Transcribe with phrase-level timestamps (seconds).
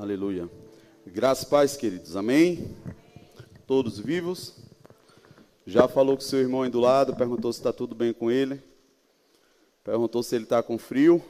[0.00, 0.48] Aleluia.
[1.04, 2.14] Graças paz, queridos.
[2.14, 2.72] Amém?
[3.66, 4.54] Todos vivos?
[5.66, 8.62] Já falou com seu irmão aí do lado, perguntou se está tudo bem com ele.
[9.82, 11.20] Perguntou se ele está com frio.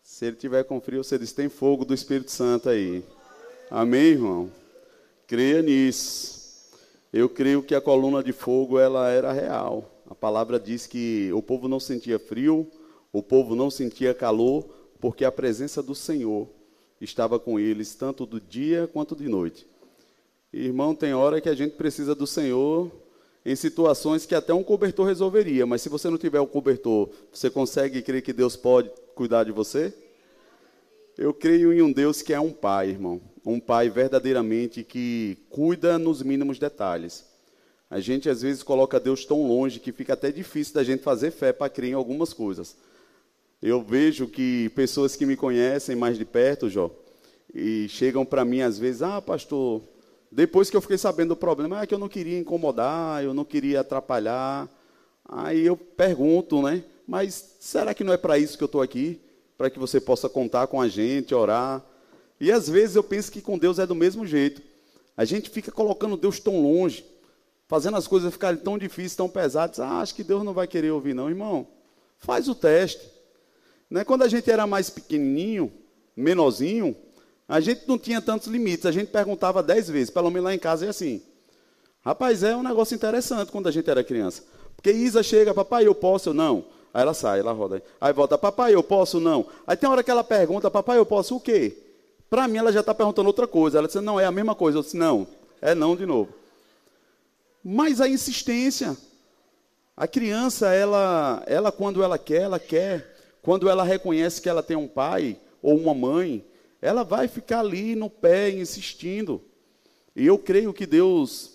[0.00, 3.02] Se ele tiver com frio, você diz: tem fogo do Espírito Santo aí.
[3.68, 4.48] Amém, irmão?
[5.26, 6.70] Creia nisso.
[7.12, 10.04] Eu creio que a coluna de fogo ela era real.
[10.08, 12.70] A palavra diz que o povo não sentia frio,
[13.12, 14.64] o povo não sentia calor,
[15.00, 16.56] porque a presença do Senhor
[17.00, 19.66] estava com eles, tanto do dia quanto de noite.
[20.52, 22.90] Irmão, tem hora que a gente precisa do Senhor
[23.44, 27.48] em situações que até um cobertor resolveria, mas se você não tiver o cobertor, você
[27.48, 29.92] consegue crer que Deus pode cuidar de você?
[31.16, 33.20] Eu creio em um Deus que é um pai, irmão.
[33.44, 37.24] Um pai verdadeiramente que cuida nos mínimos detalhes.
[37.90, 41.30] A gente às vezes coloca Deus tão longe que fica até difícil da gente fazer
[41.30, 42.76] fé para crer em algumas coisas.
[43.60, 46.90] Eu vejo que pessoas que me conhecem mais de perto, Jó,
[47.52, 49.82] e chegam para mim às vezes, ah, pastor,
[50.30, 53.44] depois que eu fiquei sabendo do problema, é que eu não queria incomodar, eu não
[53.44, 54.68] queria atrapalhar.
[55.24, 56.84] Aí eu pergunto, né?
[57.06, 59.20] Mas será que não é para isso que eu estou aqui?
[59.56, 61.84] Para que você possa contar com a gente, orar.
[62.38, 64.62] E às vezes eu penso que com Deus é do mesmo jeito.
[65.16, 67.04] A gente fica colocando Deus tão longe,
[67.66, 69.80] fazendo as coisas ficarem tão difíceis, tão pesadas.
[69.80, 71.66] Ah, acho que Deus não vai querer ouvir, não, irmão.
[72.18, 73.17] Faz o teste.
[73.90, 74.04] Né?
[74.04, 75.72] Quando a gente era mais pequenininho,
[76.16, 76.96] menorzinho,
[77.48, 78.86] a gente não tinha tantos limites.
[78.86, 81.22] A gente perguntava dez vezes, pelo menos lá em casa é assim.
[82.04, 84.42] Rapaz, é um negócio interessante quando a gente era criança.
[84.76, 86.30] Porque Isa chega, papai, eu posso?
[86.30, 86.64] Eu não.
[86.92, 87.82] Aí ela sai, ela roda.
[88.00, 89.20] Aí volta, papai, eu posso?
[89.20, 89.46] Não.
[89.66, 91.76] Aí tem hora que ela pergunta, papai, eu posso o quê?
[92.30, 93.78] Para mim, ela já está perguntando outra coisa.
[93.78, 94.78] Ela disse, não, é a mesma coisa.
[94.78, 95.26] Eu disse, não,
[95.60, 96.32] é não de novo.
[97.64, 98.96] Mas a insistência.
[99.96, 103.17] A criança, ela, ela quando ela quer, ela quer.
[103.48, 106.44] Quando ela reconhece que ela tem um pai ou uma mãe,
[106.82, 109.42] ela vai ficar ali no pé insistindo.
[110.14, 111.52] E eu creio que Deus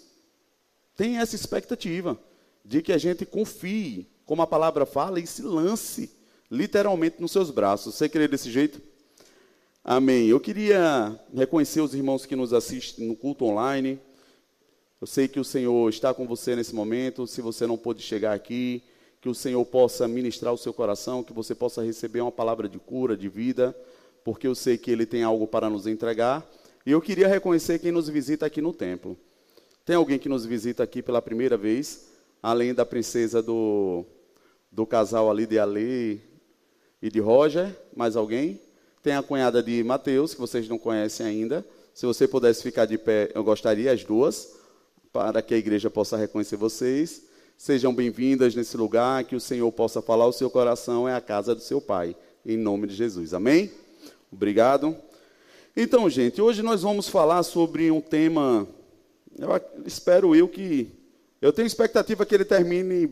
[0.98, 2.20] tem essa expectativa
[2.66, 6.10] de que a gente confie, como a palavra fala, e se lance
[6.50, 7.94] literalmente nos seus braços.
[7.94, 8.82] Você crê desse jeito?
[9.84, 10.26] Amém.
[10.26, 14.00] Eu queria reconhecer os irmãos que nos assistem no culto online.
[15.00, 17.28] Eu sei que o Senhor está com você nesse momento.
[17.28, 18.82] Se você não pôde chegar aqui,
[19.24, 22.78] que o Senhor possa ministrar o seu coração, que você possa receber uma palavra de
[22.78, 23.74] cura, de vida,
[24.22, 26.46] porque eu sei que Ele tem algo para nos entregar.
[26.86, 29.18] E eu queria reconhecer quem nos visita aqui no templo.
[29.86, 32.10] Tem alguém que nos visita aqui pela primeira vez,
[32.42, 34.04] além da princesa do,
[34.70, 36.20] do casal ali de Ale
[37.02, 37.74] e de Roger?
[37.96, 38.60] Mais alguém?
[39.02, 41.66] Tem a cunhada de Mateus, que vocês não conhecem ainda.
[41.94, 44.54] Se você pudesse ficar de pé, eu gostaria, as duas,
[45.14, 47.32] para que a igreja possa reconhecer vocês.
[47.58, 51.56] Sejam bem-vindas nesse lugar, que o Senhor possa falar o seu coração, é a casa
[51.56, 52.16] do seu Pai,
[52.46, 53.34] em nome de Jesus.
[53.34, 53.72] Amém?
[54.32, 54.98] Obrigado.
[55.76, 58.68] Então, gente, hoje nós vamos falar sobre um tema,
[59.38, 59.50] eu
[59.86, 60.92] espero eu que,
[61.42, 63.10] eu tenho expectativa que ele termine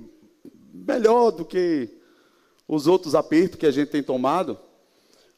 [0.74, 1.90] melhor do que
[2.68, 4.60] os outros apertos que a gente tem tomado,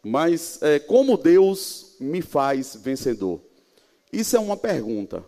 [0.02, 3.40] mas é, como Deus me faz vencedor?
[4.12, 5.24] Isso é uma pergunta.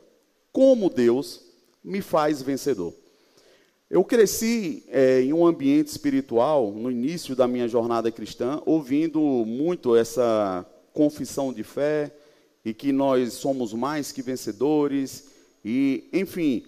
[0.51, 1.41] Como Deus
[1.83, 2.93] me faz vencedor?
[3.95, 9.95] Eu cresci é, em um ambiente espiritual, no início da minha jornada cristã, ouvindo muito
[9.95, 12.13] essa confissão de fé
[12.65, 15.29] e que nós somos mais que vencedores.
[15.63, 16.65] E, enfim,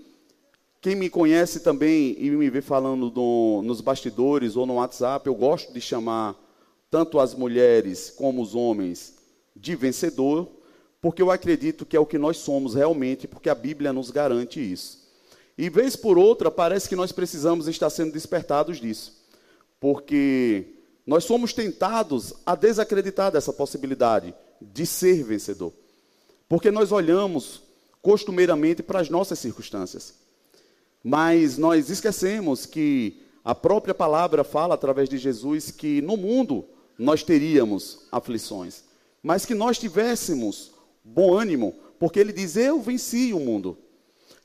[0.80, 5.36] quem me conhece também e me vê falando do, nos bastidores ou no WhatsApp, eu
[5.36, 6.34] gosto de chamar
[6.90, 9.16] tanto as mulheres como os homens
[9.54, 10.48] de vencedor,
[11.02, 14.62] porque eu acredito que é o que nós somos realmente, porque a Bíblia nos garante
[14.62, 15.07] isso.
[15.58, 19.26] E vez por outra, parece que nós precisamos estar sendo despertados disso.
[19.80, 20.76] Porque
[21.06, 25.74] nós somos tentados a desacreditar dessa possibilidade de ser vencedor.
[26.48, 27.64] Porque nós olhamos
[28.02, 30.14] costumeiramente para as nossas circunstâncias.
[31.04, 36.66] Mas nós esquecemos que a própria palavra fala através de Jesus que no mundo
[36.98, 38.84] nós teríamos aflições,
[39.24, 40.72] mas que nós tivéssemos
[41.04, 43.78] bom ânimo, porque ele diz: Eu venci o mundo.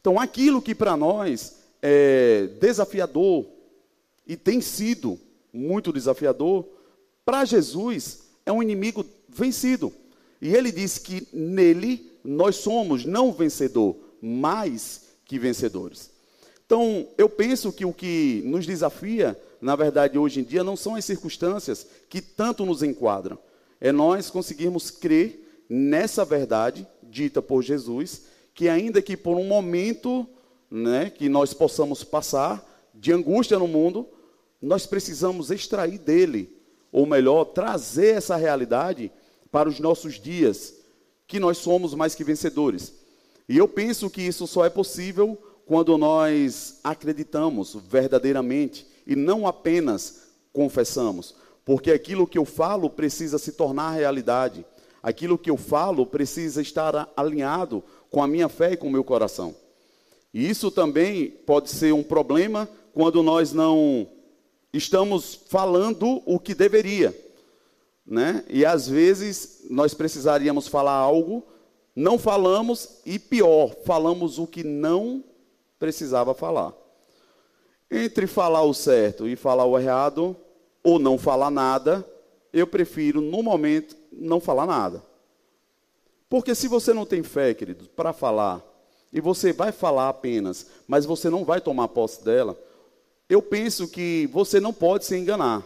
[0.02, 3.46] Então, aquilo que para nós é desafiador
[4.26, 5.16] e tem sido
[5.52, 6.66] muito desafiador,
[7.24, 9.92] para Jesus é um inimigo vencido.
[10.40, 16.10] E ele diz que nele nós somos não vencedor, mais que vencedores.
[16.66, 20.96] Então, eu penso que o que nos desafia, na verdade, hoje em dia, não são
[20.96, 23.38] as circunstâncias que tanto nos enquadram.
[23.80, 28.31] É nós conseguirmos crer nessa verdade dita por Jesus
[28.62, 30.24] que ainda que por um momento,
[30.70, 32.64] né, que nós possamos passar
[32.94, 34.06] de angústia no mundo,
[34.60, 36.56] nós precisamos extrair dele,
[36.92, 39.10] ou melhor, trazer essa realidade
[39.50, 40.74] para os nossos dias,
[41.26, 42.94] que nós somos mais que vencedores.
[43.48, 45.36] E eu penso que isso só é possível
[45.66, 53.50] quando nós acreditamos verdadeiramente e não apenas confessamos, porque aquilo que eu falo precisa se
[53.50, 54.64] tornar realidade.
[55.02, 57.82] Aquilo que eu falo precisa estar alinhado
[58.12, 59.56] com a minha fé e com o meu coração.
[60.32, 64.06] E isso também pode ser um problema quando nós não
[64.72, 67.18] estamos falando o que deveria,
[68.06, 68.44] né?
[68.48, 71.44] E às vezes nós precisaríamos falar algo,
[71.96, 75.24] não falamos e pior, falamos o que não
[75.78, 76.72] precisava falar.
[77.90, 80.36] Entre falar o certo e falar o errado,
[80.82, 82.06] ou não falar nada,
[82.52, 85.11] eu prefiro no momento não falar nada.
[86.32, 88.64] Porque se você não tem fé, querido, para falar,
[89.12, 92.58] e você vai falar apenas, mas você não vai tomar posse dela,
[93.28, 95.62] eu penso que você não pode se enganar.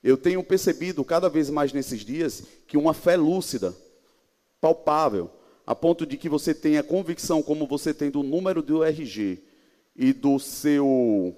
[0.00, 3.74] Eu tenho percebido cada vez mais nesses dias que uma fé lúcida,
[4.60, 5.28] palpável,
[5.66, 9.42] a ponto de que você tenha convicção, como você tem do número do RG
[9.96, 11.34] e do seu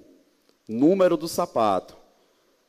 [0.69, 1.97] número do sapato,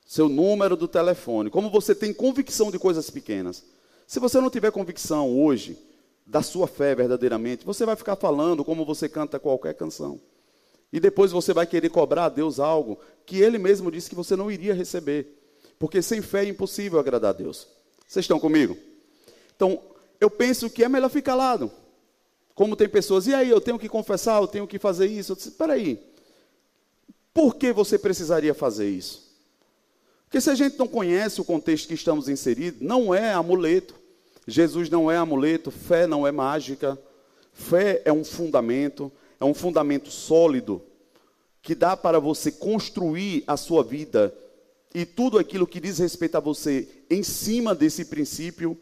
[0.06, 3.73] seu número do telefone, como você tem convicção de coisas pequenas.
[4.08, 5.78] Se você não tiver convicção hoje
[6.26, 10.20] da sua fé verdadeiramente, você vai ficar falando como você canta qualquer canção.
[10.92, 14.36] E depois você vai querer cobrar a Deus algo que ele mesmo disse que você
[14.36, 15.28] não iria receber.
[15.80, 17.68] Porque sem fé é impossível agradar a Deus.
[18.08, 18.78] Vocês estão comigo?
[19.56, 19.82] Então,
[20.20, 21.72] eu penso que é melhor ficar calado.
[22.54, 25.32] Como tem pessoas, e aí, eu tenho que confessar, eu tenho que fazer isso.
[25.32, 26.00] Eu disse, peraí,
[27.34, 29.23] por que você precisaria fazer isso?
[30.34, 33.94] Porque se a gente não conhece o contexto que estamos inseridos, não é amuleto.
[34.48, 37.00] Jesus não é amuleto, fé não é mágica.
[37.54, 40.82] Fé é um fundamento, é um fundamento sólido
[41.62, 44.36] que dá para você construir a sua vida
[44.92, 48.76] e tudo aquilo que diz respeito a você em cima desse princípio,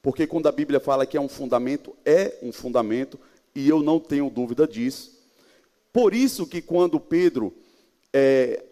[0.00, 3.18] porque quando a Bíblia fala que é um fundamento, é um fundamento,
[3.56, 5.20] e eu não tenho dúvida disso.
[5.92, 7.52] Por isso que quando Pedro
[8.12, 8.62] é,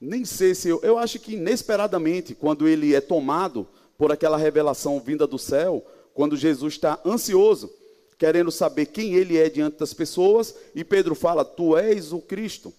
[0.00, 3.66] nem sei se eu, eu acho que inesperadamente, quando ele é tomado
[3.96, 7.72] por aquela revelação vinda do céu, quando Jesus está ansioso,
[8.18, 12.72] querendo saber quem ele é diante das pessoas, e Pedro fala: Tu és o Cristo,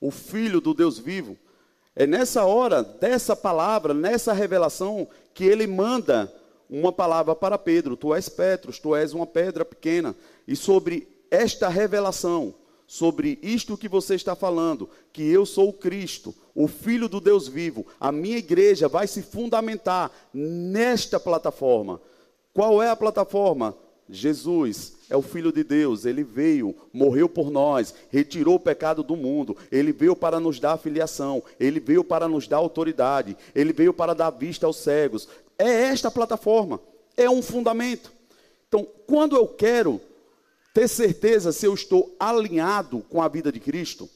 [0.00, 1.36] o Filho do Deus vivo.
[1.94, 6.32] É nessa hora, dessa palavra, nessa revelação, que ele manda
[6.68, 10.14] uma palavra para Pedro: Tu és Petros, tu és uma pedra pequena.
[10.46, 12.54] E sobre esta revelação,
[12.86, 17.48] sobre isto que você está falando, que eu sou o Cristo, o Filho do Deus
[17.48, 22.00] vivo, a minha igreja vai se fundamentar nesta plataforma.
[22.52, 23.74] Qual é a plataforma?
[24.06, 29.16] Jesus é o Filho de Deus, ele veio, morreu por nós, retirou o pecado do
[29.16, 33.94] mundo, ele veio para nos dar filiação, ele veio para nos dar autoridade, ele veio
[33.94, 35.28] para dar vista aos cegos.
[35.56, 36.78] É esta plataforma,
[37.16, 38.12] é um fundamento.
[38.68, 39.98] Então, quando eu quero
[40.74, 44.10] ter certeza se eu estou alinhado com a vida de Cristo,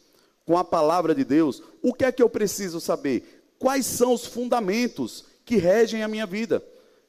[0.46, 3.44] com a palavra de Deus, o que é que eu preciso saber?
[3.58, 6.62] Quais são os fundamentos que regem a minha vida,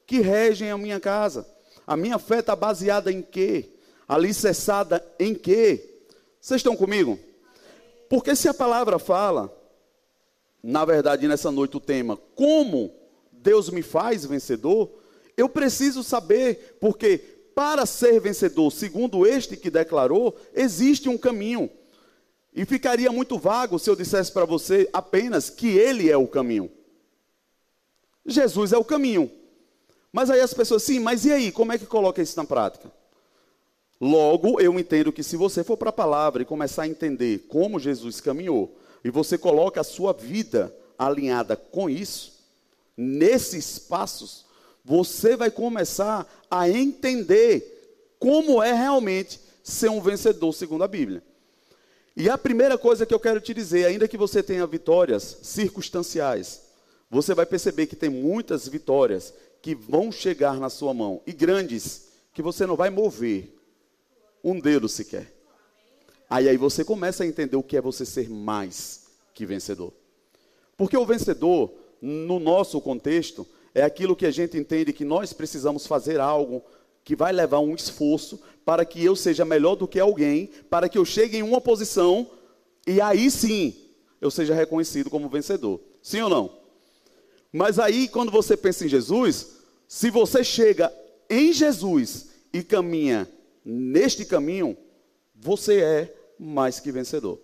[0.06, 1.46] que regem a minha casa?
[1.86, 3.70] A minha fé está baseada em quê?
[4.08, 6.02] Alicerçada em quê?
[6.40, 7.18] Vocês estão comigo?
[8.08, 9.52] Porque se a palavra fala,
[10.62, 12.94] na verdade, nessa noite o tema, como
[13.32, 14.90] Deus me faz vencedor,
[15.36, 17.18] eu preciso saber, porque
[17.54, 21.70] para ser vencedor, segundo este que declarou, existe um caminho.
[22.56, 26.70] E ficaria muito vago se eu dissesse para você apenas que ele é o caminho.
[28.24, 29.30] Jesus é o caminho.
[30.10, 32.90] Mas aí as pessoas, sim, mas e aí, como é que coloca isso na prática?
[34.00, 37.78] Logo, eu entendo que se você for para a palavra e começar a entender como
[37.78, 42.42] Jesus caminhou, e você coloca a sua vida alinhada com isso,
[42.96, 44.46] nesses passos,
[44.82, 51.22] você vai começar a entender como é realmente ser um vencedor segundo a Bíblia.
[52.16, 56.62] E a primeira coisa que eu quero te dizer, ainda que você tenha vitórias circunstanciais,
[57.10, 62.08] você vai perceber que tem muitas vitórias que vão chegar na sua mão e grandes
[62.32, 63.54] que você não vai mover
[64.42, 65.30] um dedo sequer.
[66.28, 69.92] Aí aí você começa a entender o que é você ser mais que vencedor.
[70.76, 71.70] Porque o vencedor,
[72.00, 76.64] no nosso contexto, é aquilo que a gente entende que nós precisamos fazer algo
[77.06, 80.98] que vai levar um esforço para que eu seja melhor do que alguém, para que
[80.98, 82.28] eu chegue em uma posição
[82.84, 83.76] e aí sim
[84.20, 85.80] eu seja reconhecido como vencedor.
[86.02, 86.58] Sim ou não?
[87.52, 89.52] Mas aí, quando você pensa em Jesus,
[89.86, 90.92] se você chega
[91.30, 93.30] em Jesus e caminha
[93.64, 94.76] neste caminho,
[95.32, 97.40] você é mais que vencedor.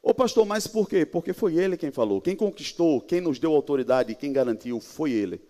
[0.00, 1.04] Ô pastor, mas por quê?
[1.04, 2.20] Porque foi ele quem falou.
[2.20, 5.40] Quem conquistou, quem nos deu autoridade, quem garantiu, foi ele.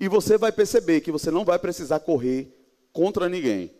[0.00, 2.61] E você vai perceber que você não vai precisar correr
[2.92, 3.70] contra ninguém.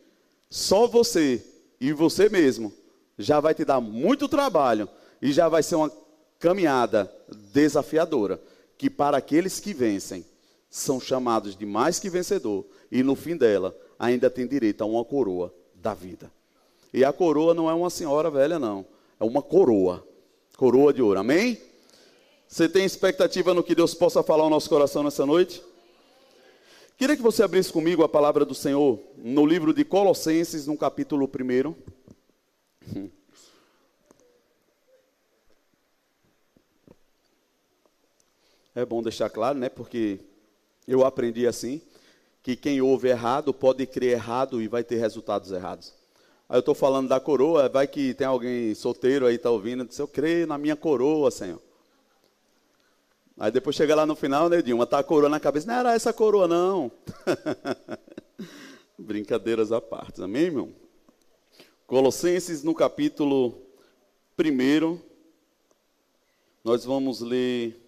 [0.48, 1.44] Só você
[1.80, 2.72] e você mesmo
[3.18, 4.88] já vai te dar muito trabalho
[5.20, 5.92] e já vai ser uma
[6.38, 7.12] caminhada
[7.52, 8.40] desafiadora,
[8.76, 10.24] que para aqueles que vencem
[10.68, 15.04] são chamados de mais que vencedor e no fim dela ainda tem direito a uma
[15.04, 16.30] coroa da vida.
[16.92, 18.84] E a coroa não é uma senhora velha não,
[19.20, 20.06] é uma coroa,
[20.56, 21.20] coroa de ouro.
[21.20, 21.58] Amém?
[22.48, 25.62] Você tem expectativa no que Deus possa falar ao nosso coração nessa noite?
[26.96, 31.28] Queria que você abrisse comigo a palavra do Senhor no livro de Colossenses, no capítulo
[31.28, 31.74] 1.
[38.74, 39.68] É bom deixar claro, né?
[39.68, 40.20] Porque
[40.86, 41.80] eu aprendi assim,
[42.42, 45.92] que quem ouve errado pode crer errado e vai ter resultados errados.
[46.48, 49.98] Aí eu estou falando da coroa, vai que tem alguém solteiro aí está ouvindo, diz,
[49.98, 51.60] eu creio na minha coroa, Senhor.
[53.38, 55.66] Aí depois chega lá no final, né, uma tá a coroa na cabeça.
[55.66, 56.92] Não era essa coroa, não.
[58.98, 60.72] Brincadeiras à parte, amém, irmão?
[61.86, 63.60] Colossenses, no capítulo
[64.38, 64.98] 1,
[66.62, 67.78] nós vamos ler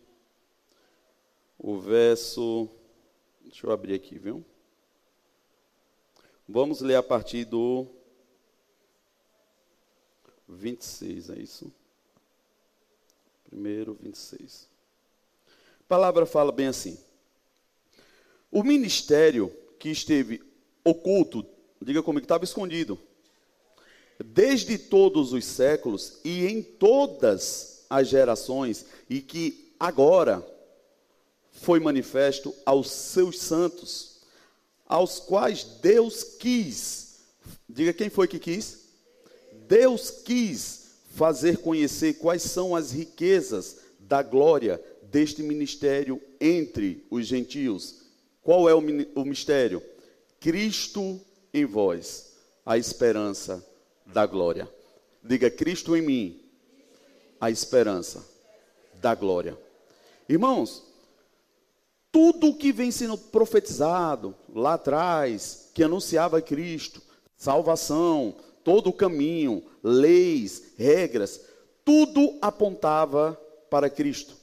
[1.59, 2.69] o verso.
[3.43, 4.45] Deixa eu abrir aqui, viu?
[6.49, 7.87] Vamos ler a partir do
[10.49, 11.73] 26, é isso?
[13.49, 14.74] Primeiro, 26.
[15.85, 16.99] A palavra fala bem assim:
[18.51, 20.43] O ministério que esteve
[20.83, 21.45] oculto,
[21.81, 22.99] diga comigo, estava escondido,
[24.19, 30.45] desde todos os séculos e em todas as gerações, e que agora
[31.53, 34.21] foi manifesto aos seus santos,
[34.87, 37.21] aos quais Deus quis,
[37.69, 38.85] diga quem foi que quis?
[39.69, 44.83] Deus quis fazer conhecer quais são as riquezas da glória
[45.15, 48.01] deste ministério entre os gentios.
[48.43, 49.81] Qual é o mistério?
[50.41, 51.21] Cristo
[51.53, 52.35] em vós,
[52.67, 53.65] a esperança
[54.05, 54.69] da glória.
[55.23, 56.43] Diga Cristo em mim,
[57.41, 58.29] a esperança
[58.95, 59.57] da glória.
[60.29, 60.83] Irmãos,
[62.11, 67.01] tudo o que vem sendo profetizado lá atrás, que anunciava Cristo,
[67.37, 71.41] salvação, todo o caminho, leis, regras,
[71.85, 73.41] tudo apontava
[73.71, 74.43] para Cristo.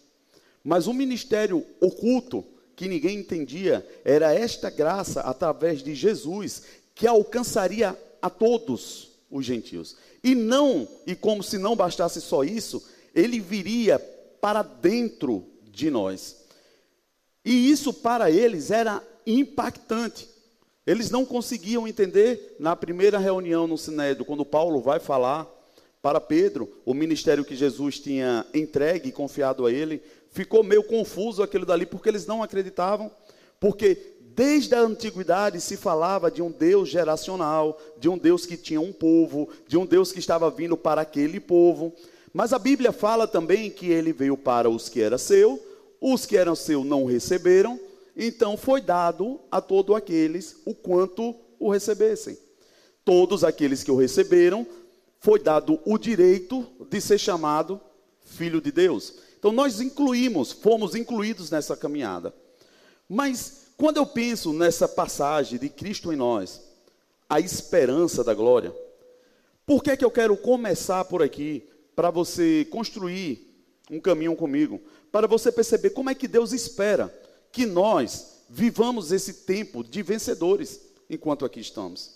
[0.63, 6.63] Mas o ministério oculto, que ninguém entendia, era esta graça através de Jesus
[6.93, 9.95] que alcançaria a todos os gentios.
[10.23, 13.97] E não, e como se não bastasse só isso, ele viria
[14.39, 16.37] para dentro de nós.
[17.43, 20.29] E isso para eles era impactante.
[20.85, 25.47] Eles não conseguiam entender na primeira reunião no Sinédrio, quando Paulo vai falar
[26.01, 30.01] para Pedro o ministério que Jesus tinha entregue e confiado a ele,
[30.31, 33.11] ficou meio confuso aquilo dali, porque eles não acreditavam,
[33.59, 38.81] porque desde a antiguidade se falava de um Deus geracional, de um Deus que tinha
[38.81, 41.93] um povo, de um Deus que estava vindo para aquele povo.
[42.33, 45.61] Mas a Bíblia fala também que ele veio para os que eram seu,
[45.99, 47.79] os que eram seu não receberam,
[48.15, 52.37] então foi dado a todos aqueles o quanto o recebessem.
[53.03, 54.65] Todos aqueles que o receberam,
[55.21, 57.79] foi dado o direito de ser chamado
[58.23, 59.13] filho de Deus.
[59.41, 62.31] Então nós incluímos, fomos incluídos nessa caminhada.
[63.09, 66.61] Mas quando eu penso nessa passagem de Cristo em nós,
[67.27, 68.71] a esperança da glória,
[69.65, 73.51] por que é que eu quero começar por aqui para você construir
[73.89, 74.79] um caminho comigo,
[75.11, 77.11] para você perceber como é que Deus espera
[77.51, 82.11] que nós vivamos esse tempo de vencedores enquanto aqui estamos.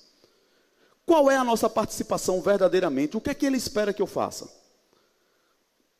[1.07, 3.17] Qual é a nossa participação verdadeiramente?
[3.17, 4.63] O que é que ele espera que eu faça?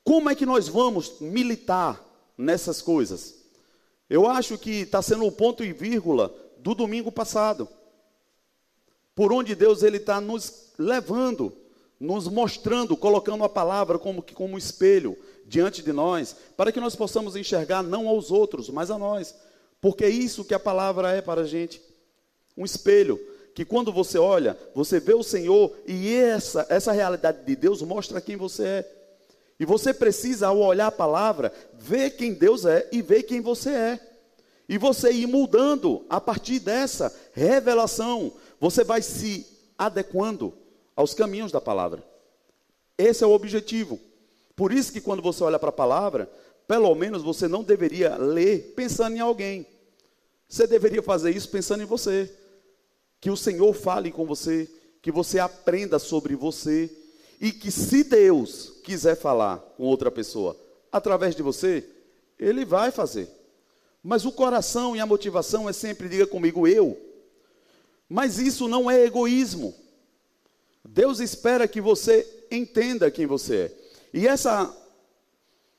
[0.06, 2.00] Como é que nós vamos militar
[2.38, 3.44] nessas coisas?
[4.08, 7.68] Eu acho que está sendo o ponto e vírgula do domingo passado.
[9.16, 11.52] Por onde Deus ele está nos levando,
[12.00, 16.96] nos mostrando, colocando a palavra como como um espelho diante de nós, para que nós
[16.96, 19.34] possamos enxergar não aos outros, mas a nós.
[19.82, 21.82] Porque é isso que a palavra é para a gente.
[22.56, 23.20] Um espelho
[23.56, 28.22] que quando você olha, você vê o Senhor e essa essa realidade de Deus mostra
[28.22, 29.05] quem você é.
[29.60, 33.70] E você precisa, ao olhar a palavra, ver quem Deus é e ver quem você
[33.70, 34.00] é.
[34.68, 39.46] E você ir mudando a partir dessa revelação, você vai se
[39.78, 40.54] adequando
[40.96, 42.04] aos caminhos da palavra.
[42.98, 44.00] Esse é o objetivo.
[44.56, 46.30] Por isso que quando você olha para a palavra,
[46.68, 49.68] pelo menos você não deveria ler pensando em alguém.
[50.48, 52.32] Você deveria fazer isso pensando em você.
[53.22, 54.70] Que o Senhor fale com você,
[55.02, 56.90] que você aprenda sobre você
[57.40, 60.56] e que se Deus quiser falar com outra pessoa
[60.92, 61.88] através de você,
[62.40, 63.30] ele vai fazer.
[64.04, 66.98] Mas o coração e a motivação é sempre, diga comigo, eu.
[68.08, 69.74] Mas isso não é egoísmo.
[70.84, 73.72] Deus espera que você entenda quem você é.
[74.14, 74.74] E essa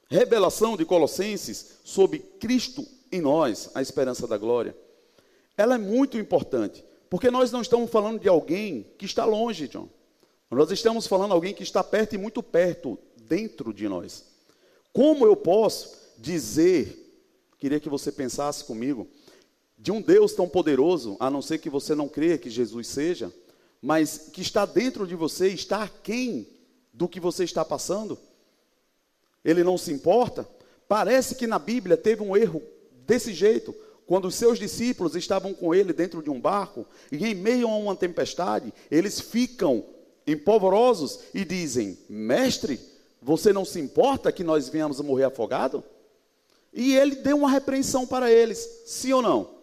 [0.09, 4.77] revelação de Colossenses sobre Cristo em nós, a esperança da glória,
[5.57, 9.89] ela é muito importante, porque nós não estamos falando de alguém que está longe, John.
[10.51, 14.25] Nós estamos falando alguém que está perto e muito perto dentro de nós.
[14.93, 16.97] Como eu posso dizer,
[17.59, 19.09] queria que você pensasse comigo,
[19.77, 23.33] de um Deus tão poderoso, a não ser que você não creia que Jesus seja,
[23.83, 26.49] mas que está dentro de você, está aquém
[26.93, 28.19] do que você está passando?
[29.45, 30.49] Ele não se importa?
[30.89, 32.63] Parece que na Bíblia teve um erro
[33.05, 33.75] desse jeito,
[34.07, 37.77] quando os seus discípulos estavam com ele dentro de um barco, e em meio a
[37.77, 39.85] uma tempestade, eles ficam
[40.27, 42.81] empolvorosos e dizem: Mestre,
[43.21, 45.85] você não se importa que nós venhamos a morrer afogado?
[46.73, 49.57] E ele deu uma repreensão para eles, sim ou não?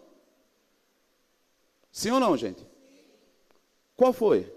[1.92, 2.66] Sim ou não, gente?
[3.96, 4.52] Qual foi?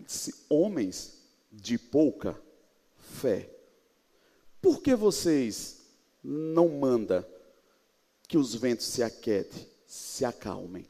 [0.00, 2.38] Disse, homens de pouca
[2.98, 3.48] fé.
[4.60, 5.82] Por que vocês
[6.22, 7.28] não manda
[8.26, 10.86] que os ventos se aquietem, se acalmem?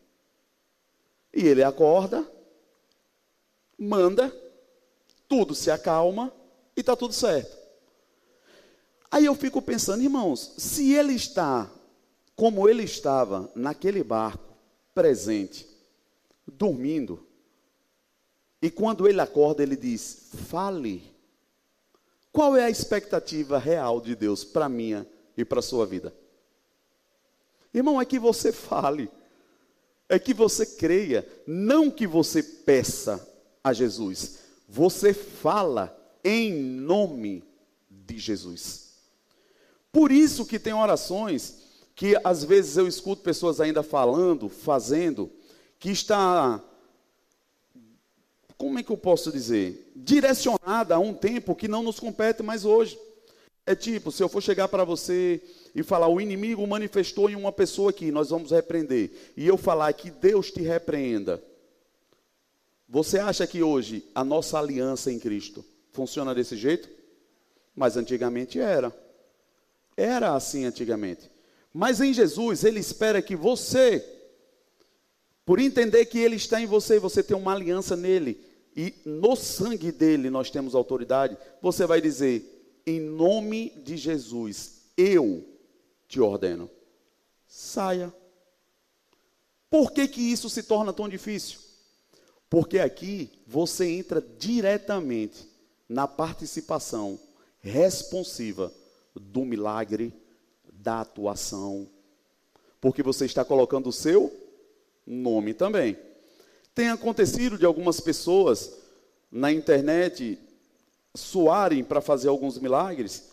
[1.35, 2.27] E ele acorda,
[3.79, 4.35] manda,
[5.29, 6.33] tudo se acalma
[6.77, 7.57] e está tudo certo.
[9.11, 11.71] Aí eu fico pensando, irmãos, se ele está
[12.37, 14.55] como ele estava naquele barco,
[14.93, 15.67] presente,
[16.47, 17.27] dormindo,
[18.65, 21.03] e quando ele acorda, ele diz: fale.
[22.33, 26.17] Qual é a expectativa real de Deus para minha e para sua vida?
[27.75, 29.11] Irmão, é que você fale,
[30.09, 33.27] é que você creia, não que você peça
[33.63, 37.45] a Jesus, você fala em nome
[37.89, 38.95] de Jesus.
[39.93, 41.63] Por isso que tem orações
[41.95, 45.31] que às vezes eu escuto pessoas ainda falando, fazendo,
[45.79, 46.61] que está,
[48.59, 49.93] como é que eu posso dizer?
[49.95, 52.99] Direcionada a um tempo que não nos compete mais hoje.
[53.67, 55.41] É tipo, se eu for chegar para você
[55.75, 59.93] e falar, o inimigo manifestou em uma pessoa aqui, nós vamos repreender, e eu falar
[59.95, 61.43] que Deus te repreenda.
[62.87, 66.89] Você acha que hoje a nossa aliança em Cristo funciona desse jeito?
[67.75, 68.95] Mas antigamente era.
[69.97, 71.31] Era assim antigamente.
[71.73, 74.05] Mas em Jesus, Ele espera que você,
[75.45, 78.39] por entender que Ele está em você, você tem uma aliança nele,
[78.77, 82.54] e no sangue dele nós temos autoridade, você vai dizer,
[82.87, 85.45] em nome de Jesus, eu
[86.07, 86.71] te ordeno,
[87.47, 88.13] saia.
[89.71, 91.59] Por que, que isso se torna tão difícil?
[92.49, 95.49] Porque aqui você entra diretamente
[95.89, 97.19] na participação
[97.61, 98.73] responsiva
[99.15, 100.13] do milagre
[100.73, 101.89] da atuação,
[102.81, 104.33] porque você está colocando o seu
[105.07, 105.97] nome também.
[106.75, 108.73] Tem acontecido de algumas pessoas
[109.31, 110.39] na internet
[111.15, 113.31] suarem para fazer alguns milagres,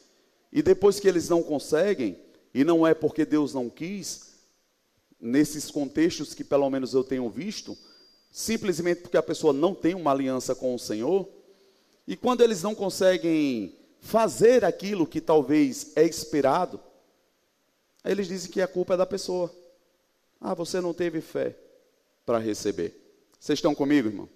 [0.51, 2.17] e depois que eles não conseguem,
[2.53, 4.31] e não é porque Deus não quis,
[5.19, 7.77] nesses contextos que pelo menos eu tenho visto,
[8.29, 11.27] simplesmente porque a pessoa não tem uma aliança com o Senhor,
[12.07, 16.79] e quando eles não conseguem fazer aquilo que talvez é esperado,
[18.03, 19.53] eles dizem que a culpa é da pessoa.
[20.39, 21.55] Ah, você não teve fé
[22.25, 22.95] para receber.
[23.39, 24.29] Vocês estão comigo, irmão?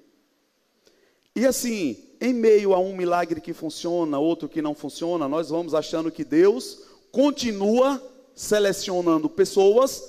[1.35, 5.73] E assim, em meio a um milagre que funciona, outro que não funciona, nós vamos
[5.73, 6.79] achando que Deus
[7.11, 8.01] continua
[8.33, 10.03] selecionando pessoas,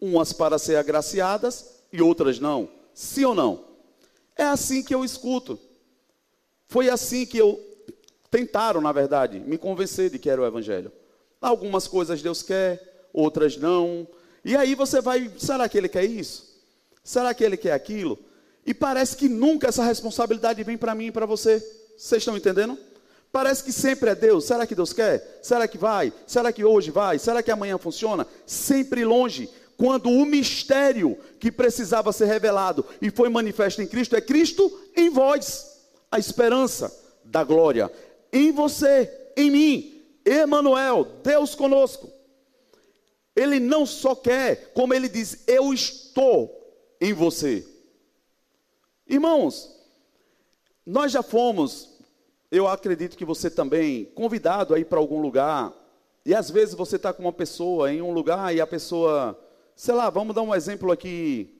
[0.00, 2.68] umas para ser agraciadas e outras não.
[2.92, 3.64] Sim ou não?
[4.36, 5.58] É assim que eu escuto.
[6.66, 7.58] Foi assim que eu
[8.30, 10.92] tentaram, na verdade, me convencer de que era o evangelho.
[11.40, 14.06] Algumas coisas Deus quer, outras não.
[14.44, 16.48] E aí você vai, será que ele quer isso?
[17.02, 18.18] Será que ele quer aquilo?
[18.68, 21.58] E parece que nunca essa responsabilidade vem para mim e para você.
[21.96, 22.76] Vocês estão entendendo?
[23.32, 24.44] Parece que sempre é Deus.
[24.44, 25.40] Será que Deus quer?
[25.42, 26.12] Será que vai?
[26.26, 27.18] Será que hoje vai?
[27.18, 28.26] Será que amanhã funciona?
[28.44, 29.48] Sempre longe.
[29.78, 35.08] Quando o mistério que precisava ser revelado e foi manifesto em Cristo é Cristo em
[35.08, 35.78] vós,
[36.12, 37.90] a esperança da glória
[38.30, 40.02] em você, em mim.
[40.26, 42.12] Emanuel, Deus conosco.
[43.34, 46.54] Ele não só quer, como ele diz, eu estou
[47.00, 47.77] em você.
[49.08, 49.74] Irmãos,
[50.84, 51.98] nós já fomos,
[52.50, 55.72] eu acredito que você também, convidado a ir para algum lugar,
[56.24, 59.38] e às vezes você está com uma pessoa em um lugar e a pessoa,
[59.74, 61.58] sei lá, vamos dar um exemplo aqui.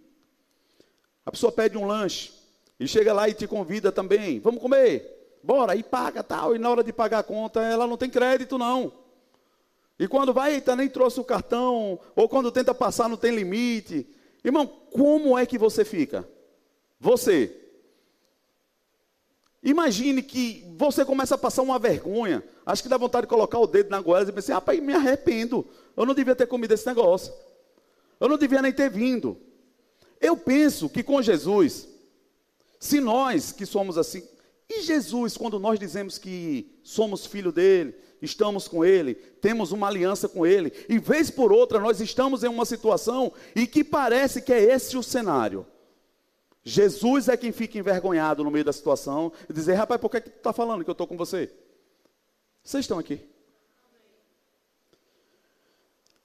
[1.24, 2.32] A pessoa pede um lanche
[2.78, 6.68] e chega lá e te convida também, vamos comer bora, e paga tal, e na
[6.68, 8.92] hora de pagar a conta, ela não tem crédito não.
[9.98, 14.06] E quando vai, eita, nem trouxe o cartão, ou quando tenta passar não tem limite.
[14.44, 16.28] Irmão, como é que você fica?
[17.00, 17.54] Você.
[19.62, 22.42] Imagine que você começa a passar uma vergonha.
[22.64, 25.66] Acho que dá vontade de colocar o dedo na goela e pensar, rapaz, me arrependo.
[25.96, 27.32] Eu não devia ter comido esse negócio.
[28.20, 29.36] Eu não devia nem ter vindo.
[30.20, 31.88] Eu penso que com Jesus,
[32.80, 34.22] se nós que somos assim,
[34.68, 40.28] e Jesus, quando nós dizemos que somos filho dele, estamos com ele, temos uma aliança
[40.28, 44.52] com ele, e vez por outra nós estamos em uma situação e que parece que
[44.52, 45.66] é esse o cenário.
[46.68, 50.28] Jesus é quem fica envergonhado no meio da situação e dizer, rapaz, por que, que
[50.28, 51.50] tu está falando que eu estou com você?
[52.62, 53.26] Vocês estão aqui.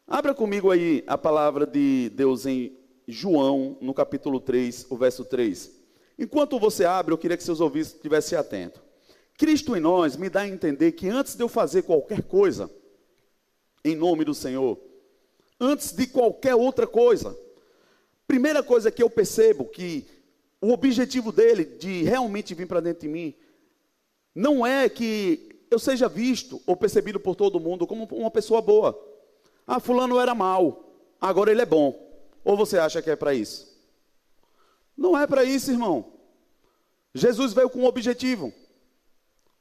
[0.05, 2.77] Abra comigo aí a palavra de Deus em
[3.07, 5.71] João, no capítulo 3, o verso 3.
[6.19, 8.81] Enquanto você abre, eu queria que seus ouvidos estivessem atentos.
[9.37, 12.69] Cristo em nós me dá a entender que antes de eu fazer qualquer coisa,
[13.81, 14.77] em nome do Senhor,
[15.57, 17.33] antes de qualquer outra coisa,
[18.27, 20.05] primeira coisa que eu percebo que
[20.63, 23.35] o objetivo dele de realmente vir para dentro de mim
[24.33, 28.97] não é que eu seja visto ou percebido por todo mundo como uma pessoa boa.
[29.67, 32.01] Ah, fulano era mal, agora ele é bom.
[32.45, 33.77] Ou você acha que é para isso?
[34.95, 36.13] Não é para isso, irmão.
[37.13, 38.53] Jesus veio com um objetivo.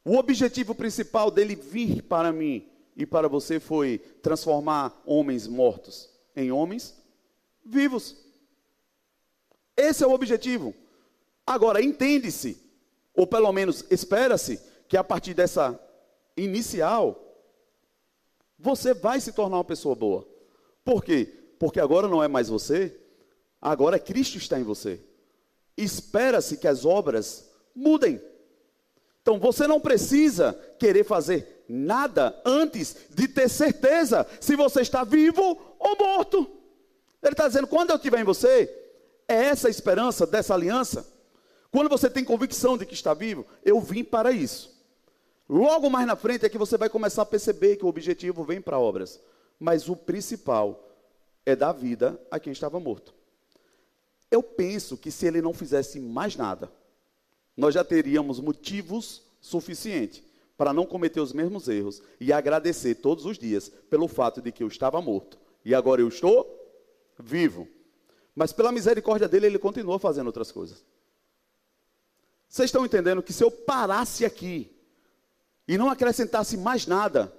[0.05, 6.53] O objetivo principal dele vir para mim e para você foi transformar homens mortos em
[6.53, 6.97] homens
[7.65, 8.17] vivos.
[9.77, 10.73] Esse é o objetivo.
[11.47, 12.61] Agora, entende-se,
[13.15, 15.79] ou pelo menos espera-se, que a partir dessa
[16.37, 17.19] inicial,
[18.59, 20.27] você vai se tornar uma pessoa boa.
[20.85, 21.27] Por quê?
[21.59, 22.97] Porque agora não é mais você,
[23.61, 25.01] agora Cristo está em você
[25.77, 28.21] espera-se que as obras mudem.
[29.21, 35.77] Então você não precisa querer fazer nada antes de ter certeza se você está vivo
[35.79, 36.51] ou morto.
[37.23, 38.71] Ele está dizendo: quando eu estiver em você,
[39.29, 41.07] é essa a esperança dessa aliança.
[41.73, 44.79] Quando você tem convicção de que está vivo, eu vim para isso.
[45.49, 48.61] Logo mais na frente é que você vai começar a perceber que o objetivo vem
[48.61, 49.19] para obras,
[49.59, 50.87] mas o principal
[51.47, 53.15] é dar vida a quem estava morto.
[54.31, 56.71] Eu penso que se ele não fizesse mais nada,
[57.57, 60.23] nós já teríamos motivos suficientes
[60.59, 64.63] para não cometer os mesmos erros e agradecer todos os dias pelo fato de que
[64.63, 66.47] eu estava morto e agora eu estou
[67.19, 67.67] vivo.
[68.35, 70.85] Mas pela misericórdia dele, ele continua fazendo outras coisas.
[72.53, 74.71] Vocês estão entendendo que se eu parasse aqui
[75.67, 77.33] e não acrescentasse mais nada,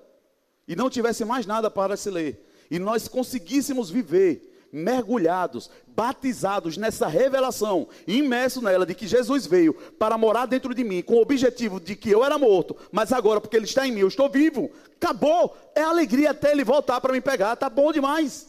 [0.67, 7.05] e não tivesse mais nada para se ler, e nós conseguíssemos viver mergulhados, batizados nessa
[7.05, 11.79] revelação, imerso nela de que Jesus veio para morar dentro de mim, com o objetivo
[11.79, 14.71] de que eu era morto, mas agora, porque Ele está em mim, eu estou vivo.
[14.95, 15.55] Acabou.
[15.75, 17.53] É alegria até Ele voltar para me pegar.
[17.53, 18.47] Está bom demais.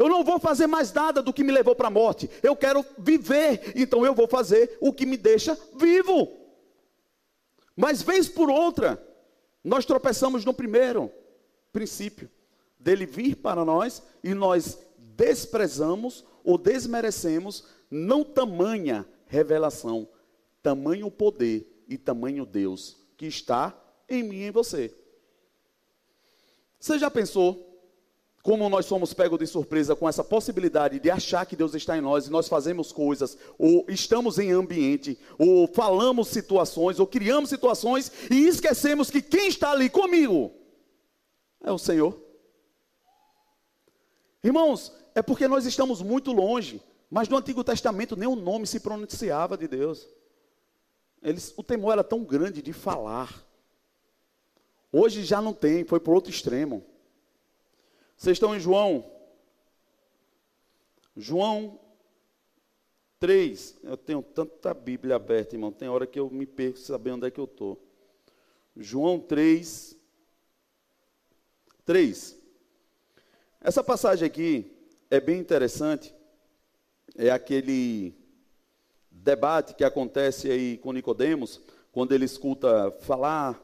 [0.00, 2.30] Eu não vou fazer mais nada do que me levou para a morte.
[2.42, 6.26] Eu quero viver, então eu vou fazer o que me deixa vivo.
[7.76, 8.98] Mas vez por outra,
[9.62, 11.12] nós tropeçamos no primeiro
[11.70, 12.30] princípio
[12.78, 20.08] dele vir para nós e nós desprezamos ou desmerecemos não tamanha revelação,
[20.62, 24.96] tamanho poder e tamanho Deus que está em mim e em você.
[26.78, 27.69] Você já pensou
[28.42, 32.00] como nós somos pegos de surpresa com essa possibilidade de achar que Deus está em
[32.00, 38.10] nós e nós fazemos coisas, ou estamos em ambiente, ou falamos situações, ou criamos situações
[38.30, 40.52] e esquecemos que quem está ali comigo
[41.62, 42.18] é o Senhor?
[44.42, 46.82] Irmãos, é porque nós estamos muito longe.
[47.10, 50.08] Mas no Antigo Testamento nem o nome se pronunciava de Deus.
[51.20, 53.44] Eles, o temor era tão grande de falar.
[54.92, 56.84] Hoje já não tem, foi para outro extremo.
[58.20, 59.10] Vocês estão em João?
[61.16, 61.80] João
[63.18, 63.78] 3.
[63.82, 65.72] Eu tenho tanta Bíblia aberta, irmão.
[65.72, 67.82] Tem hora que eu me perco saber onde é que eu estou.
[68.76, 69.96] João 3.
[71.86, 72.38] 3.
[73.58, 74.70] Essa passagem aqui
[75.08, 76.14] é bem interessante.
[77.16, 78.14] É aquele
[79.10, 81.58] debate que acontece aí com Nicodemos,
[81.90, 83.58] quando ele escuta falar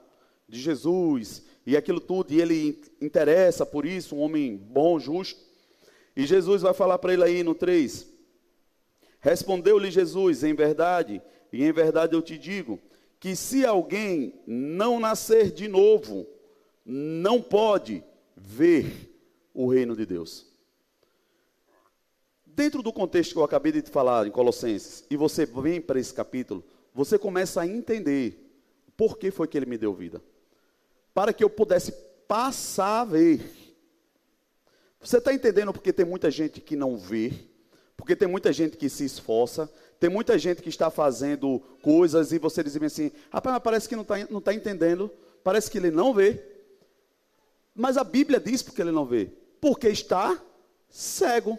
[0.49, 5.45] de Jesus e aquilo tudo, e ele interessa por isso, um homem bom, justo.
[6.17, 8.07] E Jesus vai falar para ele aí no 3.
[9.21, 11.21] Respondeu-lhe Jesus: Em verdade,
[11.53, 12.81] e em verdade eu te digo,
[13.19, 16.25] que se alguém não nascer de novo,
[16.85, 18.05] não pode
[18.37, 19.13] ver
[19.53, 20.47] o reino de Deus.
[22.45, 26.15] Dentro do contexto que eu acabei de falar em Colossenses, e você vem para esse
[26.15, 28.41] capítulo, você começa a entender
[28.97, 30.23] por que foi que ele me deu vida.
[31.17, 31.93] Para que eu pudesse
[32.29, 33.41] passar a ver.
[35.01, 37.33] Você está entendendo porque tem muita gente que não vê,
[37.97, 42.39] porque tem muita gente que se esforça, tem muita gente que está fazendo coisas e
[42.39, 45.11] você diz assim, rapaz, parece que não está não tá entendendo,
[45.43, 46.39] parece que ele não vê.
[47.75, 50.39] Mas a Bíblia diz porque ele não vê, porque está
[50.91, 51.59] cego.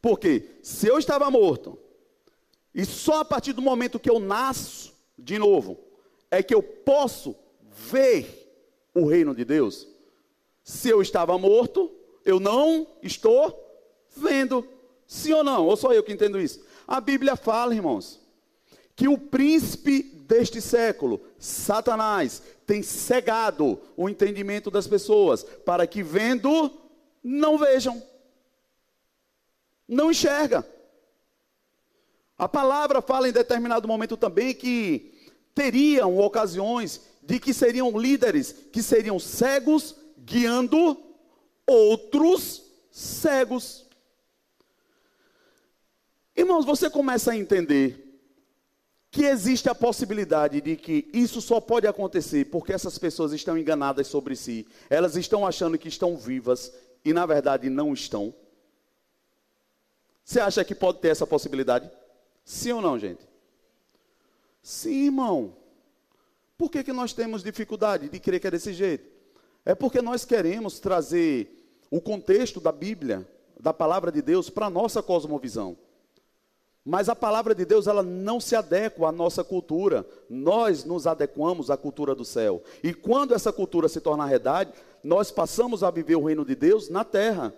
[0.00, 1.78] Porque se eu estava morto,
[2.74, 5.78] e só a partir do momento que eu nasço de novo,
[6.30, 7.36] é que eu posso
[7.90, 9.86] ver o reino de Deus.
[10.62, 11.90] Se eu estava morto,
[12.24, 13.64] eu não estou
[14.16, 14.66] vendo.
[15.06, 15.66] Sim ou não?
[15.66, 16.62] Ou só eu que entendo isso?
[16.86, 18.20] A Bíblia fala, irmãos,
[18.94, 26.70] que o príncipe deste século, Satanás, tem cegado o entendimento das pessoas para que vendo
[27.22, 28.02] não vejam.
[29.86, 30.68] Não enxerga.
[32.36, 35.14] A palavra fala em determinado momento também que
[35.54, 40.96] teriam ocasiões de que seriam líderes que seriam cegos guiando
[41.66, 43.86] outros cegos.
[46.34, 48.18] Irmãos, você começa a entender
[49.10, 54.06] que existe a possibilidade de que isso só pode acontecer porque essas pessoas estão enganadas
[54.06, 54.66] sobre si.
[54.88, 56.72] Elas estão achando que estão vivas
[57.04, 58.32] e na verdade não estão.
[60.24, 61.90] Você acha que pode ter essa possibilidade?
[62.42, 63.28] Sim ou não, gente?
[64.62, 65.57] Sim, irmão.
[66.58, 69.08] Por que, que nós temos dificuldade de crer que é desse jeito?
[69.64, 73.24] É porque nós queremos trazer o contexto da Bíblia,
[73.60, 75.78] da palavra de Deus, para a nossa cosmovisão.
[76.84, 80.04] Mas a palavra de Deus, ela não se adequa à nossa cultura.
[80.28, 82.60] Nós nos adequamos à cultura do céu.
[82.82, 84.72] E quando essa cultura se torna realidade,
[85.04, 87.54] nós passamos a viver o reino de Deus na terra.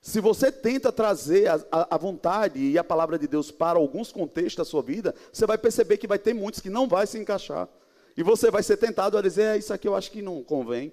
[0.00, 4.10] Se você tenta trazer a, a, a, vontade e a palavra de Deus para alguns
[4.10, 7.18] contextos da sua vida, você vai perceber que vai ter muitos que não vai se
[7.18, 7.68] encaixar.
[8.16, 10.92] E você vai ser tentado a dizer, é, isso aqui eu acho que não convém.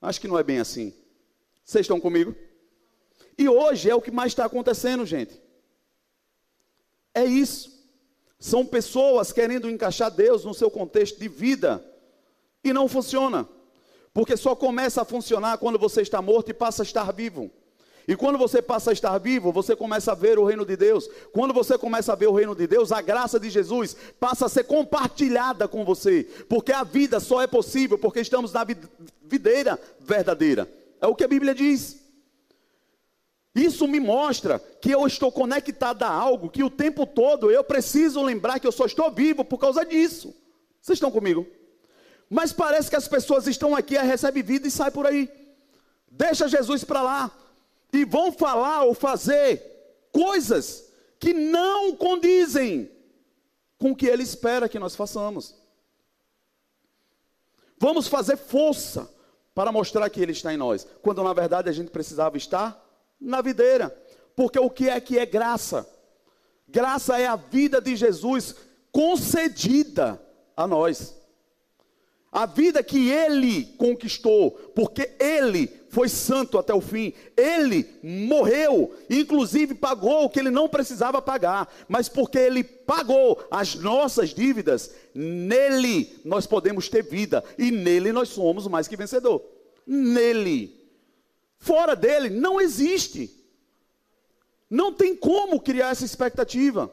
[0.00, 0.94] Acho que não é bem assim.
[1.64, 2.34] Vocês estão comigo?
[3.36, 5.40] E hoje é o que mais está acontecendo, gente.
[7.14, 7.78] É isso.
[8.38, 11.84] São pessoas querendo encaixar Deus no seu contexto de vida.
[12.62, 13.48] E não funciona.
[14.12, 17.50] Porque só começa a funcionar quando você está morto e passa a estar vivo.
[18.08, 21.10] E quando você passa a estar vivo, você começa a ver o reino de Deus.
[21.30, 24.48] Quando você começa a ver o reino de Deus, a graça de Jesus passa a
[24.48, 26.26] ser compartilhada com você.
[26.48, 28.66] Porque a vida só é possível porque estamos na
[29.22, 30.66] videira verdadeira.
[31.02, 31.98] É o que a Bíblia diz.
[33.54, 38.22] Isso me mostra que eu estou conectado a algo que o tempo todo eu preciso
[38.22, 40.34] lembrar que eu só estou vivo por causa disso.
[40.80, 41.46] Vocês estão comigo?
[42.30, 45.28] Mas parece que as pessoas estão aqui, recebem vida e saem por aí.
[46.10, 47.47] Deixa Jesus para lá
[47.92, 49.62] e vão falar ou fazer
[50.12, 52.90] coisas que não condizem
[53.78, 55.54] com o que ele espera que nós façamos.
[57.78, 59.08] Vamos fazer força
[59.54, 62.84] para mostrar que ele está em nós, quando na verdade a gente precisava estar
[63.20, 63.90] na videira.
[64.34, 65.88] Porque o que é que é graça?
[66.66, 68.54] Graça é a vida de Jesus
[68.92, 70.20] concedida
[70.56, 71.16] a nós.
[72.30, 79.74] A vida que ele conquistou, porque ele foi santo até o fim, ele morreu, inclusive
[79.74, 86.20] pagou o que ele não precisava pagar, mas porque ele pagou as nossas dívidas, nele
[86.24, 89.42] nós podemos ter vida e nele nós somos mais que vencedor.
[89.86, 90.78] Nele.
[91.58, 93.34] Fora dele não existe.
[94.70, 96.92] Não tem como criar essa expectativa.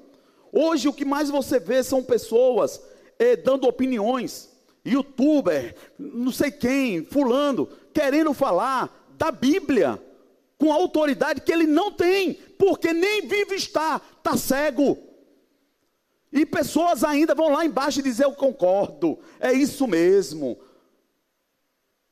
[0.52, 2.82] Hoje o que mais você vê são pessoas
[3.20, 4.56] eh, dando opiniões
[4.86, 10.04] youtuber, não sei quem, fulano, querendo falar da Bíblia
[10.58, 14.98] com autoridade que ele não tem, porque nem vivo está, está cego.
[16.32, 20.60] E pessoas ainda vão lá embaixo e dizer: Eu concordo, é isso mesmo.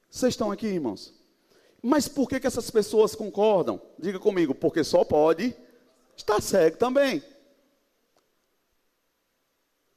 [0.09, 1.13] Vocês estão aqui, irmãos?
[1.81, 3.81] Mas por que, que essas pessoas concordam?
[3.99, 5.53] Diga comigo, porque só pode
[6.15, 7.21] estar cego também.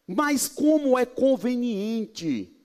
[0.04, 2.55] Mas como é conveniente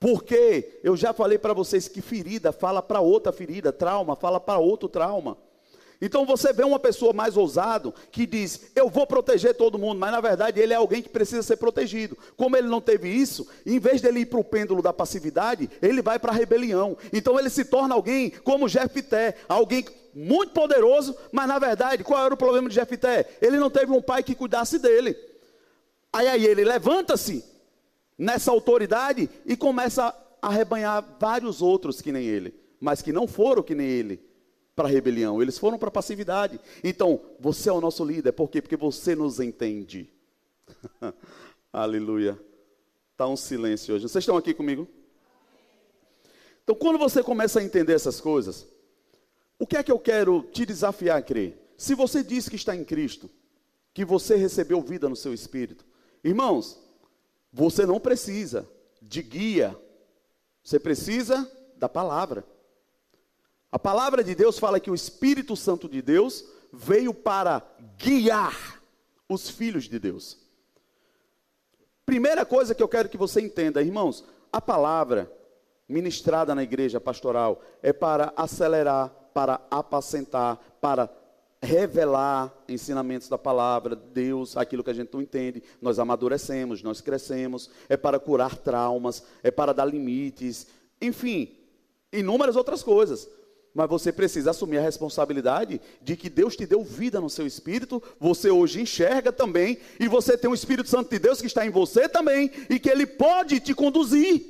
[0.00, 4.58] porque eu já falei para vocês que ferida fala para outra ferida, trauma fala para
[4.58, 5.36] outro trauma.
[6.00, 10.10] Então você vê uma pessoa mais ousado que diz: "Eu vou proteger todo mundo", mas
[10.10, 12.16] na verdade ele é alguém que precisa ser protegido.
[12.34, 16.00] Como ele não teve isso, em vez dele ir para o pêndulo da passividade, ele
[16.00, 16.96] vai para a rebelião.
[17.12, 19.84] Então ele se torna alguém como Jefté, alguém
[20.14, 23.28] muito poderoso, mas na verdade, qual era o problema de Jefté?
[23.42, 25.14] Ele não teve um pai que cuidasse dele.
[26.10, 27.49] Aí aí ele levanta-se
[28.20, 33.62] nessa autoridade e começa a arrebanhar vários outros que nem ele, mas que não foram
[33.62, 34.22] que nem ele
[34.76, 36.60] para a rebelião, eles foram para a passividade.
[36.84, 38.60] Então, você é o nosso líder, por quê?
[38.60, 40.12] Porque você nos entende.
[41.72, 42.38] Aleluia.
[43.12, 44.06] Está um silêncio hoje.
[44.06, 44.86] Vocês estão aqui comigo?
[46.62, 48.66] Então, quando você começa a entender essas coisas,
[49.58, 51.58] o que é que eu quero te desafiar a crer?
[51.76, 53.30] Se você diz que está em Cristo,
[53.94, 55.86] que você recebeu vida no seu espírito,
[56.22, 56.78] irmãos,
[57.52, 58.68] você não precisa
[59.00, 59.76] de guia,
[60.62, 62.44] você precisa da palavra.
[63.72, 67.62] A palavra de Deus fala que o Espírito Santo de Deus veio para
[67.96, 68.80] guiar
[69.28, 70.38] os filhos de Deus.
[72.04, 75.30] Primeira coisa que eu quero que você entenda, irmãos, a palavra
[75.88, 81.08] ministrada na igreja pastoral é para acelerar, para apacentar, para
[81.62, 87.70] revelar ensinamentos da palavra, Deus, aquilo que a gente não entende, nós amadurecemos, nós crescemos,
[87.88, 90.66] é para curar traumas, é para dar limites,
[91.00, 91.54] enfim,
[92.12, 93.28] inúmeras outras coisas.
[93.74, 98.02] Mas você precisa assumir a responsabilidade de que Deus te deu vida no seu espírito,
[98.18, 101.70] você hoje enxerga também, e você tem o Espírito Santo de Deus que está em
[101.70, 104.44] você também, e que ele pode te conduzir.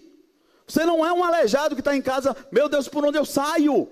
[0.67, 3.89] Você não é um aleijado que está em casa, meu Deus, por onde eu saio?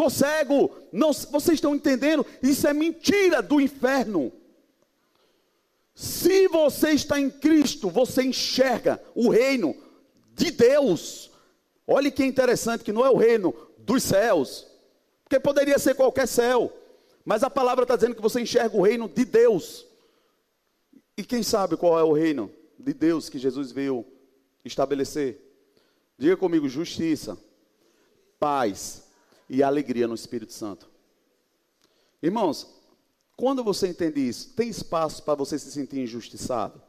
[0.00, 0.70] Estou cego.
[0.90, 2.24] Não, vocês estão entendendo?
[2.42, 4.32] Isso é mentira do inferno.
[5.94, 9.76] Se você está em Cristo, você enxerga o reino
[10.32, 11.30] de Deus.
[11.86, 14.66] Olhe que interessante que não é o reino dos céus,
[15.24, 16.72] porque poderia ser qualquer céu,
[17.24, 19.84] mas a palavra está dizendo que você enxerga o reino de Deus.
[21.14, 24.06] E quem sabe qual é o reino de Deus que Jesus veio
[24.64, 25.38] estabelecer?
[26.16, 27.36] Diga comigo: justiça,
[28.38, 29.09] paz
[29.50, 30.88] e alegria no Espírito Santo.
[32.22, 32.72] Irmãos,
[33.36, 36.80] quando você entende isso, tem espaço para você se sentir injustiçado?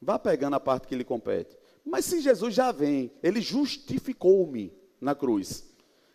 [0.00, 1.58] Vá pegando a parte que lhe compete.
[1.84, 5.64] Mas se Jesus já vem, ele justificou-me na cruz.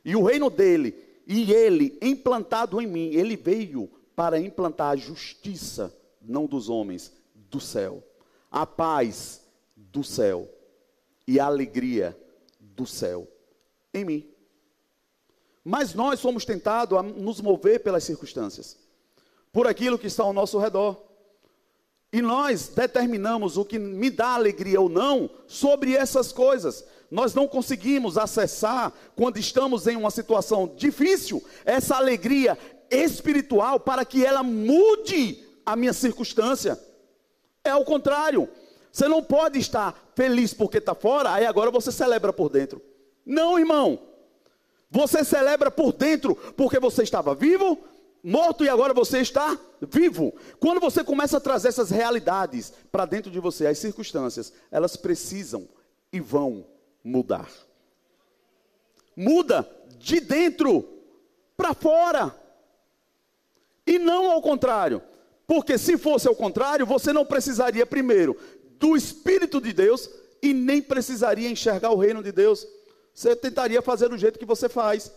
[0.05, 0.95] E o reino dele,
[1.27, 7.59] e ele implantado em mim, ele veio para implantar a justiça, não dos homens, do
[7.59, 8.01] céu.
[8.49, 9.41] A paz
[9.75, 10.47] do céu.
[11.27, 12.17] E a alegria
[12.79, 13.27] do céu
[13.93, 14.29] em mim.
[15.63, 18.77] Mas nós somos tentados a nos mover pelas circunstâncias,
[19.51, 21.05] por aquilo que está ao nosso redor.
[22.11, 26.83] E nós determinamos o que me dá alegria ou não sobre essas coisas.
[27.11, 32.57] Nós não conseguimos acessar, quando estamos em uma situação difícil, essa alegria
[32.89, 36.79] espiritual para que ela mude a minha circunstância.
[37.63, 38.49] É o contrário.
[38.99, 42.81] Você não pode estar feliz porque está fora, aí agora você celebra por dentro.
[43.25, 43.97] Não, irmão.
[44.91, 47.81] Você celebra por dentro porque você estava vivo,
[48.21, 50.33] morto e agora você está vivo.
[50.59, 55.65] Quando você começa a trazer essas realidades para dentro de você, as circunstâncias, elas precisam
[56.11, 56.67] e vão
[57.01, 57.49] mudar.
[59.15, 59.65] Muda
[59.97, 60.85] de dentro
[61.55, 62.35] para fora.
[63.87, 65.01] E não ao contrário.
[65.47, 68.37] Porque se fosse ao contrário, você não precisaria primeiro
[68.79, 70.09] do Espírito de Deus
[70.41, 72.65] e nem precisaria enxergar o reino de Deus.
[73.13, 75.11] Você tentaria fazer do jeito que você faz.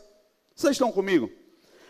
[0.54, 1.30] Vocês estão comigo?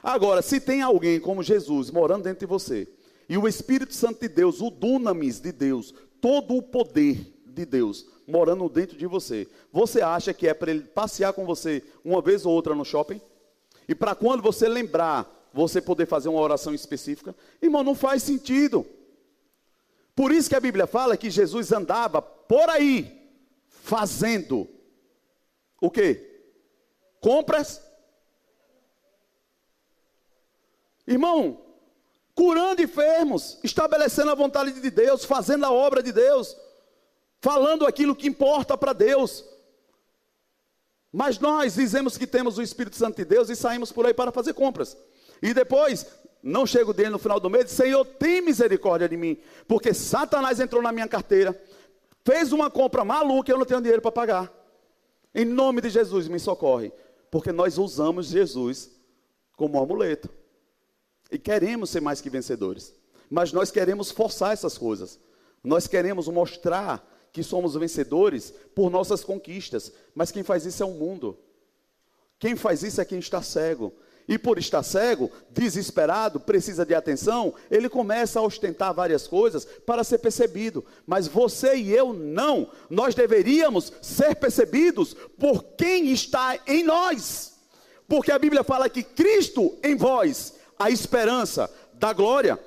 [0.02, 2.88] Agora, se tem alguém como Jesus morando dentro de você,
[3.28, 8.06] e o Espírito Santo de Deus, o dunamis de Deus, todo o poder de Deus
[8.26, 12.44] morando dentro de você, você acha que é para ele passear com você uma vez
[12.44, 13.20] ou outra no shopping?
[13.88, 17.34] E para quando você lembrar, você poder fazer uma oração específica?
[17.60, 18.86] Irmão, não faz sentido.
[20.14, 23.30] Por isso que a Bíblia fala que Jesus andava por aí,
[23.68, 24.68] fazendo
[25.80, 26.30] o que?
[27.20, 27.80] Compras
[31.06, 31.60] Irmão,
[32.34, 36.56] curando enfermos, estabelecendo a vontade de Deus, fazendo a obra de Deus,
[37.40, 39.44] falando aquilo que importa para Deus.
[41.12, 44.32] Mas nós dizemos que temos o Espírito Santo de Deus e saímos por aí para
[44.32, 44.96] fazer compras.
[45.42, 46.06] E depois,
[46.42, 50.82] não chego dele no final do mês, Senhor, tem misericórdia de mim, porque Satanás entrou
[50.82, 51.58] na minha carteira,
[52.24, 54.52] fez uma compra maluca e eu não tenho dinheiro para pagar.
[55.34, 56.92] Em nome de Jesus, me socorre,
[57.30, 58.90] porque nós usamos Jesus
[59.56, 60.28] como amuleto.
[61.30, 62.94] E queremos ser mais que vencedores.
[63.30, 65.18] Mas nós queremos forçar essas coisas.
[65.64, 69.90] Nós queremos mostrar que somos vencedores por nossas conquistas.
[70.14, 71.38] Mas quem faz isso é o mundo.
[72.38, 73.94] Quem faz isso é quem está cego.
[74.28, 80.04] E por estar cego, desesperado, precisa de atenção, ele começa a ostentar várias coisas para
[80.04, 80.84] ser percebido.
[81.06, 82.70] Mas você e eu não.
[82.88, 87.54] Nós deveríamos ser percebidos por quem está em nós.
[88.06, 92.58] Porque a Bíblia fala que Cristo em vós a esperança da glória.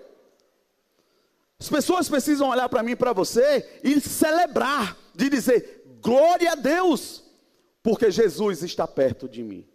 [1.60, 6.56] As pessoas precisam olhar para mim e para você e celebrar, de dizer: glória a
[6.56, 7.24] Deus,
[7.82, 9.68] porque Jesus está perto de mim.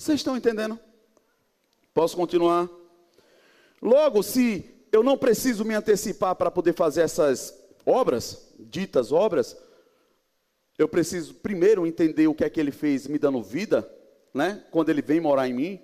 [0.00, 0.80] Vocês estão entendendo?
[1.92, 2.70] Posso continuar?
[3.82, 9.54] Logo, se eu não preciso me antecipar para poder fazer essas obras, ditas obras,
[10.78, 13.86] eu preciso primeiro entender o que é que ele fez me dando vida,
[14.32, 14.64] né?
[14.70, 15.82] Quando ele vem morar em mim.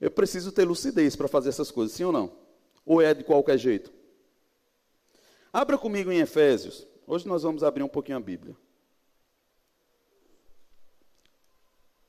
[0.00, 2.36] Eu preciso ter lucidez para fazer essas coisas, sim ou não?
[2.84, 3.92] Ou é de qualquer jeito?
[5.52, 6.84] Abra comigo em Efésios.
[7.06, 8.56] Hoje nós vamos abrir um pouquinho a Bíblia.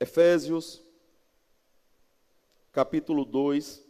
[0.00, 0.87] Efésios,
[2.78, 3.84] capítulo 2,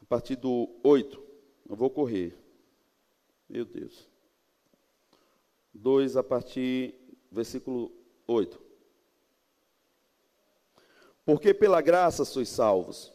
[0.00, 1.22] a partir do 8.
[1.70, 2.36] Eu vou correr.
[3.48, 4.10] Meu Deus.
[5.72, 6.96] 2 a partir
[7.30, 7.92] versículo
[8.26, 8.60] 8.
[11.24, 13.12] Porque pela graça sois salvos,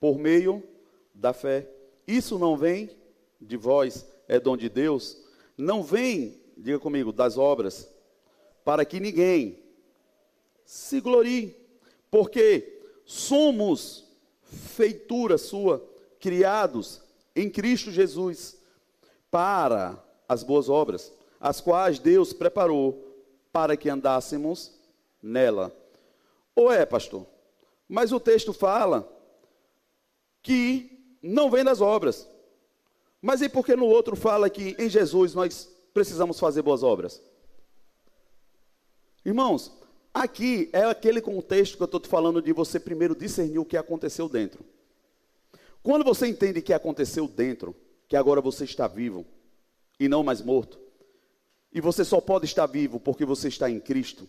[0.00, 0.68] por meio
[1.14, 1.72] da fé.
[2.08, 2.90] Isso não vem
[3.40, 5.24] de vós, é dom de Deus.
[5.56, 7.88] Não vem, diga comigo, das obras,
[8.64, 9.69] para que ninguém
[10.70, 11.56] se glorie,
[12.12, 14.04] porque somos
[14.40, 15.84] feitura sua,
[16.20, 17.02] criados
[17.34, 18.56] em Cristo Jesus,
[19.32, 23.04] para as boas obras, as quais Deus preparou
[23.50, 24.72] para que andássemos
[25.20, 25.76] nela.
[26.54, 27.26] Ou é, pastor?
[27.88, 29.12] Mas o texto fala
[30.40, 32.28] que não vem das obras.
[33.20, 37.20] Mas e por que no outro fala que em Jesus nós precisamos fazer boas obras?
[39.24, 39.79] Irmãos,
[40.12, 43.76] aqui é aquele contexto que eu estou te falando de você primeiro discernir o que
[43.76, 44.64] aconteceu dentro.
[45.82, 47.74] Quando você entende que aconteceu dentro,
[48.08, 49.24] que agora você está vivo
[49.98, 50.78] e não mais morto,
[51.72, 54.28] e você só pode estar vivo porque você está em Cristo,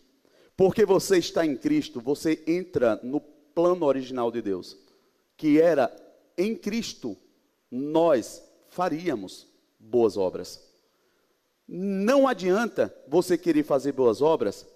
[0.56, 4.78] porque você está em Cristo, você entra no plano original de Deus,
[5.36, 5.94] que era
[6.38, 7.18] em Cristo
[7.70, 9.48] nós faríamos
[9.80, 10.62] boas obras.
[11.68, 14.68] Não adianta você querer fazer boas obras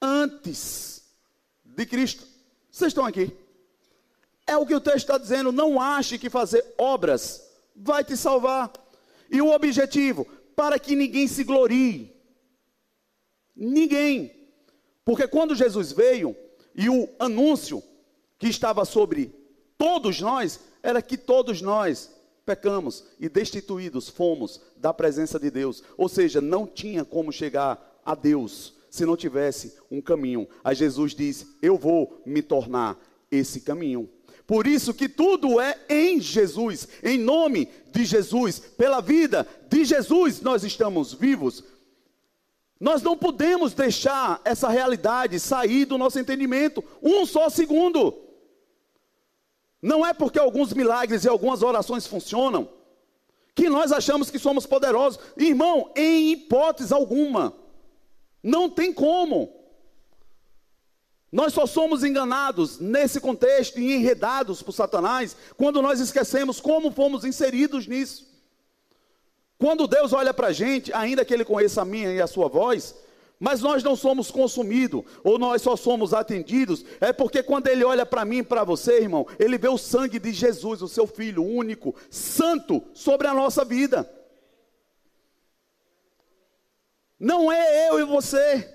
[0.00, 1.04] antes
[1.64, 2.26] de Cristo.
[2.70, 3.36] Vocês estão aqui?
[4.46, 5.52] É o que o texto está dizendo.
[5.52, 8.72] Não ache que fazer obras vai te salvar.
[9.30, 10.26] E o objetivo,
[10.56, 12.14] para que ninguém se glorie.
[13.54, 14.34] Ninguém.
[15.04, 16.36] Porque quando Jesus veio,
[16.74, 17.82] e o anúncio
[18.38, 19.34] que estava sobre
[19.76, 22.10] todos nós, era que todos nós
[22.44, 25.82] pecamos e destituídos fomos da presença de Deus.
[25.96, 30.48] Ou seja, não tinha como chegar a Deus se não tivesse um caminho.
[30.62, 32.98] Aí Jesus disse: Eu vou me tornar
[33.30, 34.10] esse caminho.
[34.46, 40.40] Por isso que tudo é em Jesus, em nome de Jesus, pela vida de Jesus
[40.40, 41.62] nós estamos vivos.
[42.80, 48.18] Nós não podemos deixar essa realidade sair do nosso entendimento um só segundo.
[49.80, 52.68] Não é porque alguns milagres e algumas orações funcionam
[53.54, 55.20] que nós achamos que somos poderosos.
[55.36, 57.59] Irmão, em hipótese alguma.
[58.42, 59.60] Não tem como.
[61.32, 67.24] Nós só somos enganados nesse contexto e enredados por Satanás quando nós esquecemos como fomos
[67.24, 68.28] inseridos nisso.
[69.56, 72.48] Quando Deus olha para a gente, ainda que Ele conheça a minha e a sua
[72.48, 72.96] voz,
[73.38, 78.04] mas nós não somos consumidos, ou nós só somos atendidos, é porque quando Ele olha
[78.04, 81.42] para mim e para você, irmão, Ele vê o sangue de Jesus, o seu Filho
[81.42, 84.10] único, santo, sobre a nossa vida.
[87.20, 88.74] Não é eu e você.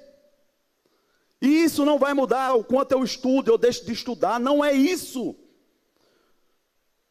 [1.41, 4.39] E isso não vai mudar o quanto eu estudo, eu deixo de estudar.
[4.39, 5.36] Não é isso.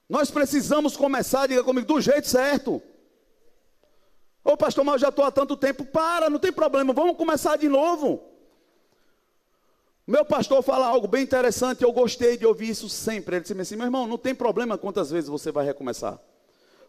[0.09, 2.81] Nós precisamos começar, diga comigo, do jeito certo.
[4.45, 5.85] Ô pastor, mas eu já estou há tanto tempo.
[5.85, 8.23] Para, não tem problema, vamos começar de novo.
[10.07, 13.37] Meu pastor fala algo bem interessante, eu gostei de ouvir isso sempre.
[13.37, 16.21] Ele disse assim: meu irmão, não tem problema quantas vezes você vai recomeçar.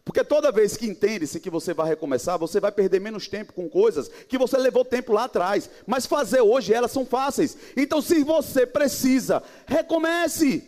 [0.06, 3.68] Porque toda vez que entende-se que você vai recomeçar, você vai perder menos tempo com
[3.68, 5.68] coisas que você levou tempo lá atrás.
[5.84, 7.58] Mas fazer hoje elas são fáceis.
[7.76, 10.62] Então, se você precisa, recomece.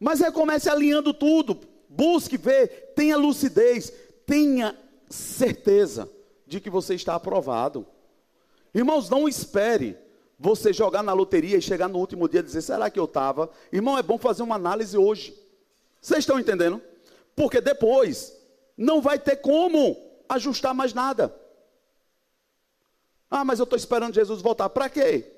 [0.00, 1.60] Mas recomece alinhando tudo.
[1.88, 3.92] Busque ver, tenha lucidez,
[4.26, 4.76] tenha
[5.08, 6.10] certeza
[6.44, 7.86] de que você está aprovado.
[8.74, 9.96] Irmãos, não espere
[10.36, 13.48] você jogar na loteria e chegar no último dia e dizer: será que eu estava?
[13.72, 15.38] Irmão, é bom fazer uma análise hoje.
[16.00, 16.82] Vocês estão entendendo?
[17.34, 18.36] Porque depois
[18.76, 19.96] não vai ter como
[20.28, 21.34] ajustar mais nada.
[23.30, 24.68] Ah, mas eu estou esperando Jesus voltar.
[24.68, 25.30] Para quê?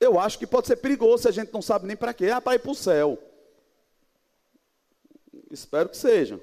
[0.00, 2.30] Eu acho que pode ser perigoso se a gente não sabe nem para quê.
[2.30, 3.18] Ah, para ir para o céu.
[5.50, 6.40] Espero que seja.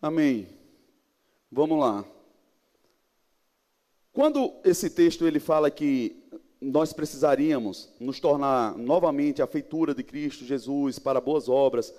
[0.00, 0.48] Amém.
[1.50, 2.04] Vamos lá.
[4.12, 6.17] Quando esse texto ele fala que
[6.60, 11.94] nós precisaríamos nos tornar novamente a feitura de Cristo Jesus para boas obras.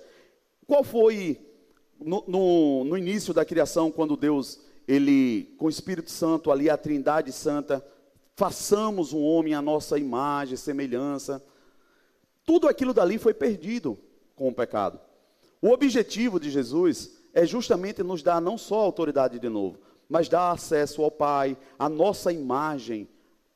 [0.66, 1.40] Qual foi
[1.98, 6.76] no, no, no, início da criação, quando Deus, ele, com o Espírito Santo, ali a
[6.76, 7.84] Trindade Santa,
[8.36, 11.44] façamos um homem à nossa imagem, semelhança.
[12.44, 13.98] Tudo aquilo dali foi perdido
[14.34, 15.00] com o pecado.
[15.60, 20.50] O objetivo de Jesus é justamente nos dar não só autoridade de novo, mas dar
[20.50, 23.08] acesso ao Pai, a nossa imagem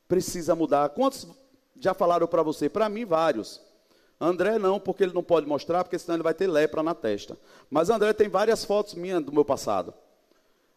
[0.07, 0.89] precisa mudar.
[0.89, 1.27] Quantos
[1.79, 2.69] já falaram para você?
[2.69, 3.61] Para mim, vários.
[4.19, 7.37] André não, porque ele não pode mostrar, porque senão ele vai ter lepra na testa.
[7.69, 9.93] Mas André tem várias fotos minhas do meu passado.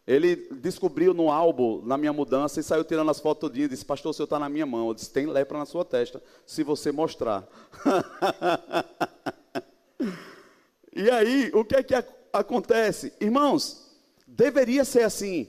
[0.05, 3.69] Ele descobriu no álbum, na minha mudança, e saiu tirando as fotos todinhas.
[3.69, 4.87] Disse, pastor, o senhor está na minha mão.
[4.87, 7.47] Eu disse, tem lepra na sua testa, se você mostrar.
[10.95, 11.93] e aí, o que é que
[12.33, 13.13] acontece?
[13.21, 13.87] Irmãos,
[14.27, 15.47] deveria ser assim.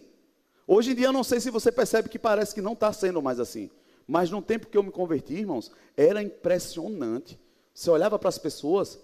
[0.73, 3.21] Hoje em dia, eu não sei se você percebe que parece que não está sendo
[3.21, 3.69] mais assim.
[4.07, 7.37] Mas no tempo que eu me converti, irmãos, era impressionante.
[7.75, 8.97] Você olhava para as pessoas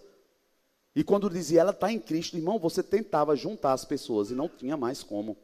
[0.95, 4.49] e quando dizia ela está em Cristo, irmão, você tentava juntar as pessoas e não
[4.49, 5.37] tinha mais como.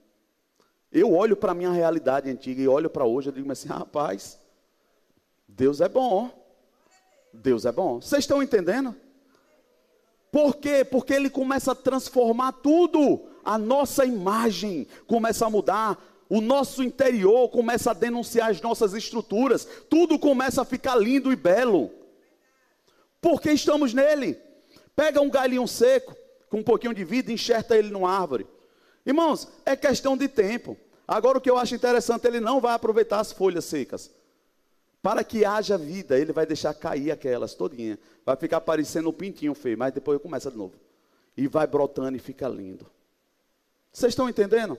[0.92, 4.38] Eu olho para a minha realidade antiga e olho para hoje e digo assim, rapaz,
[5.48, 6.30] Deus é bom.
[7.32, 8.00] Deus é bom.
[8.00, 8.94] Vocês estão entendendo?
[10.30, 10.84] Por quê?
[10.84, 13.22] Porque ele começa a transformar tudo.
[13.44, 16.11] A nossa imagem começa a mudar.
[16.32, 19.68] O nosso interior começa a denunciar as nossas estruturas.
[19.90, 21.90] Tudo começa a ficar lindo e belo.
[23.20, 24.40] Porque estamos nele.
[24.96, 26.16] Pega um galinho seco,
[26.48, 28.46] com um pouquinho de vida, enxerta ele numa árvore.
[29.04, 30.74] Irmãos, é questão de tempo.
[31.06, 34.10] Agora o que eu acho interessante, ele não vai aproveitar as folhas secas.
[35.02, 37.98] Para que haja vida, ele vai deixar cair aquelas todinha.
[38.24, 40.76] Vai ficar parecendo um pintinho feio, mas depois começa de novo.
[41.36, 42.86] E vai brotando e fica lindo.
[43.92, 44.78] Vocês estão entendendo?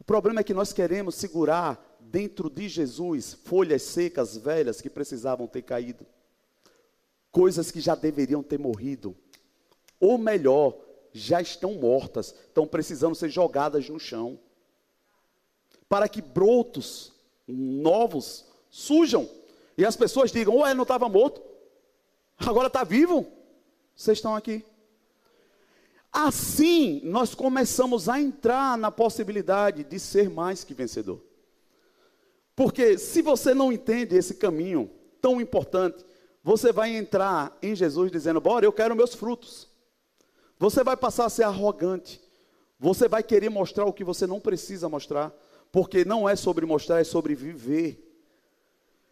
[0.00, 5.46] O problema é que nós queremos segurar dentro de Jesus folhas secas, velhas, que precisavam
[5.46, 6.06] ter caído.
[7.30, 9.14] Coisas que já deveriam ter morrido,
[10.00, 10.76] ou melhor,
[11.12, 14.38] já estão mortas, estão precisando ser jogadas no chão,
[15.88, 17.12] para que brotos
[17.46, 19.28] novos surjam.
[19.76, 21.42] E as pessoas digam: Ué, não estava morto,
[22.38, 23.26] agora está vivo.
[23.94, 24.64] Vocês estão aqui.
[26.12, 31.22] Assim, nós começamos a entrar na possibilidade de ser mais que vencedor.
[32.56, 34.90] Porque se você não entende esse caminho
[35.20, 36.04] tão importante,
[36.42, 39.68] você vai entrar em Jesus dizendo: Bora, eu quero meus frutos.
[40.58, 42.20] Você vai passar a ser arrogante.
[42.78, 45.32] Você vai querer mostrar o que você não precisa mostrar.
[45.70, 48.06] Porque não é sobre mostrar, é sobre viver.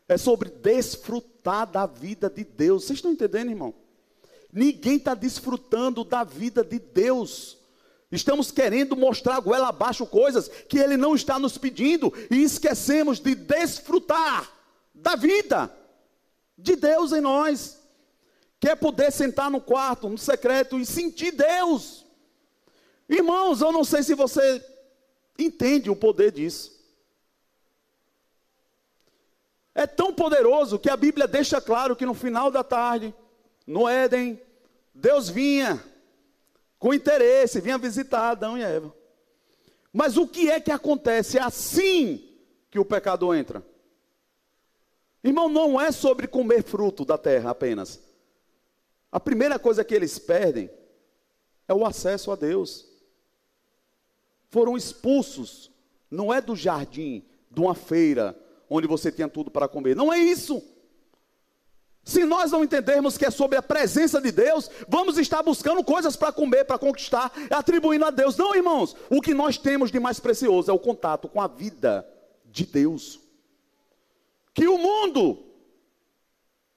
[0.08, 2.84] É sobre desfrutar da vida de Deus.
[2.84, 3.74] Vocês estão entendendo, irmão?
[4.52, 7.58] Ninguém está desfrutando da vida de Deus.
[8.10, 13.34] Estamos querendo mostrar goela abaixo coisas que Ele não está nos pedindo e esquecemos de
[13.34, 14.50] desfrutar
[14.94, 15.70] da vida
[16.56, 17.78] de Deus em nós.
[18.58, 22.06] Quer poder sentar no quarto, no secreto e sentir Deus.
[23.08, 24.64] Irmãos, eu não sei se você
[25.38, 26.76] entende o poder disso.
[29.74, 33.14] É tão poderoso que a Bíblia deixa claro que no final da tarde,
[33.68, 34.40] no Éden,
[34.94, 35.84] Deus vinha
[36.78, 38.94] com interesse, vinha visitar Adão e Eva.
[39.92, 41.36] Mas o que é que acontece?
[41.36, 42.34] É assim
[42.70, 43.62] que o pecado entra.
[45.22, 48.00] Irmão, não é sobre comer fruto da terra apenas.
[49.12, 50.70] A primeira coisa que eles perdem
[51.66, 52.88] é o acesso a Deus.
[54.48, 55.70] Foram expulsos,
[56.10, 58.34] não é do jardim, de uma feira,
[58.70, 59.94] onde você tinha tudo para comer.
[59.94, 60.62] Não é isso.
[62.08, 66.16] Se nós não entendermos que é sobre a presença de Deus, vamos estar buscando coisas
[66.16, 68.34] para comer, para conquistar, atribuindo a Deus.
[68.34, 72.08] Não, irmãos, o que nós temos de mais precioso é o contato com a vida
[72.46, 73.20] de Deus
[74.54, 75.44] que o mundo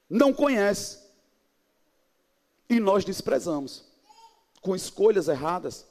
[0.09, 0.99] não conhece.
[2.69, 3.86] E nós desprezamos,
[4.61, 5.88] com escolhas erradas,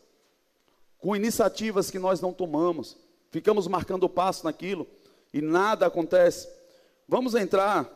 [0.99, 2.95] com iniciativas que nós não tomamos,
[3.31, 4.87] ficamos marcando o passo naquilo
[5.33, 6.47] e nada acontece.
[7.09, 7.91] Vamos entrar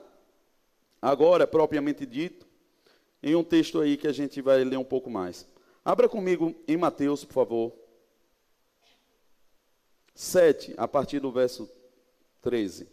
[1.05, 2.47] agora, propriamente dito,
[3.23, 5.47] em um texto aí que a gente vai ler um pouco mais.
[5.85, 7.73] Abra comigo em Mateus, por favor.
[10.15, 11.69] 7, a partir do verso
[12.41, 12.89] 13.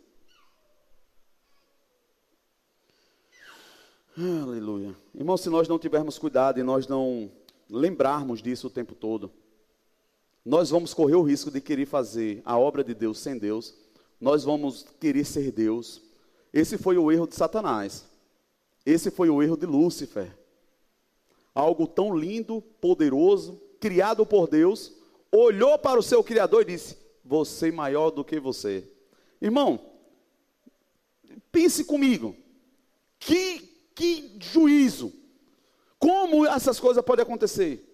[4.17, 4.93] Aleluia.
[5.15, 7.31] Irmão, se nós não tivermos cuidado e nós não
[7.69, 9.31] lembrarmos disso o tempo todo,
[10.43, 13.73] nós vamos correr o risco de querer fazer a obra de Deus sem Deus,
[14.19, 16.10] nós vamos querer ser Deus.
[16.53, 18.05] Esse foi o erro de Satanás.
[18.85, 20.35] Esse foi o erro de Lúcifer.
[21.53, 24.91] Algo tão lindo, poderoso, criado por Deus,
[25.31, 28.87] olhou para o seu Criador e disse: Você maior do que você.
[29.41, 29.79] Irmão,
[31.51, 32.35] pense comigo.
[33.19, 33.71] Que
[34.01, 35.13] que juízo!
[35.99, 37.87] Como essas coisas podem acontecer?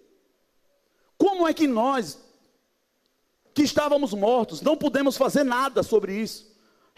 [1.18, 2.18] Como é que nós,
[3.52, 6.47] que estávamos mortos, não podemos fazer nada sobre isso?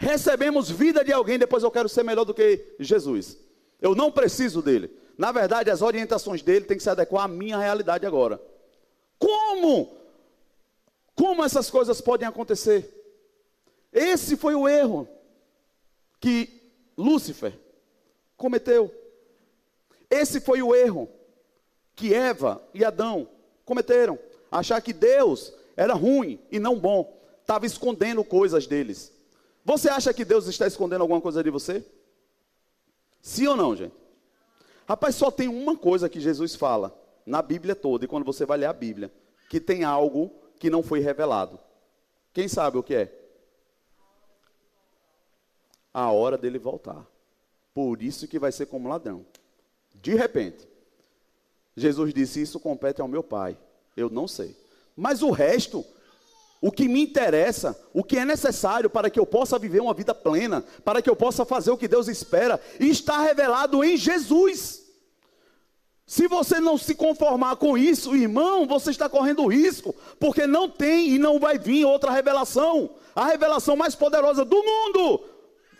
[0.01, 3.37] Recebemos vida de alguém, depois eu quero ser melhor do que Jesus.
[3.79, 4.89] Eu não preciso dele.
[5.15, 8.41] Na verdade, as orientações dele têm que se adequar à minha realidade agora.
[9.19, 9.95] Como?
[11.13, 12.89] Como essas coisas podem acontecer?
[13.93, 15.07] Esse foi o erro
[16.19, 16.49] que
[16.97, 17.53] Lúcifer
[18.35, 18.91] cometeu.
[20.09, 21.07] Esse foi o erro
[21.95, 23.29] que Eva e Adão
[23.63, 24.17] cometeram.
[24.51, 27.21] Achar que Deus era ruim e não bom.
[27.41, 29.20] Estava escondendo coisas deles.
[29.63, 31.85] Você acha que Deus está escondendo alguma coisa de você?
[33.21, 33.93] Sim ou não, gente?
[34.87, 38.57] Rapaz, só tem uma coisa que Jesus fala na Bíblia toda, e quando você vai
[38.57, 39.11] ler a Bíblia,
[39.49, 41.59] que tem algo que não foi revelado.
[42.33, 43.19] Quem sabe o que é?
[45.93, 47.05] A hora dele voltar.
[47.73, 49.25] Por isso que vai ser como ladrão.
[49.95, 50.67] De repente,
[51.75, 53.57] Jesus disse: Isso compete ao meu Pai.
[53.95, 54.55] Eu não sei.
[54.95, 55.85] Mas o resto,
[56.61, 60.13] o que me interessa, o que é necessário para que eu possa viver uma vida
[60.13, 64.79] plena, para que eu possa fazer o que Deus espera, está revelado em Jesus.
[66.05, 71.09] Se você não se conformar com isso, irmão, você está correndo risco, porque não tem
[71.09, 72.91] e não vai vir outra revelação.
[73.15, 75.23] A revelação mais poderosa do mundo,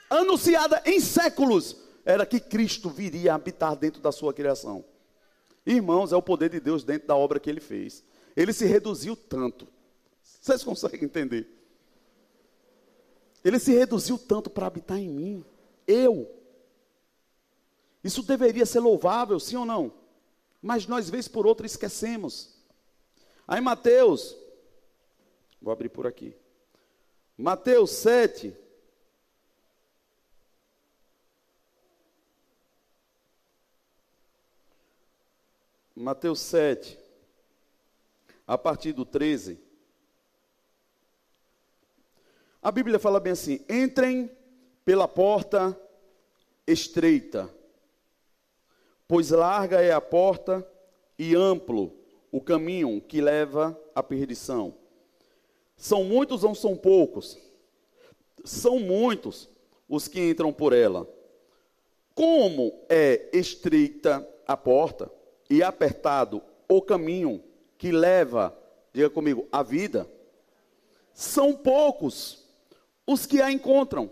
[0.09, 4.83] anunciada em séculos, era que Cristo viria habitar dentro da sua criação.
[5.63, 8.03] Irmãos, é o poder de Deus dentro da obra que ele fez.
[8.35, 9.67] Ele se reduziu tanto.
[10.41, 11.47] Vocês conseguem entender?
[13.45, 15.45] Ele se reduziu tanto para habitar em mim.
[15.85, 16.35] Eu.
[18.03, 19.93] Isso deveria ser louvável, sim ou não?
[20.59, 22.59] Mas nós, vez por outra, esquecemos.
[23.47, 24.35] Aí, Mateus,
[25.61, 26.35] vou abrir por aqui.
[27.37, 28.55] Mateus 7,
[35.95, 36.97] Mateus 7,
[38.47, 39.70] a partir do 13.
[42.61, 44.29] A Bíblia fala bem assim: entrem
[44.85, 45.75] pela porta
[46.67, 47.49] estreita,
[49.07, 50.67] pois larga é a porta
[51.17, 51.91] e amplo
[52.31, 54.75] o caminho que leva à perdição.
[55.75, 57.39] São muitos ou são poucos?
[58.45, 59.49] São muitos
[59.89, 61.07] os que entram por ela.
[62.13, 65.11] Como é estreita a porta
[65.49, 67.43] e apertado o caminho
[67.77, 68.55] que leva,
[68.93, 70.07] diga comigo, a vida,
[71.13, 72.40] são poucos
[73.11, 74.09] os que a encontram.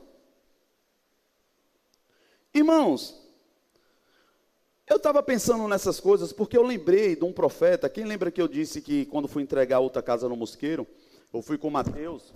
[2.54, 3.16] Irmãos,
[4.88, 7.90] eu estava pensando nessas coisas porque eu lembrei de um profeta.
[7.90, 10.88] Quem lembra que eu disse que quando fui entregar outra casa no Mosqueiro,
[11.32, 12.34] eu fui com Mateus,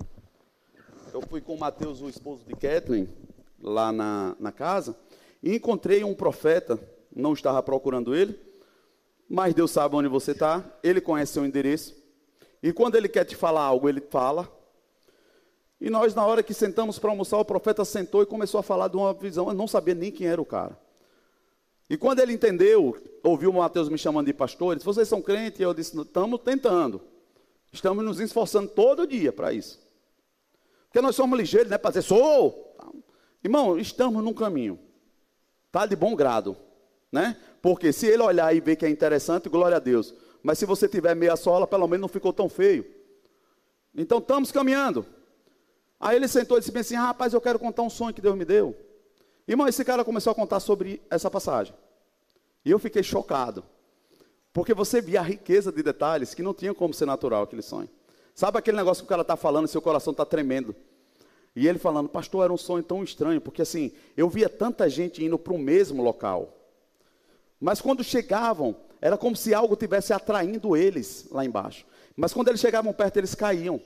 [1.12, 3.10] eu fui com Mateus, o esposo de Kathleen,
[3.60, 4.96] lá na, na casa,
[5.42, 6.80] e encontrei um profeta,
[7.16, 8.40] não estava procurando ele,
[9.28, 11.96] mas Deus sabe onde você está, Ele conhece seu endereço.
[12.62, 14.48] E quando Ele quer te falar algo, Ele fala.
[15.84, 18.88] E nós, na hora que sentamos para almoçar, o profeta sentou e começou a falar
[18.88, 19.50] de uma visão.
[19.50, 20.80] Eu não sabia nem quem era o cara.
[21.90, 25.22] E quando ele entendeu, ouviu o Mateus me chamando de pastor, ele disse, vocês são
[25.22, 25.60] crentes?
[25.60, 27.02] E eu disse, estamos tentando.
[27.70, 29.78] Estamos nos esforçando todo dia para isso.
[30.86, 31.78] Porque nós somos ligeiros, né?
[31.78, 32.78] Para dizer, sou!
[33.44, 34.80] Irmão, estamos num caminho.
[35.68, 36.56] Está de bom grado.
[37.12, 37.36] Né?
[37.62, 40.16] Porque se ele olhar e ver que é interessante, glória a Deus.
[40.42, 42.86] Mas se você tiver meia sola, pelo menos não ficou tão feio.
[43.94, 45.06] Então estamos caminhando.
[46.04, 48.36] Aí ele sentou e disse assim: ah, rapaz, eu quero contar um sonho que Deus
[48.36, 48.76] me deu.
[49.48, 51.74] Irmão, esse cara começou a contar sobre essa passagem.
[52.66, 53.64] E eu fiquei chocado.
[54.52, 57.90] Porque você via a riqueza de detalhes que não tinha como ser natural aquele sonho.
[58.36, 60.76] Sabe aquele negócio que o cara está falando e seu coração está tremendo?
[61.56, 65.24] E ele falando, pastor, era um sonho tão estranho, porque assim, eu via tanta gente
[65.24, 66.54] indo para o mesmo local.
[67.62, 71.86] Mas quando chegavam, era como se algo tivesse atraindo eles lá embaixo.
[72.14, 73.80] Mas quando eles chegavam perto, eles caíam.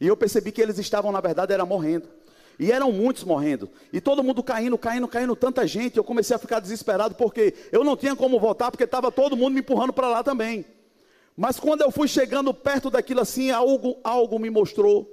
[0.00, 2.08] E eu percebi que eles estavam, na verdade, era morrendo.
[2.58, 3.68] E eram muitos morrendo.
[3.92, 5.96] E todo mundo caindo, caindo, caindo, tanta gente.
[5.96, 9.54] Eu comecei a ficar desesperado porque eu não tinha como voltar, porque estava todo mundo
[9.54, 10.64] me empurrando para lá também.
[11.36, 15.10] Mas quando eu fui chegando perto daquilo assim, algo, algo me mostrou,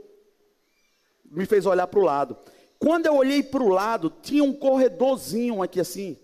[1.25, 2.37] me fez olhar para o lado.
[2.77, 6.17] Quando eu olhei para o lado, tinha um corredorzinho aqui assim.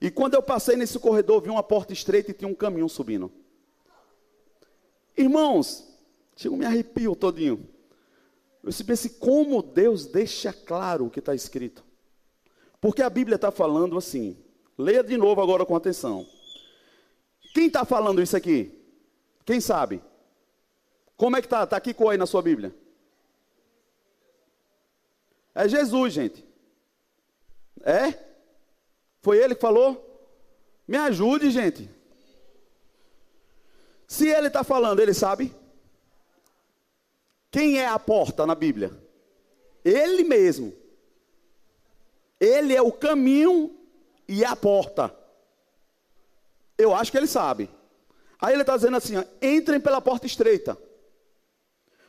[0.00, 3.32] E quando eu passei nesse corredor, vi uma porta estreita e tinha um caminhão subindo.
[5.16, 5.86] Irmãos,
[6.34, 7.68] chegou me arrepio todinho.
[8.70, 11.84] Se pense como Deus deixa claro o que está escrito.
[12.80, 14.36] Porque a Bíblia está falando assim.
[14.78, 16.26] Leia de novo agora com atenção.
[17.52, 18.78] Quem está falando isso aqui?
[19.44, 20.02] Quem sabe?
[21.16, 21.64] Como é que está?
[21.64, 22.74] Está aqui com aí na sua Bíblia?
[25.54, 26.44] É Jesus, gente.
[27.82, 28.14] É?
[29.20, 30.08] Foi ele que falou?
[30.86, 31.90] Me ajude, gente.
[34.06, 35.54] Se ele está falando, ele sabe?
[37.52, 38.90] Quem é a porta na Bíblia?
[39.84, 40.72] Ele mesmo.
[42.40, 43.76] Ele é o caminho
[44.26, 45.14] e a porta.
[46.78, 47.68] Eu acho que ele sabe.
[48.40, 50.76] Aí ele está dizendo assim: ó, entrem pela porta estreita.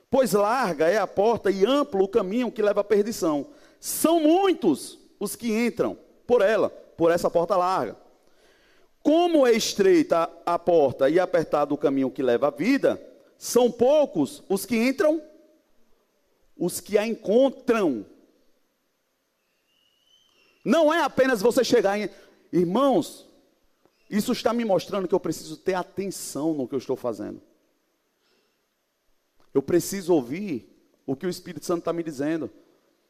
[0.10, 3.48] Pois larga é a porta e amplo o caminho que leva à perdição.
[3.80, 7.98] São muitos os que entram por ela, por essa porta larga.
[9.02, 13.02] Como é estreita a porta e apertado o caminho que leva à vida,
[13.38, 15.22] são poucos os que entram,
[16.64, 18.06] os que a encontram.
[20.64, 22.10] Não é apenas você chegar em.
[22.54, 23.28] Irmãos,
[24.10, 27.42] isso está me mostrando que eu preciso ter atenção no que eu estou fazendo.
[29.54, 30.70] Eu preciso ouvir
[31.06, 32.50] o que o Espírito Santo está me dizendo.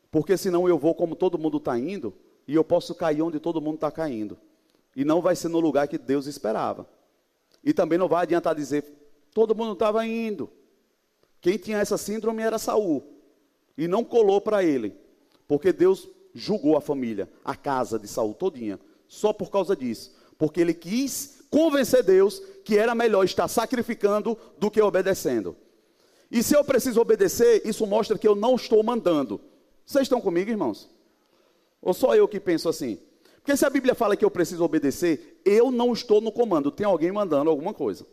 [0.09, 2.13] Porque senão eu vou como todo mundo está indo,
[2.47, 4.37] e eu posso cair onde todo mundo está caindo.
[4.95, 6.87] E não vai ser no lugar que Deus esperava.
[7.63, 8.83] E também não vai adiantar dizer,
[9.31, 10.49] todo mundo estava indo.
[11.39, 13.12] Quem tinha essa síndrome era Saul.
[13.77, 14.95] E não colou para ele.
[15.47, 20.59] Porque Deus julgou a família, a casa de Saul todinha, só por causa disso, porque
[20.59, 25.55] ele quis convencer Deus que era melhor estar sacrificando do que obedecendo.
[26.31, 29.39] E se eu preciso obedecer, isso mostra que eu não estou mandando.
[29.85, 30.89] Vocês estão comigo, irmãos?
[31.79, 32.99] Ou só eu que penso assim?
[33.35, 36.87] Porque se a Bíblia fala que eu preciso obedecer, eu não estou no comando, tem
[36.87, 38.07] alguém mandando alguma coisa.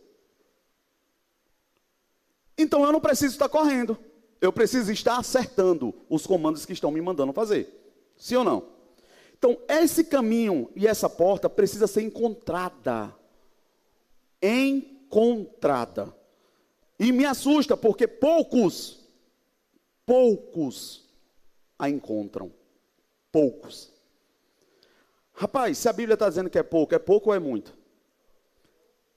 [2.59, 3.97] Então eu não preciso estar correndo,
[4.41, 7.69] eu preciso estar acertando os comandos que estão me mandando fazer.
[8.17, 8.69] Sim ou não?
[9.37, 13.15] Então, esse caminho e essa porta precisa ser encontrada.
[14.43, 16.15] Encontrada.
[16.99, 19.01] E me assusta porque poucos,
[20.05, 21.09] poucos
[21.79, 22.53] a encontram.
[23.33, 23.91] Poucos.
[25.33, 27.75] Rapaz, se a Bíblia está dizendo que é pouco, é pouco ou é muito?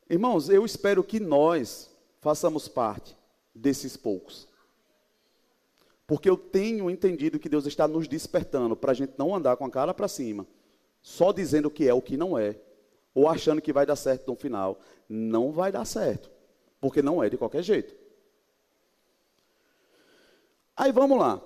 [0.09, 1.89] Irmãos, eu espero que nós
[2.21, 3.17] façamos parte
[3.53, 4.47] desses poucos.
[6.05, 9.65] Porque eu tenho entendido que Deus está nos despertando para a gente não andar com
[9.65, 10.45] a cara para cima,
[11.01, 12.57] só dizendo o que é o que não é,
[13.13, 14.79] ou achando que vai dar certo no final.
[15.07, 16.29] Não vai dar certo,
[16.81, 17.95] porque não é de qualquer jeito.
[20.75, 21.41] Aí vamos lá.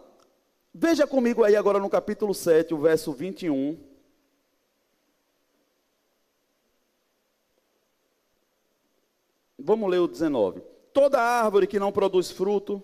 [0.73, 3.77] Veja comigo aí agora no capítulo 7, o verso 21.
[9.59, 10.61] Vamos ler o 19.
[10.93, 12.81] Toda árvore que não produz fruto,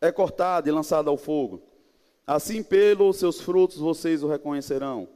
[0.00, 1.62] é cortada e lançada ao fogo.
[2.26, 5.08] Assim, pelos seus frutos vocês o reconhecerão.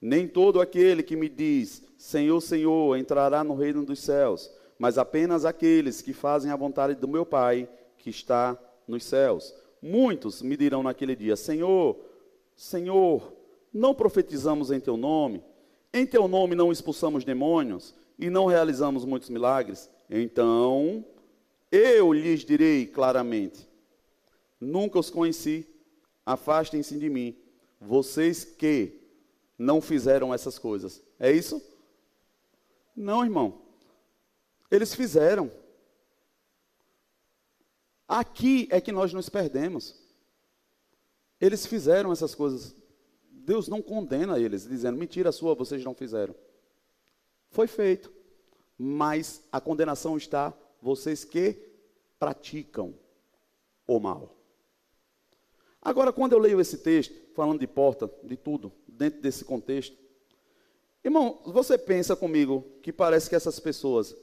[0.00, 5.44] Nem todo aquele que me diz, Senhor, Senhor, entrará no reino dos céus, mas apenas
[5.44, 7.68] aqueles que fazem a vontade do meu Pai,
[7.98, 8.56] que está
[8.88, 9.54] nos céus.
[9.82, 11.98] Muitos me dirão naquele dia: Senhor,
[12.56, 13.32] Senhor,
[13.72, 15.42] não profetizamos em teu nome,
[15.92, 19.90] em teu nome não expulsamos demônios e não realizamos muitos milagres.
[20.08, 21.04] Então
[21.70, 23.68] eu lhes direi claramente:
[24.60, 25.66] Nunca os conheci.
[26.24, 27.36] Afastem-se de mim.
[27.80, 29.00] Vocês que
[29.58, 31.02] não fizeram essas coisas.
[31.18, 31.62] É isso?
[32.94, 33.62] Não, irmão.
[34.70, 35.50] Eles fizeram.
[38.06, 39.94] Aqui é que nós nos perdemos.
[41.40, 42.74] Eles fizeram essas coisas.
[43.30, 46.34] Deus não condena eles, dizendo: mentira sua, vocês não fizeram.
[47.50, 48.12] Foi feito.
[48.76, 51.56] Mas a condenação está vocês que
[52.18, 52.94] praticam
[53.86, 54.39] o mal.
[55.82, 59.96] Agora, quando eu leio esse texto, falando de porta, de tudo, dentro desse contexto,
[61.02, 64.14] irmão, você pensa comigo que parece que essas pessoas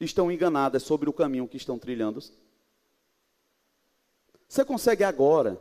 [0.00, 2.22] estão enganadas sobre o caminho que estão trilhando?
[4.48, 5.60] Você consegue agora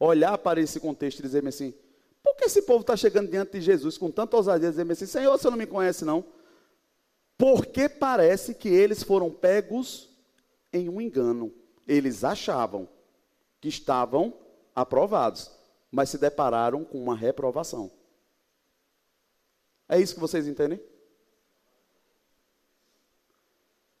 [0.00, 1.74] olhar para esse contexto e dizer assim:
[2.22, 5.36] por que esse povo está chegando diante de Jesus com tanta ousadia, dizendo assim: Senhor,
[5.36, 6.24] você não me conhece, não?
[7.36, 10.08] Porque parece que eles foram pegos
[10.72, 11.52] em um engano.
[11.86, 12.88] Eles achavam
[13.60, 14.34] que estavam
[14.74, 15.50] aprovados,
[15.90, 17.90] mas se depararam com uma reprovação.
[19.88, 20.80] É isso que vocês entendem?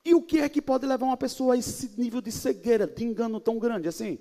[0.04, 3.04] E o que é que pode levar uma pessoa a esse nível de cegueira, de
[3.04, 4.18] engano tão grande assim?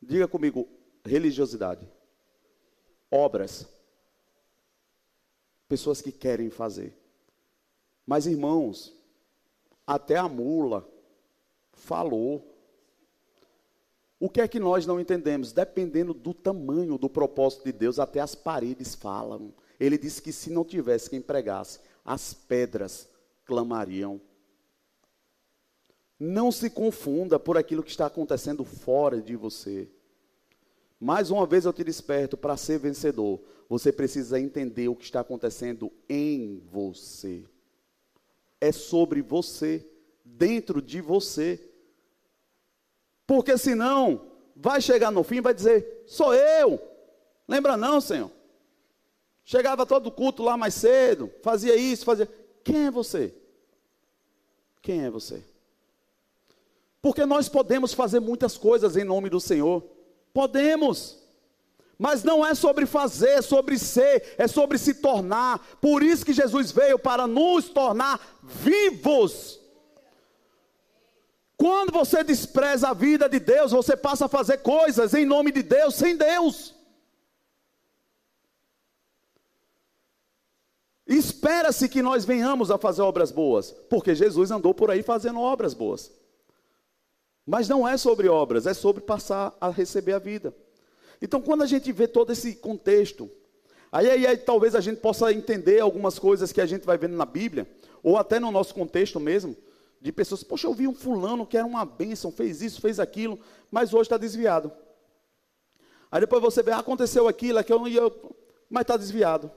[0.00, 0.68] Diga comigo,
[1.04, 1.88] religiosidade.
[3.10, 3.66] Obras.
[5.68, 6.96] Pessoas que querem fazer.
[8.06, 8.94] Mas irmãos,
[9.86, 10.88] até a mula,
[11.82, 12.48] falou.
[14.18, 15.52] O que é que nós não entendemos?
[15.52, 19.52] Dependendo do tamanho do propósito de Deus, até as paredes falam.
[19.80, 23.08] Ele disse que se não tivesse quem pregasse, as pedras
[23.44, 24.20] clamariam.
[26.18, 29.90] Não se confunda por aquilo que está acontecendo fora de você.
[31.00, 33.40] Mais uma vez eu te desperto para ser vencedor.
[33.68, 37.44] Você precisa entender o que está acontecendo em você.
[38.60, 39.84] É sobre você,
[40.24, 41.71] dentro de você.
[43.32, 46.78] Porque senão, vai chegar no fim e vai dizer: sou eu.
[47.48, 48.30] Lembra não, Senhor?
[49.42, 52.28] Chegava todo culto lá mais cedo, fazia isso, fazia.
[52.62, 53.34] Quem é você?
[54.82, 55.42] Quem é você?
[57.00, 59.82] Porque nós podemos fazer muitas coisas em nome do Senhor.
[60.34, 61.16] Podemos.
[61.98, 65.58] Mas não é sobre fazer, é sobre ser, é sobre se tornar.
[65.80, 69.61] Por isso que Jesus veio para nos tornar vivos.
[71.62, 75.62] Quando você despreza a vida de Deus, você passa a fazer coisas em nome de
[75.62, 76.74] Deus sem Deus.
[81.06, 85.72] Espera-se que nós venhamos a fazer obras boas, porque Jesus andou por aí fazendo obras
[85.72, 86.10] boas.
[87.46, 90.52] Mas não é sobre obras, é sobre passar a receber a vida.
[91.22, 93.30] Então, quando a gente vê todo esse contexto,
[93.92, 97.14] aí, aí, aí, talvez a gente possa entender algumas coisas que a gente vai vendo
[97.14, 97.70] na Bíblia,
[98.02, 99.56] ou até no nosso contexto mesmo,
[100.02, 103.38] de pessoas, poxa, eu vi um fulano que era uma bênção, fez isso, fez aquilo,
[103.70, 104.72] mas hoje está desviado.
[106.10, 107.84] Aí depois você vê, ah, aconteceu aquilo, aquilo,
[108.68, 109.48] mas está desviado.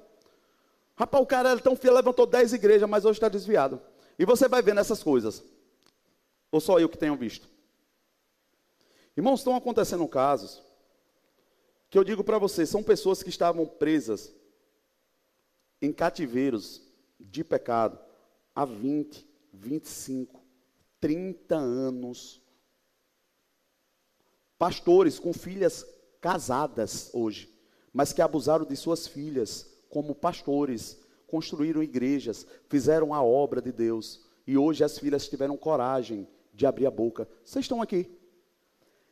[0.95, 3.81] Rapaz, o cara era tão fiel, levantou dez igrejas, mas hoje está desviado.
[4.19, 5.43] E você vai vendo essas coisas.
[6.51, 7.49] Ou só eu que tenho visto?
[9.17, 10.61] Irmãos, estão acontecendo casos
[11.89, 14.31] que eu digo para vocês, são pessoas que estavam presas
[15.81, 16.83] em cativeiros
[17.19, 17.97] de pecado
[18.53, 19.24] há 20,
[19.55, 20.41] 25,
[20.99, 22.41] 30 anos.
[24.57, 25.85] Pastores com filhas
[26.21, 27.53] casadas hoje,
[27.93, 34.25] mas que abusaram de suas filhas como pastores, construíram igrejas, fizeram a obra de Deus,
[34.47, 37.27] e hoje as filhas tiveram coragem de abrir a boca.
[37.43, 38.09] Vocês estão aqui.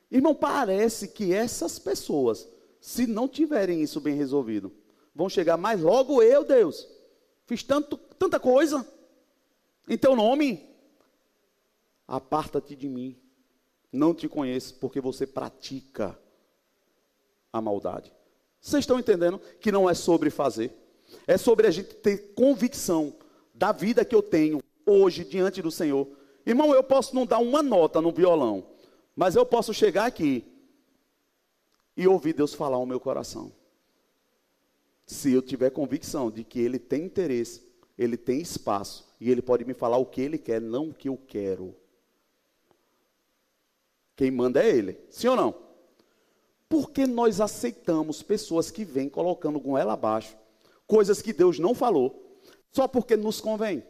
[0.09, 2.47] Irmão, parece que essas pessoas,
[2.79, 4.71] se não tiverem isso bem resolvido,
[5.13, 6.87] vão chegar mais logo eu, Deus.
[7.45, 8.87] Fiz tanto, tanta coisa
[9.87, 10.69] em teu nome.
[12.07, 13.17] Aparta-te de mim.
[13.91, 16.17] Não te conheço, porque você pratica
[17.51, 18.11] a maldade.
[18.59, 20.73] Vocês estão entendendo que não é sobre fazer,
[21.27, 23.13] é sobre a gente ter convicção
[23.53, 26.07] da vida que eu tenho hoje diante do Senhor.
[26.45, 28.65] Irmão, eu posso não dar uma nota no violão,
[29.15, 30.45] mas eu posso chegar aqui
[31.95, 33.51] e ouvir Deus falar ao meu coração.
[35.05, 39.65] Se eu tiver convicção de que Ele tem interesse, Ele tem espaço e Ele pode
[39.65, 41.75] me falar o que Ele quer, não o que eu quero.
[44.15, 45.55] Quem manda é Ele, sim ou não?
[46.67, 50.35] Por que nós aceitamos pessoas que vêm colocando com ela abaixo
[50.87, 52.39] coisas que Deus não falou,
[52.71, 53.83] só porque nos convém?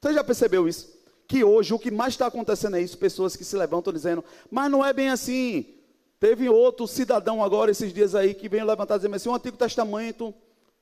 [0.00, 0.98] Você já percebeu isso?
[1.28, 4.70] Que hoje o que mais está acontecendo é isso: pessoas que se levantam dizendo, mas
[4.70, 5.74] não é bem assim.
[6.18, 10.34] Teve outro cidadão agora, esses dias aí, que veio levantar dizendo assim: o Antigo Testamento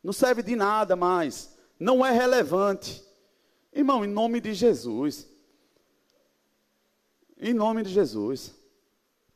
[0.02, 3.04] não serve de nada mais, não é relevante.
[3.72, 5.26] Irmão, em nome de Jesus.
[7.38, 8.54] Em nome de Jesus.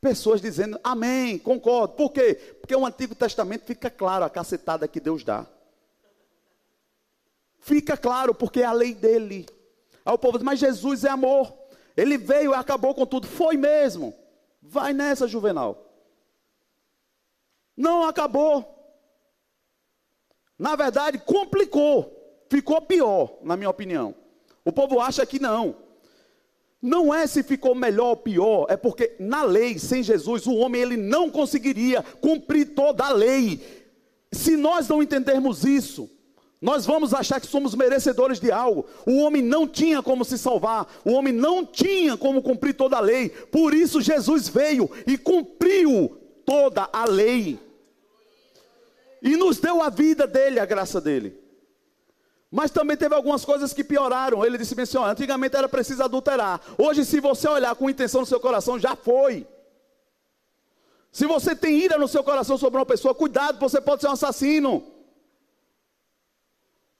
[0.01, 1.93] Pessoas dizendo, amém, concordo.
[1.93, 2.35] Por quê?
[2.59, 5.47] Porque o Antigo Testamento fica claro a cacetada que Deus dá.
[7.59, 9.45] Fica claro, porque é a lei dele.
[10.05, 11.53] Aí o povo diz, mas Jesus é amor.
[11.95, 13.27] Ele veio e acabou com tudo.
[13.27, 14.13] Foi mesmo.
[14.61, 15.89] Vai nessa, Juvenal.
[17.77, 18.82] Não acabou.
[20.57, 22.45] Na verdade, complicou.
[22.49, 24.13] Ficou pior, na minha opinião.
[24.63, 25.75] O povo acha que não.
[26.81, 30.81] Não é se ficou melhor ou pior, é porque na lei, sem Jesus, o homem
[30.81, 33.61] ele não conseguiria cumprir toda a lei.
[34.31, 36.09] Se nós não entendermos isso,
[36.61, 38.85] nós vamos achar que somos merecedores de algo.
[39.05, 43.01] O homem não tinha como se salvar, o homem não tinha como cumprir toda a
[43.01, 43.29] lei.
[43.29, 47.59] Por isso Jesus veio e cumpriu toda a lei.
[49.23, 51.41] E nos deu a vida dele, a graça dele.
[52.51, 54.45] Mas também teve algumas coisas que pioraram.
[54.45, 56.61] Ele disse assim: ó, antigamente era preciso adulterar.
[56.77, 59.47] Hoje, se você olhar com intenção no seu coração, já foi.
[61.11, 64.11] Se você tem ira no seu coração sobre uma pessoa, cuidado, você pode ser um
[64.11, 64.83] assassino.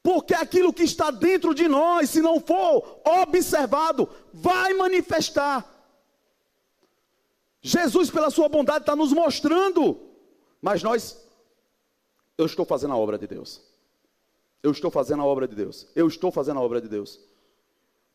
[0.01, 5.69] Porque aquilo que está dentro de nós, se não for observado, vai manifestar.
[7.61, 9.99] Jesus, pela sua bondade, está nos mostrando.
[10.61, 11.22] Mas nós,
[12.37, 13.61] eu estou fazendo a obra de Deus.
[14.61, 15.87] Eu estou fazendo a obra de Deus.
[15.95, 17.19] Eu estou fazendo a obra de Deus.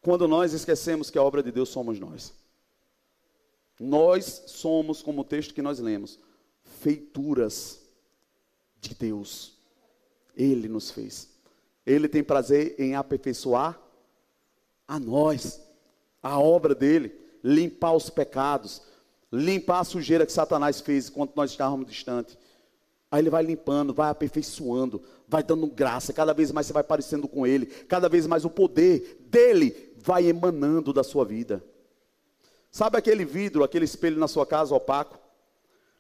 [0.01, 2.33] Quando nós esquecemos que a obra de Deus somos nós.
[3.79, 6.19] Nós somos, como o texto que nós lemos,
[6.81, 7.81] feituras
[8.81, 9.55] de Deus.
[10.35, 11.29] Ele nos fez.
[11.85, 13.81] Ele tem prazer em aperfeiçoar
[14.87, 15.61] a nós,
[16.23, 17.15] a obra dele,
[17.45, 18.83] limpar os pecados,
[19.31, 22.37] limpar a sujeira que Satanás fez enquanto nós estávamos distantes.
[23.11, 27.27] Aí ele vai limpando, vai aperfeiçoando, vai dando graça, cada vez mais você vai parecendo
[27.27, 31.65] com ele, cada vez mais o poder dele vai emanando da sua vida.
[32.71, 35.19] Sabe aquele vidro, aquele espelho na sua casa opaco?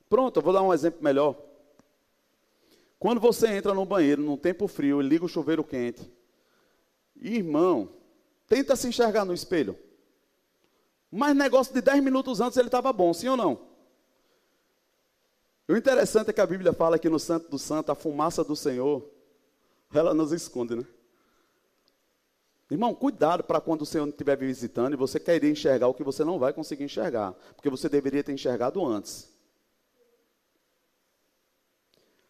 [0.08, 1.34] Pronto, eu vou dar um exemplo melhor.
[2.98, 6.10] Quando você entra no banheiro, num tempo frio, e liga o chuveiro quente,
[7.16, 7.88] irmão,
[8.46, 9.78] tenta se enxergar no espelho.
[11.10, 13.67] Mas negócio de 10 minutos antes ele estava bom, sim ou não?
[15.68, 18.56] O interessante é que a Bíblia fala que no Santo do Santo, a fumaça do
[18.56, 19.06] Senhor,
[19.92, 20.86] ela nos esconde, né?
[22.70, 26.24] Irmão, cuidado para quando o Senhor estiver visitando e você querer enxergar o que você
[26.24, 29.30] não vai conseguir enxergar, porque você deveria ter enxergado antes.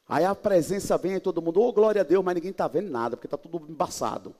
[0.08, 2.90] Aí a presença vem e todo mundo, oh glória a Deus, mas ninguém está vendo
[2.90, 4.34] nada, porque está tudo embaçado.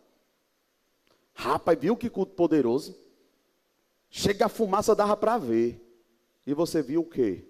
[1.35, 2.97] Rapaz, viu que culto poderoso?
[4.11, 5.85] Chega a fumaça, dava para ver.
[6.47, 7.48] E você viu o quê?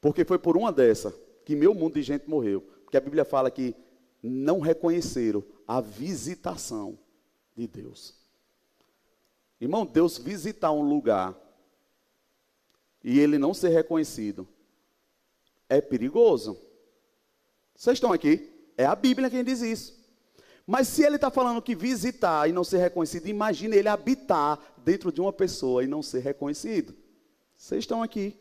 [0.00, 2.60] Porque foi por uma dessa que meu mundo de gente morreu.
[2.84, 3.74] Porque a Bíblia fala que
[4.22, 6.98] não reconheceram a visitação
[7.54, 8.14] de Deus.
[9.60, 11.34] Irmão, Deus visitar um lugar
[13.02, 14.46] e ele não ser reconhecido
[15.68, 16.60] é perigoso.
[17.74, 18.52] Vocês estão aqui?
[18.76, 19.96] É a Bíblia quem diz isso.
[20.66, 25.12] Mas se ele está falando que visitar e não ser reconhecido, imagine ele habitar dentro
[25.12, 26.94] de uma pessoa e não ser reconhecido.
[27.56, 28.36] Vocês estão aqui.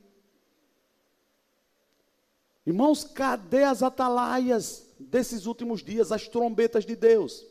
[2.66, 7.46] Irmãos, cadê as atalaias desses últimos dias, as trombetas de Deus?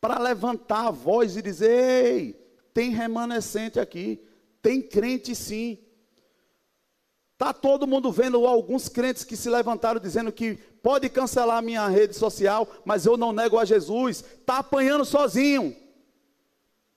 [0.00, 2.32] Para levantar a voz e dizer: ei,
[2.72, 4.24] tem remanescente aqui,
[4.62, 5.78] tem crente sim.
[7.32, 11.86] Está todo mundo vendo alguns crentes que se levantaram dizendo que pode cancelar a minha
[11.88, 14.22] rede social, mas eu não nego a Jesus.
[14.40, 15.74] Está apanhando sozinho.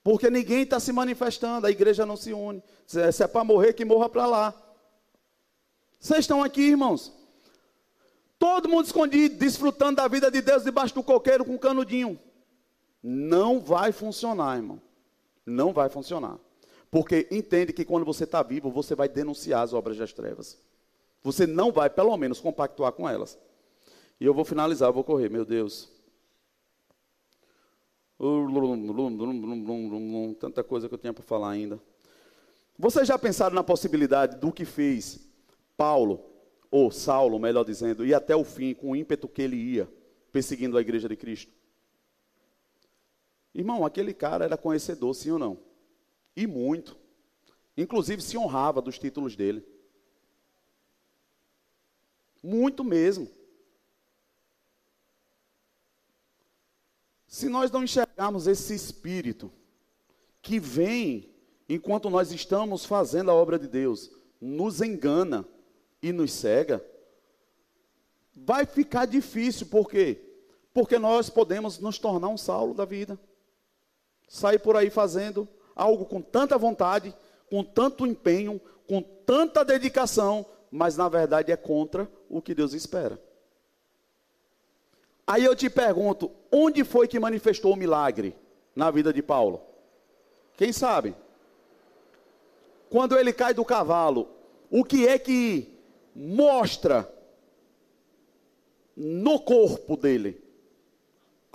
[0.04, 2.62] Porque ninguém está se manifestando, a igreja não se une.
[2.86, 4.54] Se é para morrer, que morra para lá.
[6.04, 7.14] Vocês estão aqui, irmãos?
[8.38, 12.20] Todo mundo escondido, desfrutando da vida de Deus debaixo do coqueiro com um canudinho.
[13.02, 14.82] Não vai funcionar, irmão.
[15.46, 16.38] Não vai funcionar.
[16.92, 20.60] Porque entende que quando você está vivo, você vai denunciar as obras das trevas.
[21.24, 23.40] Você não vai, pelo menos, compactuar com elas.
[24.20, 25.90] E eu vou finalizar, eu vou correr, meu Deus.
[30.38, 31.80] Tanta coisa que eu tinha para falar ainda.
[32.78, 35.32] Vocês já pensaram na possibilidade do que fez
[35.78, 36.24] Paulo,
[36.70, 39.92] ou Saulo, melhor dizendo, e até o fim, com o ímpeto que ele ia,
[40.32, 41.52] perseguindo a igreja de Cristo?
[43.54, 45.60] Irmão, aquele cara era conhecedor, sim ou não?
[46.36, 46.98] E muito.
[47.78, 49.64] Inclusive se honrava dos títulos dele.
[52.42, 53.30] Muito mesmo.
[57.28, 59.52] Se nós não enxergarmos esse espírito
[60.42, 61.34] que vem
[61.68, 65.48] enquanto nós estamos fazendo a obra de Deus, nos engana
[66.04, 66.86] e nos cega,
[68.36, 70.20] vai ficar difícil, por quê?
[70.74, 73.18] Porque nós podemos nos tornar um Saulo da vida.
[74.28, 77.16] Sair por aí fazendo algo com tanta vontade,
[77.50, 83.18] com tanto empenho, com tanta dedicação, mas na verdade é contra o que Deus espera.
[85.26, 88.36] Aí eu te pergunto, onde foi que manifestou o milagre
[88.76, 89.62] na vida de Paulo?
[90.58, 91.16] Quem sabe?
[92.90, 94.30] Quando ele cai do cavalo,
[94.70, 95.73] o que é que
[96.16, 97.12] mostra
[98.96, 100.42] no corpo dele?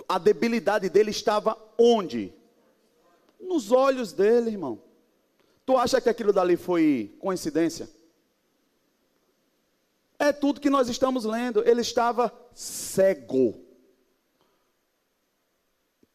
[0.07, 2.33] A debilidade dele estava onde?
[3.39, 4.81] nos olhos dele, irmão.
[5.65, 7.89] Tu acha que aquilo dali foi coincidência?
[10.17, 11.65] É tudo que nós estamos lendo.
[11.65, 13.63] Ele estava cego.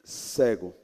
[0.03, 0.75] Cego.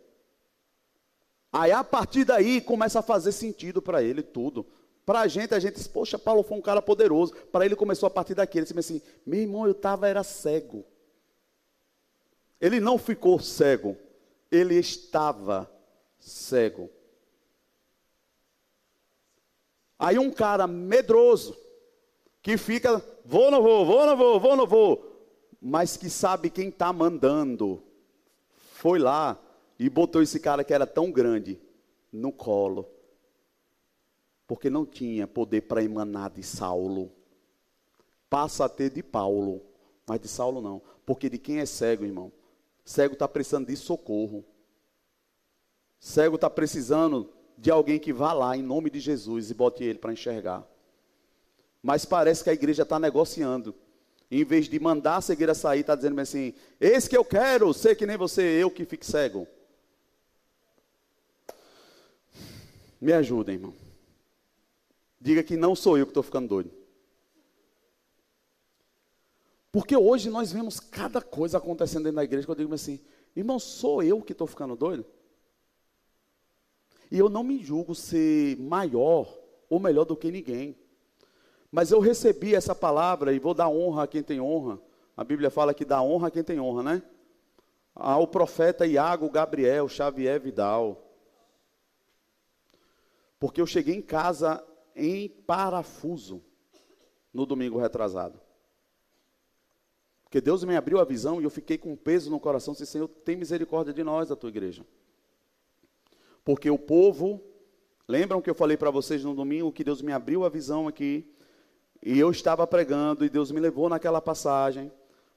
[1.52, 4.66] Aí a partir daí começa a fazer sentido para ele tudo.
[5.04, 7.34] Para a gente, a gente diz, poxa, Paulo foi um cara poderoso.
[7.52, 8.58] Para ele começou a partir daqui.
[8.58, 10.84] Ele disse assim: meu irmão, eu estava, era cego.
[12.60, 13.96] Ele não ficou cego,
[14.50, 15.70] ele estava
[16.18, 16.90] cego.
[19.98, 21.56] Aí um cara medroso,
[22.42, 25.26] que fica, vou, não vou, vou, não vou, vou, não vou,
[25.60, 27.82] mas que sabe quem está mandando,
[28.72, 29.38] foi lá
[29.78, 31.60] e botou esse cara que era tão grande
[32.12, 32.88] no colo,
[34.50, 37.12] porque não tinha poder para emanar de Saulo.
[38.28, 39.62] Passa a ter de Paulo,
[40.04, 42.32] mas de Saulo não, porque de quem é cego, irmão?
[42.84, 44.44] Cego está precisando de socorro.
[46.00, 50.00] Cego está precisando de alguém que vá lá em nome de Jesus e bote ele
[50.00, 50.66] para enxergar.
[51.80, 53.72] Mas parece que a igreja está negociando.
[54.28, 57.94] Em vez de mandar a cegueira sair, está dizendo assim: esse que eu quero, ser
[57.94, 59.46] que nem você, eu que fique cego.
[63.00, 63.89] Me ajuda, irmão.
[65.20, 66.70] Diga que não sou eu que estou ficando doido.
[69.70, 72.98] Porque hoje nós vemos cada coisa acontecendo dentro da igreja que eu digo assim,
[73.36, 75.04] irmão, sou eu que estou ficando doido?
[77.10, 79.32] E eu não me julgo ser maior
[79.68, 80.76] ou melhor do que ninguém.
[81.70, 84.80] Mas eu recebi essa palavra e vou dar honra a quem tem honra.
[85.16, 87.02] A Bíblia fala que dá honra a quem tem honra, né?
[87.94, 91.06] Ao profeta Iago Gabriel Xavier Vidal.
[93.38, 94.64] Porque eu cheguei em casa
[95.00, 96.42] em parafuso
[97.32, 98.40] no domingo retrasado.
[100.22, 103.08] Porque Deus me abriu a visão e eu fiquei com peso no coração, disse, Senhor,
[103.08, 104.86] tem misericórdia de nós, da tua igreja.
[106.44, 107.42] Porque o povo,
[108.06, 111.28] lembram que eu falei para vocês no domingo que Deus me abriu a visão aqui,
[112.02, 114.92] e eu estava pregando, e Deus me levou naquela passagem,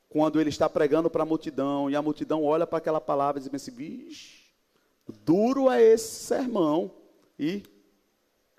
[0.08, 3.44] quando ele está pregando para a multidão, e a multidão olha para aquela palavra e
[3.44, 4.44] diz assim, vixe,
[5.26, 6.92] duro é esse sermão,
[7.38, 7.64] e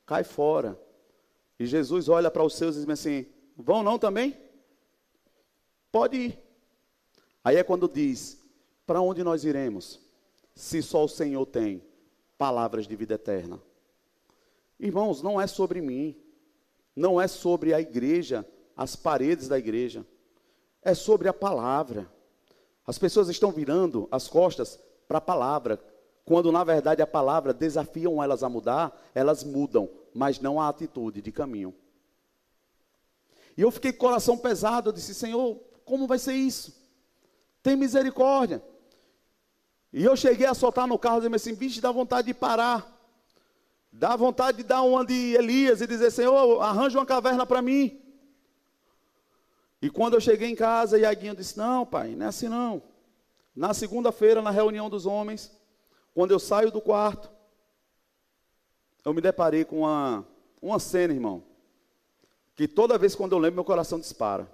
[0.05, 0.84] cai fora.
[1.65, 3.25] E Jesus olha para os seus e diz assim,
[3.57, 4.37] vão não também?
[5.91, 6.39] Pode ir.
[7.43, 8.39] Aí é quando diz,
[8.87, 9.99] para onde nós iremos?
[10.55, 11.83] Se só o Senhor tem
[12.37, 13.59] palavras de vida eterna.
[14.79, 16.15] Irmãos, não é sobre mim,
[16.95, 18.47] não é sobre a igreja,
[18.77, 20.05] as paredes da igreja,
[20.83, 22.13] é sobre a palavra.
[22.87, 25.83] As pessoas estão virando as costas para a palavra,
[26.27, 31.21] quando na verdade a palavra desafiam elas a mudar, elas mudam, mas não a atitude
[31.21, 31.75] de caminho.
[33.57, 36.73] E eu fiquei com o coração pesado, eu disse: Senhor, como vai ser isso?
[37.63, 38.63] Tem misericórdia.
[39.93, 42.93] E eu cheguei a soltar no carro, dizendo assim: bicho, dá vontade de parar.
[43.93, 48.01] Dá vontade de dar uma de Elias e dizer: Senhor, arranja uma caverna para mim.
[49.81, 52.83] E quando eu cheguei em casa, Iaguinho disse: Não, pai, não é assim não.
[53.55, 55.53] Na segunda-feira, na reunião dos homens,
[56.13, 57.31] quando eu saio do quarto,
[59.05, 60.27] eu me deparei com uma,
[60.63, 61.43] uma cena, irmão,
[62.57, 64.51] que toda vez quando eu lembro, meu coração dispara.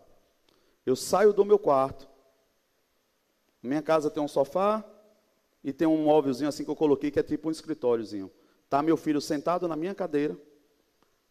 [0.85, 2.09] Eu saio do meu quarto,
[3.63, 4.85] minha casa tem um sofá
[5.63, 8.31] e tem um móvelzinho assim que eu coloquei, que é tipo um escritóriozinho.
[8.65, 10.37] Está meu filho sentado na minha cadeira,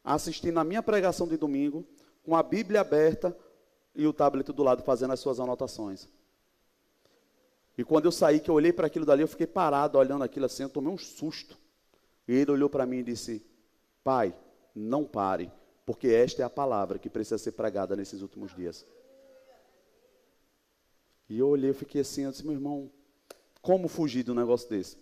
[0.03, 1.86] assistindo a minha pregação de domingo,
[2.24, 3.36] com a Bíblia aberta
[3.95, 6.07] e o tablet do lado fazendo as suas anotações.
[7.78, 10.45] E quando eu saí, que eu olhei para aquilo dali, eu fiquei parado olhando aquilo
[10.45, 11.57] assim, eu tomei um susto.
[12.30, 13.43] E ele olhou para mim e disse:
[14.03, 14.38] Pai,
[14.75, 15.51] não pare,
[15.84, 18.86] porque esta é a palavra que precisa ser pregada nesses últimos dias.
[21.27, 22.91] E eu olhei, eu fiquei assim, eu disse: Meu irmão,
[23.63, 24.95] como fugir de um negócio desse?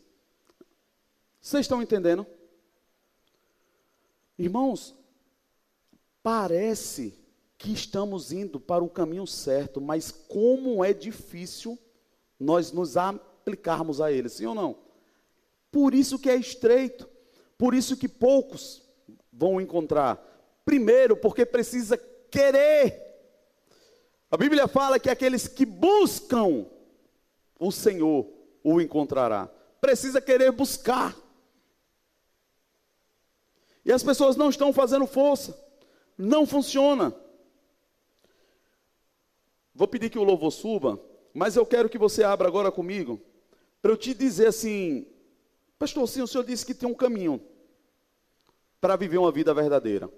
[1.42, 2.26] Vocês estão entendendo?
[4.40, 4.96] Irmãos,
[6.24, 7.14] parece
[7.58, 11.78] que estamos indo para o caminho certo, mas como é difícil
[12.40, 14.78] nós nos aplicarmos a ele, sim ou não?
[15.70, 17.17] Por isso que é estreito,
[17.58, 18.84] por isso que poucos
[19.32, 20.24] vão encontrar.
[20.64, 21.98] Primeiro, porque precisa
[22.30, 23.04] querer.
[24.30, 26.66] A Bíblia fala que aqueles que buscam
[27.60, 28.28] o Senhor
[28.64, 29.50] o encontrará.
[29.80, 31.16] Precisa querer buscar.
[33.86, 35.58] E as pessoas não estão fazendo força.
[36.18, 37.16] Não funciona.
[39.74, 41.00] Vou pedir que o louvor suba,
[41.34, 43.22] mas eu quero que você abra agora comigo,
[43.80, 45.06] para eu te dizer assim,
[45.78, 47.42] pastor, sim, o senhor disse que tem um caminho
[48.80, 50.10] para viver uma vida verdadeira.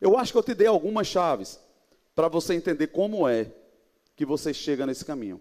[0.00, 1.60] Eu acho que eu te dei algumas chaves
[2.14, 3.52] para você entender como é
[4.16, 5.40] que você chega nesse caminho.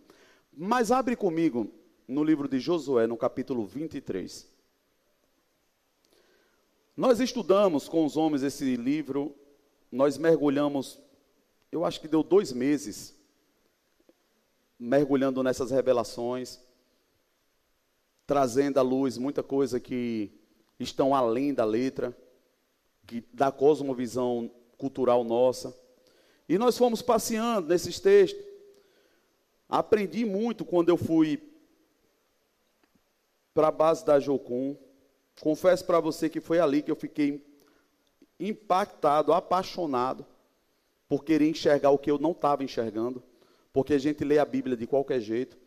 [0.51, 1.71] Mas abre comigo
[2.07, 4.47] no livro de Josué, no capítulo 23.
[6.95, 9.33] Nós estudamos com os homens esse livro,
[9.91, 10.99] nós mergulhamos,
[11.71, 13.15] eu acho que deu dois meses,
[14.77, 16.59] mergulhando nessas revelações,
[18.29, 20.31] trazendo à luz muita coisa que
[20.79, 22.15] estão além da letra,
[23.07, 25.75] que, da cosmovisão cultural nossa.
[26.47, 28.45] E nós fomos passeando nesses textos.
[29.67, 31.41] Aprendi muito quando eu fui
[33.51, 34.77] para a base da Jocum.
[35.41, 37.43] Confesso para você que foi ali que eu fiquei
[38.39, 40.23] impactado, apaixonado,
[41.07, 43.23] por querer enxergar o que eu não estava enxergando.
[43.73, 45.57] Porque a gente lê a Bíblia de qualquer jeito,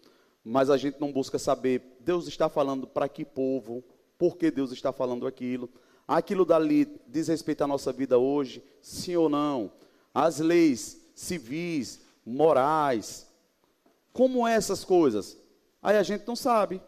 [0.45, 3.83] mas a gente não busca saber, Deus está falando para que povo,
[4.19, 5.71] por que Deus está falando aquilo.
[6.07, 9.73] Aquilo dali diz respeito à nossa vida hoje, sim ou não?
[10.13, 13.27] As leis civis, morais,
[14.13, 15.39] como é essas coisas?
[15.83, 16.81] Aí a gente não sabe.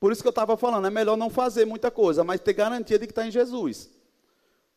[0.00, 2.98] Por isso que eu estava falando, é melhor não fazer muita coisa, mas ter garantia
[2.98, 3.90] de que está em Jesus.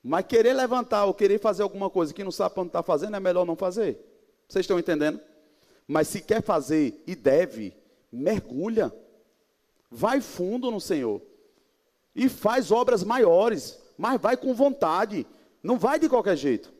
[0.04, 3.20] Mas querer levantar ou querer fazer alguma coisa que não sabe onde está fazendo, é
[3.20, 4.00] melhor não fazer.
[4.48, 5.20] Vocês estão entendendo?
[5.88, 7.76] Mas se quer fazer e deve,
[8.12, 8.94] mergulha.
[9.92, 11.22] Vai fundo no Senhor.
[12.16, 15.28] E faz obras maiores, mas vai com vontade.
[15.62, 16.74] Não vai de qualquer jeito.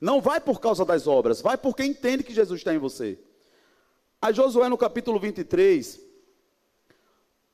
[0.00, 3.18] Não vai por causa das obras, vai porque entende que Jesus está em você.
[4.20, 6.00] A Josué no capítulo 23,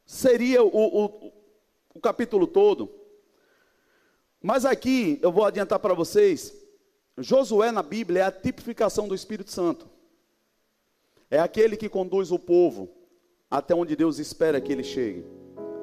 [0.05, 1.33] seria o, o,
[1.95, 2.89] o capítulo todo.
[4.41, 6.67] Mas aqui eu vou adiantar para vocês
[7.19, 9.89] Josué na Bíblia é a tipificação do Espírito Santo.
[11.31, 12.91] É aquele que conduz o povo
[13.51, 15.25] até onde Deus espera que ele chegue.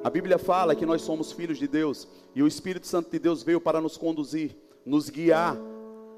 [0.02, 3.42] A Bíblia fala que nós somos filhos de Deus e o Espírito Santo de Deus
[3.42, 4.54] veio para nos conduzir,
[4.84, 5.58] nos guiar,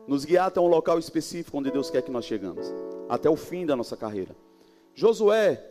[0.09, 2.67] nos guiar até um local específico onde Deus quer que nós chegamos,
[3.09, 4.35] até o fim da nossa carreira.
[4.93, 5.65] Josué,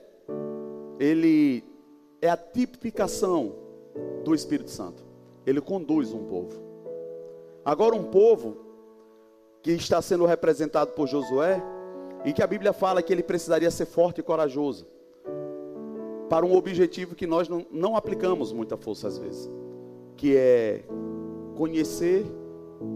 [0.98, 1.64] ele
[2.22, 3.56] é a tipificação
[4.24, 5.04] do Espírito Santo.
[5.46, 6.64] Ele conduz um povo.
[7.66, 8.58] Agora um povo
[9.62, 11.62] que está sendo representado por Josué
[12.24, 14.95] e que a Bíblia fala que ele precisaria ser forte e corajoso
[16.30, 19.50] para um objetivo que nós não, não aplicamos muita força às vezes,
[20.18, 20.84] que é
[21.56, 22.26] conhecer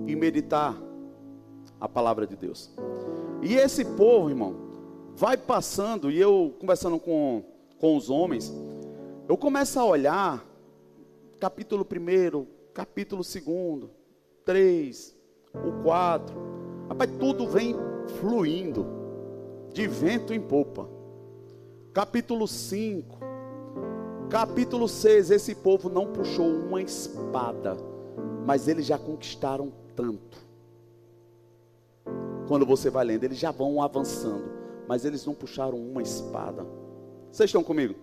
[0.08, 0.76] e meditar
[1.80, 2.72] a palavra de Deus.
[3.42, 4.56] E esse povo, irmão,
[5.16, 7.44] vai passando, e eu conversando com,
[7.78, 8.54] com os homens,
[9.28, 10.46] eu começo a olhar,
[11.40, 13.90] capítulo 1, capítulo 2,
[14.44, 15.18] 3,
[15.54, 16.36] o 4,
[16.90, 17.76] rapaz, tudo vem
[18.20, 18.86] fluindo,
[19.72, 20.99] de vento em popa
[21.94, 23.18] capítulo 5,
[24.30, 27.76] capítulo 6, esse povo não puxou uma espada,
[28.46, 30.38] mas eles já conquistaram tanto.
[32.48, 34.52] Quando você vai lendo, eles já vão avançando,
[34.88, 36.66] mas eles não puxaram uma espada.
[37.32, 37.96] Vocês estão comigo?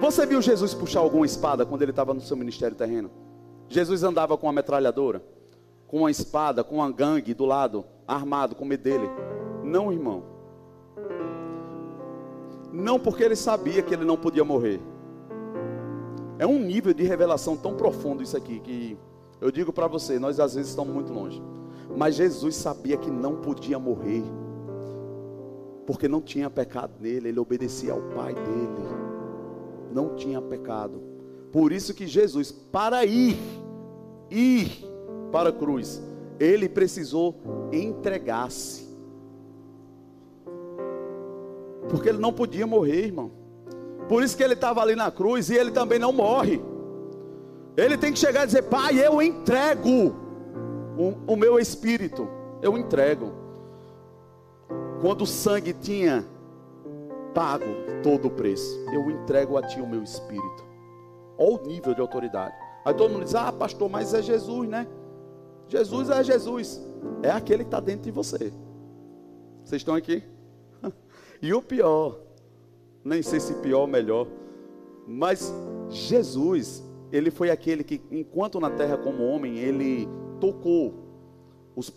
[0.00, 3.10] Você viu Jesus puxar alguma espada quando ele estava no seu ministério terreno?
[3.68, 5.22] Jesus andava com uma metralhadora,
[5.86, 9.08] com uma espada, com uma gangue do lado, armado, com medo dele.
[9.64, 10.35] Não, irmão.
[12.76, 14.78] Não porque ele sabia que ele não podia morrer.
[16.38, 18.98] É um nível de revelação tão profundo isso aqui que
[19.40, 21.42] eu digo para você, nós às vezes estamos muito longe.
[21.96, 24.22] Mas Jesus sabia que não podia morrer.
[25.86, 28.88] Porque não tinha pecado nele, ele obedecia ao Pai dele.
[29.90, 31.02] Não tinha pecado.
[31.50, 33.38] Por isso que Jesus, para ir,
[34.30, 34.84] ir
[35.32, 36.02] para a cruz,
[36.38, 37.40] ele precisou
[37.72, 38.85] entregar-se.
[41.88, 43.30] Porque ele não podia morrer, irmão.
[44.08, 46.62] Por isso que ele estava ali na cruz e ele também não morre.
[47.76, 50.14] Ele tem que chegar e dizer: Pai, eu entrego
[50.96, 52.28] o, o meu espírito.
[52.62, 53.32] Eu entrego.
[55.00, 56.24] Quando o sangue tinha
[57.34, 57.66] pago
[58.02, 60.64] todo o preço, eu entrego a ti o meu espírito.
[61.38, 62.54] Olha o nível de autoridade.
[62.84, 64.86] Aí todo mundo diz: Ah, pastor, mas é Jesus, né?
[65.68, 66.80] Jesus é Jesus.
[67.22, 68.52] É aquele que está dentro de você.
[69.64, 70.22] Vocês estão aqui?
[71.42, 72.20] E o pior,
[73.04, 74.26] nem sei se pior ou melhor,
[75.06, 75.52] mas
[75.88, 76.82] Jesus,
[77.12, 80.08] ele foi aquele que, enquanto na terra como homem, ele
[80.40, 80.94] tocou
[81.74, 81.92] os,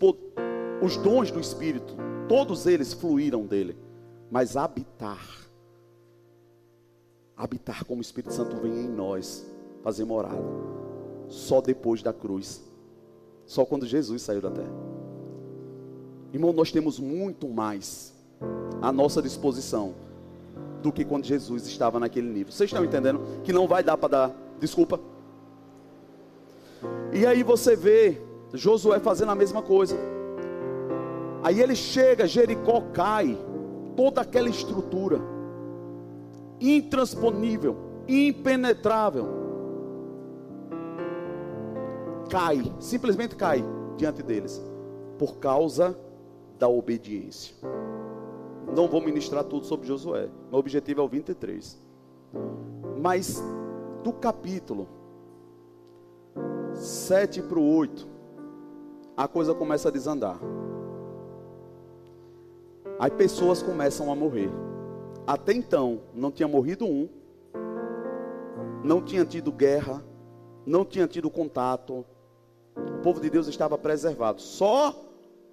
[0.82, 1.96] os dons do Espírito,
[2.28, 3.76] todos eles fluíram dele,
[4.30, 5.26] mas habitar,
[7.36, 9.50] habitar como o Espírito Santo vem em nós,
[9.82, 10.44] fazer morada,
[11.28, 12.62] só depois da cruz,
[13.46, 14.90] só quando Jesus saiu da terra.
[16.32, 18.14] Irmão, nós temos muito mais
[18.82, 19.94] à nossa disposição
[20.82, 22.52] do que quando Jesus estava naquele nível.
[22.52, 24.98] Vocês estão entendendo que não vai dar para dar desculpa?
[27.12, 28.20] E aí você vê
[28.54, 29.96] Josué fazendo a mesma coisa.
[31.42, 33.36] Aí ele chega, Jericó cai,
[33.96, 35.20] toda aquela estrutura
[36.60, 37.76] intransponível,
[38.06, 39.26] impenetrável,
[42.28, 43.64] cai, simplesmente cai
[43.96, 44.62] diante deles,
[45.18, 45.98] por causa
[46.58, 47.54] da obediência.
[48.74, 50.28] Não vou ministrar tudo sobre Josué.
[50.50, 51.78] Meu objetivo é o 23.
[53.00, 53.42] Mas
[54.02, 54.88] do capítulo
[56.74, 58.06] 7 para o 8,
[59.16, 60.38] a coisa começa a desandar.
[62.98, 64.50] Aí pessoas começam a morrer.
[65.26, 67.08] Até então, não tinha morrido um,
[68.84, 70.04] não tinha tido guerra,
[70.64, 72.04] não tinha tido contato.
[72.76, 74.94] O povo de Deus estava preservado, só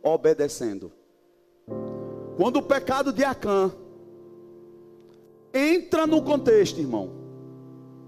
[0.04, 0.92] obedecendo.
[2.38, 3.76] Quando o pecado de Acã
[5.52, 7.10] entra no contexto, irmão,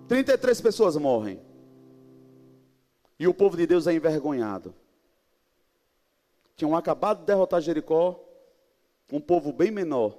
[0.07, 1.41] 33 pessoas morrem.
[3.17, 4.75] E o povo de Deus é envergonhado.
[6.55, 8.23] Tinham acabado de derrotar Jericó,
[9.11, 10.15] um povo bem menor,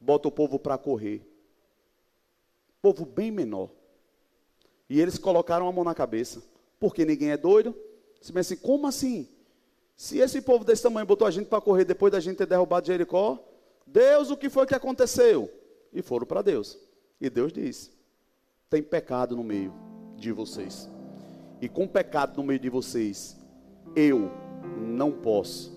[0.00, 1.24] bota o povo para correr.
[2.82, 3.70] Povo bem menor.
[4.90, 6.42] E eles colocaram a mão na cabeça.
[6.80, 7.72] Porque ninguém é doido.
[8.18, 9.28] Pensa assim, como assim?
[9.96, 12.88] Se esse povo desse tamanho botou a gente para correr depois da gente ter derrubado
[12.88, 13.51] Jericó,
[13.86, 15.50] Deus, o que foi que aconteceu?
[15.92, 16.78] E foram para Deus.
[17.20, 17.90] E Deus disse:
[18.72, 19.70] tem pecado no meio
[20.16, 20.88] de vocês.
[21.60, 23.36] E com pecado no meio de vocês,
[23.94, 24.30] eu
[24.80, 25.70] não posso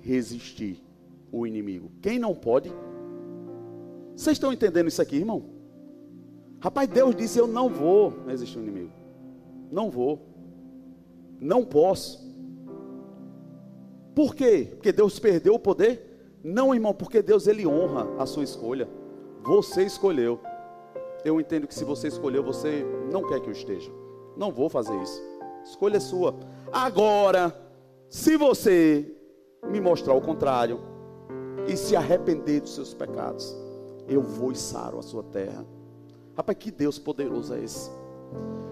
[0.00, 0.82] resistir
[1.30, 1.92] o inimigo.
[2.00, 2.72] Quem não pode?
[4.16, 5.44] Vocês estão entendendo isso aqui, irmão?
[6.58, 8.92] Rapaz, Deus disse: Eu não vou resistir o inimigo.
[9.70, 10.26] Não vou.
[11.38, 12.26] Não posso.
[14.14, 14.68] Por quê?
[14.72, 16.07] Porque Deus perdeu o poder?
[16.42, 18.88] Não, irmão, porque Deus ele honra a sua escolha.
[19.42, 20.40] Você escolheu.
[21.24, 23.90] Eu entendo que se você escolheu, você não quer que eu esteja.
[24.36, 25.20] Não vou fazer isso.
[25.64, 26.34] Escolha sua.
[26.72, 27.54] Agora,
[28.08, 29.14] se você
[29.68, 30.80] me mostrar o contrário
[31.66, 33.56] e se arrepender dos seus pecados,
[34.06, 35.66] eu vou e saro a sua terra.
[36.36, 37.90] Rapaz, que Deus poderoso é esse?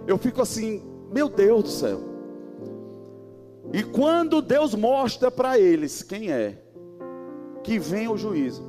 [0.06, 0.82] Eu fico assim,
[1.12, 2.00] meu Deus do céu.
[3.72, 6.62] E quando Deus mostra para eles quem é,
[7.66, 8.62] que vem o juízo,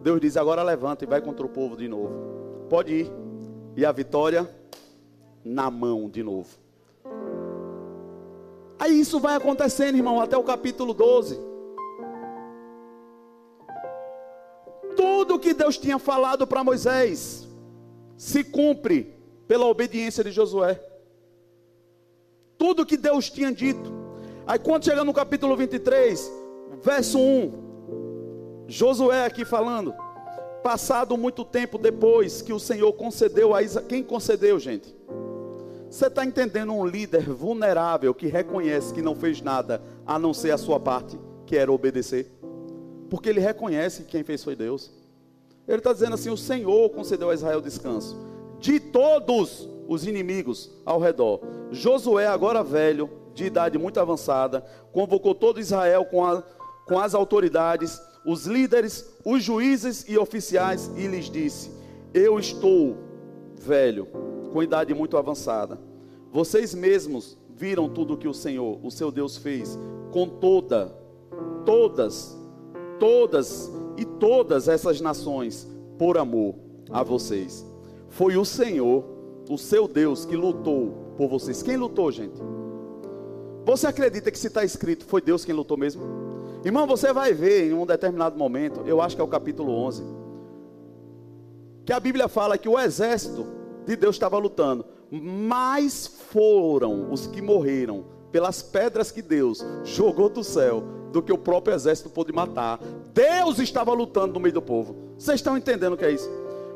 [0.00, 2.14] Deus diz: agora levanta e vai contra o povo de novo.
[2.70, 3.12] Pode ir.
[3.76, 4.48] E a vitória
[5.44, 6.48] na mão de novo.
[8.78, 11.36] Aí isso vai acontecendo, irmão, até o capítulo 12.
[14.96, 17.48] Tudo que Deus tinha falado para Moisés
[18.16, 19.16] se cumpre
[19.48, 20.80] pela obediência de Josué.
[22.56, 23.92] Tudo que Deus tinha dito.
[24.46, 26.30] Aí quando chega no capítulo 23,
[26.80, 27.63] verso 1,
[28.66, 29.94] Josué aqui falando,
[30.62, 34.94] passado muito tempo depois que o Senhor concedeu a Isaías, quem concedeu, gente?
[35.90, 40.50] Você está entendendo um líder vulnerável que reconhece que não fez nada a não ser
[40.50, 42.30] a sua parte, que era obedecer?
[43.08, 44.90] Porque ele reconhece que quem fez foi Deus.
[45.68, 48.16] Ele está dizendo assim: o Senhor concedeu a Israel descanso
[48.58, 51.40] de todos os inimigos ao redor.
[51.70, 56.42] Josué, agora velho, de idade muito avançada, convocou todo Israel com, a,
[56.86, 61.70] com as autoridades, os líderes, os juízes e oficiais, e lhes disse:
[62.12, 62.96] Eu estou
[63.60, 64.06] velho,
[64.52, 65.78] com idade muito avançada.
[66.32, 69.78] Vocês mesmos viram tudo o que o Senhor, o seu Deus, fez
[70.10, 70.92] com toda,
[71.64, 72.36] todas,
[72.98, 75.68] todas e todas essas nações
[75.98, 76.54] por amor
[76.90, 77.64] a vocês.
[78.08, 79.04] Foi o Senhor,
[79.48, 81.62] o seu Deus, que lutou por vocês.
[81.62, 82.40] Quem lutou, gente?
[83.64, 86.23] Você acredita que se está escrito foi Deus quem lutou mesmo?
[86.64, 90.02] Irmão, você vai ver em um determinado momento, eu acho que é o capítulo 11,
[91.84, 93.46] que a Bíblia fala que o exército
[93.86, 100.42] de Deus estava lutando, mas foram os que morreram pelas pedras que Deus jogou do
[100.42, 100.82] céu
[101.12, 102.80] do que o próprio exército pôde matar.
[103.12, 104.96] Deus estava lutando no meio do povo.
[105.16, 106.28] Vocês estão entendendo o que é isso?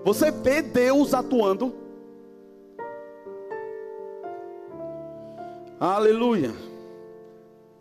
[0.05, 1.74] Você vê Deus atuando.
[5.81, 6.52] Aleluia.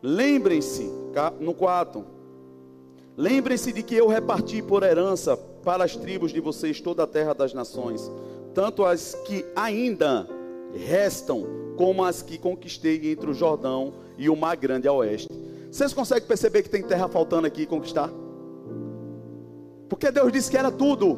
[0.02, 0.92] Lembrem-se,
[1.40, 2.04] no 4.
[3.16, 7.34] Lembrem-se de que eu reparti por herança para as tribos de vocês toda a terra
[7.34, 8.12] das nações,
[8.54, 10.28] tanto as que ainda
[10.74, 15.28] restam, como as que conquistei entre o Jordão e o Mar Grande a oeste.
[15.72, 18.12] Vocês conseguem perceber que tem terra faltando aqui conquistar?
[19.90, 21.18] Porque Deus disse que era tudo,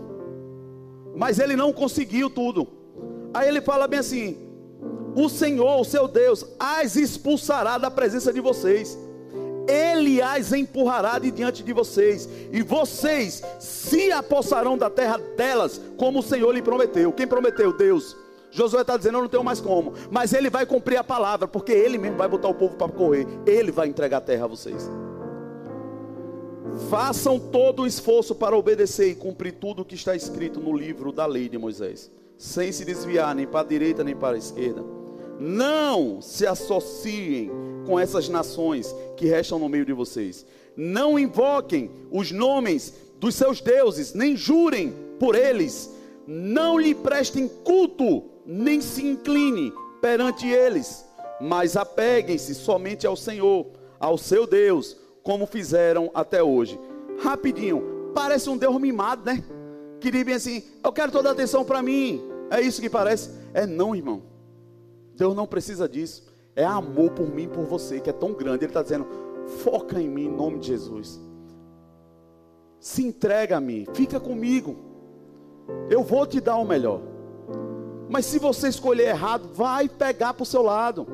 [1.16, 2.68] mas ele não conseguiu tudo.
[3.34, 4.38] Aí ele fala bem assim:
[5.16, 8.98] O Senhor, o seu Deus, as expulsará da presença de vocês.
[9.70, 16.20] Ele as empurrará de diante de vocês, e vocês se apossarão da terra delas, como
[16.20, 17.14] o Senhor lhe prometeu.
[17.14, 17.72] Quem prometeu?
[17.72, 18.18] Deus.
[18.52, 21.72] Josué está dizendo: Eu não tenho mais como, mas ele vai cumprir a palavra, porque
[21.72, 24.90] ele mesmo vai botar o povo para correr, ele vai entregar a terra a vocês.
[26.90, 31.12] Façam todo o esforço para obedecer e cumprir tudo o que está escrito no livro
[31.12, 34.99] da lei de Moisés, sem se desviar nem para a direita nem para a esquerda.
[35.40, 37.50] Não se associem
[37.86, 40.46] com essas nações que restam no meio de vocês.
[40.76, 45.90] Não invoquem os nomes dos seus deuses, nem jurem por eles.
[46.28, 49.72] Não lhe prestem culto nem se incline
[50.02, 51.06] perante eles,
[51.40, 53.68] mas apeguem-se somente ao Senhor,
[54.00, 56.80] ao seu Deus, como fizeram até hoje.
[57.22, 59.44] Rapidinho, parece um Deus mimado, né?
[60.00, 62.24] Que diz bem assim: Eu quero toda a atenção para mim.
[62.50, 63.30] É isso que parece?
[63.54, 64.24] É não, irmão.
[65.20, 66.24] Deus não precisa disso.
[66.56, 68.64] É amor por mim, por você, que é tão grande.
[68.64, 69.06] Ele está dizendo:
[69.64, 71.20] foca em mim, em nome de Jesus.
[72.80, 74.78] Se entrega a mim, fica comigo.
[75.90, 77.02] Eu vou te dar o melhor.
[78.10, 81.06] Mas se você escolher errado, vai pegar para o seu lado.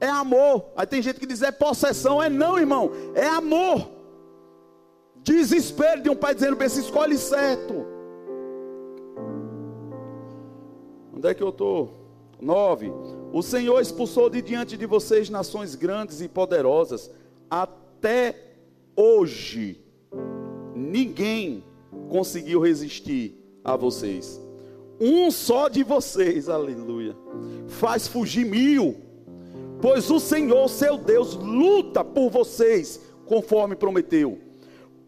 [0.00, 0.70] É amor.
[0.74, 2.20] Aí tem gente que diz é possessão.
[2.20, 2.90] É não, irmão.
[3.14, 3.88] É amor.
[5.16, 7.86] Desespero de um pai dizendo: se escolhe certo.
[11.14, 12.01] Onde é que eu estou?
[12.42, 12.92] 9.
[13.32, 17.10] O Senhor expulsou de diante de vocês nações grandes e poderosas.
[17.48, 18.36] Até
[18.94, 19.80] hoje,
[20.74, 21.64] ninguém
[22.10, 24.42] conseguiu resistir a vocês
[25.04, 27.16] um só de vocês, aleluia,
[27.66, 29.00] faz fugir mil,
[29.80, 34.38] pois o Senhor, seu Deus, luta por vocês, conforme prometeu.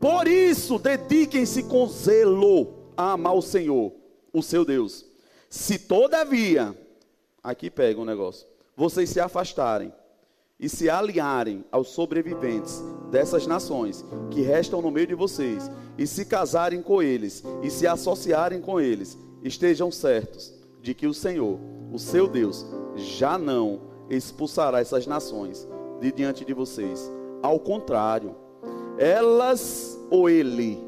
[0.01, 3.93] Por isso, dediquem-se com zelo a amar o Senhor,
[4.32, 5.06] o seu Deus.
[5.48, 6.77] Se todavia,
[7.45, 9.93] aqui pega um negócio, vocês se afastarem
[10.59, 16.25] e se aliarem aos sobreviventes dessas nações que restam no meio de vocês, e se
[16.25, 21.59] casarem com eles, e se associarem com eles, estejam certos de que o Senhor,
[21.93, 22.65] o seu Deus,
[22.97, 25.69] já não expulsará essas nações
[26.01, 27.11] de diante de vocês.
[27.43, 28.35] Ao contrário,
[28.99, 30.83] elas ou ele,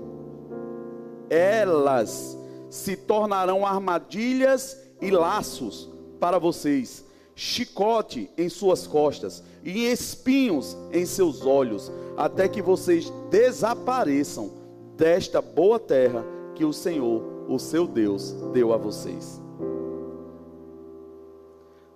[1.29, 2.39] elas
[2.71, 11.45] se tornarão armadilhas e laços para vocês, chicote em suas costas e espinhos em seus
[11.45, 14.51] olhos, até que vocês desapareçam
[14.97, 16.25] desta boa terra
[16.55, 19.41] que o Senhor, o seu Deus, deu a vocês.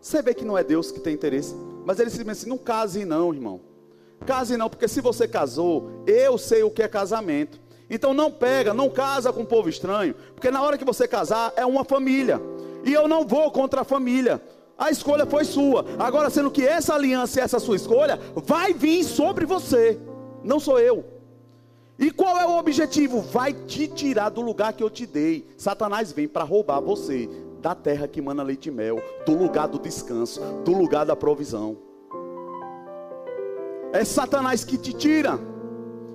[0.01, 3.05] Você vê que não é Deus que tem interesse, mas ele se assim: não case
[3.05, 3.61] não, irmão.
[4.27, 7.61] Case não, porque se você casou, eu sei o que é casamento.
[7.89, 11.53] Então não pega, não casa com um povo estranho, porque na hora que você casar
[11.57, 12.41] é uma família.
[12.85, 14.41] E eu não vou contra a família.
[14.77, 15.85] A escolha foi sua.
[15.99, 19.99] Agora, sendo que essa aliança e essa sua escolha vai vir sobre você,
[20.43, 21.05] não sou eu.
[21.99, 23.21] E qual é o objetivo?
[23.21, 25.47] Vai te tirar do lugar que eu te dei.
[25.59, 27.29] Satanás vem para roubar você
[27.61, 31.77] da terra que mana leite e mel, do lugar do descanso, do lugar da provisão.
[33.93, 35.39] É Satanás que te tira.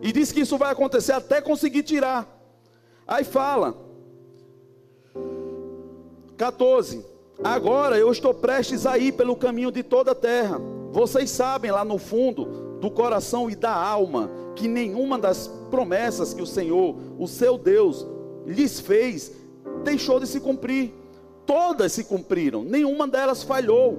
[0.01, 2.27] E diz que isso vai acontecer até conseguir tirar.
[3.07, 3.75] Aí fala,
[6.37, 7.05] 14:
[7.43, 10.59] Agora eu estou prestes a ir pelo caminho de toda a terra.
[10.91, 16.41] Vocês sabem lá no fundo do coração e da alma que nenhuma das promessas que
[16.41, 18.07] o Senhor, o seu Deus,
[18.45, 19.31] lhes fez,
[19.83, 20.93] deixou de se cumprir.
[21.45, 23.97] Todas se cumpriram, nenhuma delas falhou.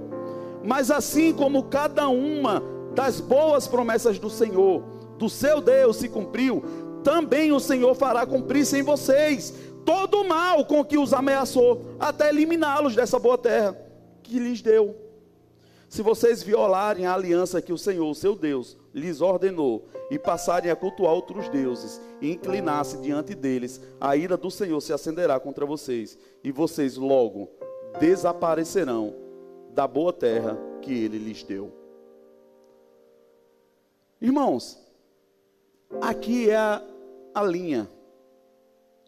[0.65, 2.63] Mas assim como cada uma
[2.95, 4.83] das boas promessas do Senhor,
[5.19, 6.63] do seu Deus se cumpriu,
[7.05, 9.55] também o Senhor fará cumprir-se em vocês
[9.87, 13.75] todo o mal com que os ameaçou, até eliminá-los dessa boa terra
[14.23, 14.97] que lhes deu.
[15.89, 20.77] Se vocês violarem a aliança que o Senhor, seu Deus, lhes ordenou, e passarem a
[20.77, 26.19] cultuar outros deuses, e inclinar-se diante deles, a ira do Senhor se acenderá contra vocês,
[26.43, 27.49] e vocês logo
[28.01, 29.15] desaparecerão
[29.73, 31.73] da boa terra que ele lhes deu.
[34.21, 34.79] Irmãos,
[36.01, 36.83] aqui é a,
[37.35, 37.89] a linha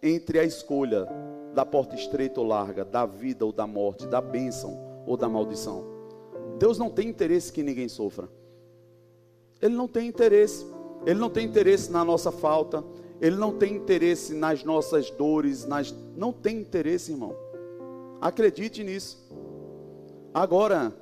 [0.02, 1.06] entre a escolha
[1.54, 5.84] da porta estreita ou larga, da vida ou da morte, da bênção ou da maldição.
[6.58, 8.28] Deus não tem interesse que ninguém sofra.
[9.60, 10.66] Ele não tem interesse.
[11.06, 12.84] Ele não tem interesse na nossa falta.
[13.20, 15.64] Ele não tem interesse nas nossas dores.
[15.64, 15.94] Nas...
[16.16, 17.34] Não tem interesse, irmão.
[18.20, 19.28] Acredite nisso.
[20.34, 20.92] Agora,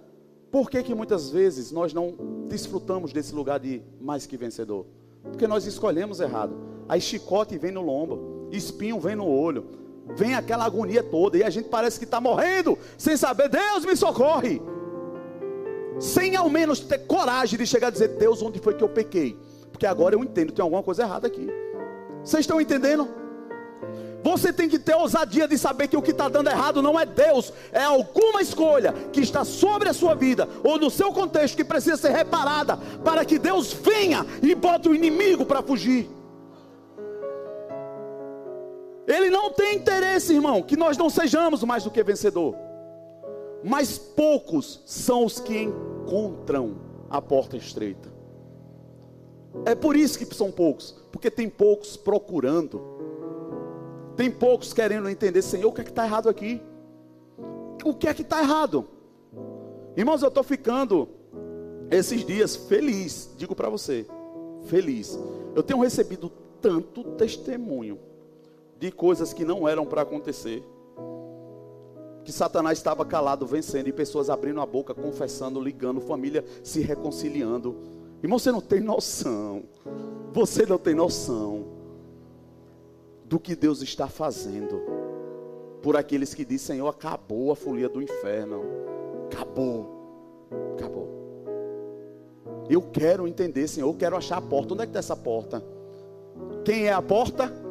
[0.51, 2.15] por que que muitas vezes nós não
[2.49, 4.87] desfrutamos desse lugar de mais que vencedor?
[5.23, 6.57] Porque nós escolhemos errado.
[6.89, 9.67] Aí chicote vem no lombo, espinho vem no olho,
[10.15, 13.97] vem aquela agonia toda, e a gente parece que está morrendo, sem saber, Deus me
[13.97, 14.61] socorre.
[15.99, 19.37] Sem ao menos ter coragem de chegar a dizer, Deus, onde foi que eu pequei?
[19.73, 21.49] Porque agora eu entendo, tem alguma coisa errada aqui.
[22.23, 23.09] Vocês estão entendendo?
[24.23, 27.07] Você tem que ter ousadia de saber que o que está dando errado não é
[27.07, 31.63] Deus, é alguma escolha que está sobre a sua vida ou no seu contexto que
[31.63, 36.16] precisa ser reparada para que Deus venha e bote o inimigo para fugir.
[39.07, 42.57] Ele não tem interesse, irmão, que nós não sejamos mais do que vencedor.
[43.63, 46.77] Mas poucos são os que encontram
[47.09, 48.13] a porta estreita.
[49.65, 52.81] É por isso que são poucos, porque tem poucos procurando.
[54.17, 56.61] Tem poucos querendo entender, Senhor, o que é que está errado aqui?
[57.85, 58.89] O que é que está errado?
[59.97, 61.09] Irmãos, eu estou ficando
[61.91, 64.07] esses dias feliz, digo para você,
[64.65, 65.19] feliz.
[65.55, 66.31] Eu tenho recebido
[66.61, 67.99] tanto testemunho
[68.79, 70.63] de coisas que não eram para acontecer.
[72.25, 77.77] Que Satanás estava calado, vencendo, e pessoas abrindo a boca, confessando, ligando, família se reconciliando.
[78.23, 79.65] Irmão, você não tem noção.
[80.33, 81.67] Você não tem noção
[83.25, 84.81] do que Deus está fazendo
[85.83, 88.65] por aqueles que dizem: Senhor, acabou a folia do inferno.
[89.27, 90.49] Acabou.
[90.75, 91.09] Acabou.
[92.69, 94.75] Eu quero entender, Senhor, eu quero achar a porta.
[94.75, 95.63] Onde é que está essa porta?
[96.65, 97.66] Quem é a porta?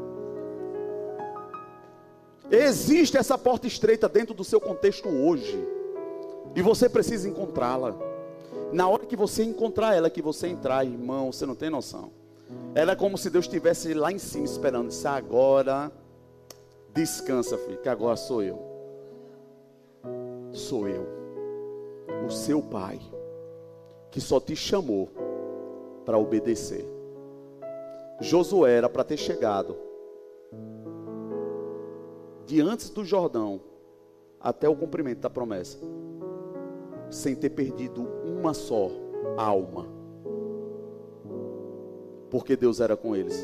[2.51, 5.57] Existe essa porta estreita dentro do seu contexto hoje.
[6.55, 7.95] E você precisa encontrá-la.
[8.71, 12.11] Na hora que você encontrar ela, que você entrar, irmão, você não tem noção.
[12.73, 14.89] Era como se Deus estivesse lá em cima esperando.
[14.89, 15.91] Disse, agora
[16.93, 18.59] descansa, filho, que agora sou eu.
[20.51, 21.05] Sou eu,
[22.25, 22.99] o seu pai,
[24.09, 25.09] que só te chamou
[26.05, 26.85] para obedecer.
[28.21, 29.75] Josué era para ter chegado
[32.45, 33.61] de antes do Jordão
[34.39, 35.79] até o cumprimento da promessa,
[37.09, 38.91] sem ter perdido uma só
[39.37, 39.87] alma.
[42.29, 43.35] Porque Deus era com eles.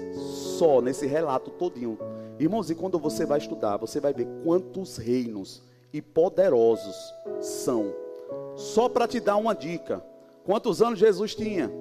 [0.58, 1.98] Só nesse relato todinho.
[2.40, 5.64] Irmãos, e quando você vai estudar, você vai ver quantos reinos
[5.94, 6.96] e poderosos
[7.40, 7.94] são.
[8.56, 10.04] Só para te dar uma dica.
[10.44, 11.72] Quantos anos Jesus tinha?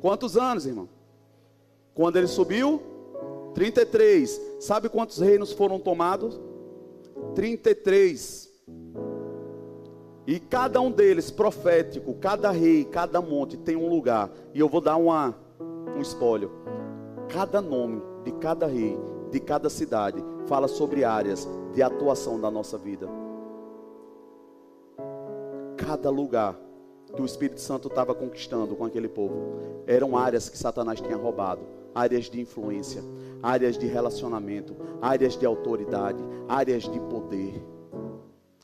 [0.00, 0.88] Quantos anos, irmão?
[1.94, 2.95] Quando ele subiu?
[3.56, 4.38] 33.
[4.60, 6.38] Sabe quantos reinos foram tomados?
[7.34, 8.52] 33.
[10.26, 14.30] E cada um deles, profético, cada rei, cada monte tem um lugar.
[14.52, 15.34] E eu vou dar uma,
[15.96, 16.50] um espólio.
[17.30, 18.94] Cada nome de cada rei,
[19.30, 23.08] de cada cidade, fala sobre áreas de atuação da nossa vida.
[25.78, 26.58] Cada lugar
[27.16, 31.62] que o Espírito Santo estava conquistando com aquele povo eram áreas que Satanás tinha roubado
[31.96, 33.02] áreas de influência,
[33.42, 37.64] áreas de relacionamento, áreas de autoridade, áreas de poder.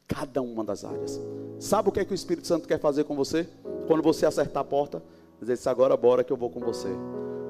[0.07, 1.19] Cada uma das áreas.
[1.59, 3.49] Sabe o que é que o Espírito Santo quer fazer com você?
[3.87, 5.03] Quando você acertar a porta,
[5.41, 6.91] dizer agora bora que eu vou com você.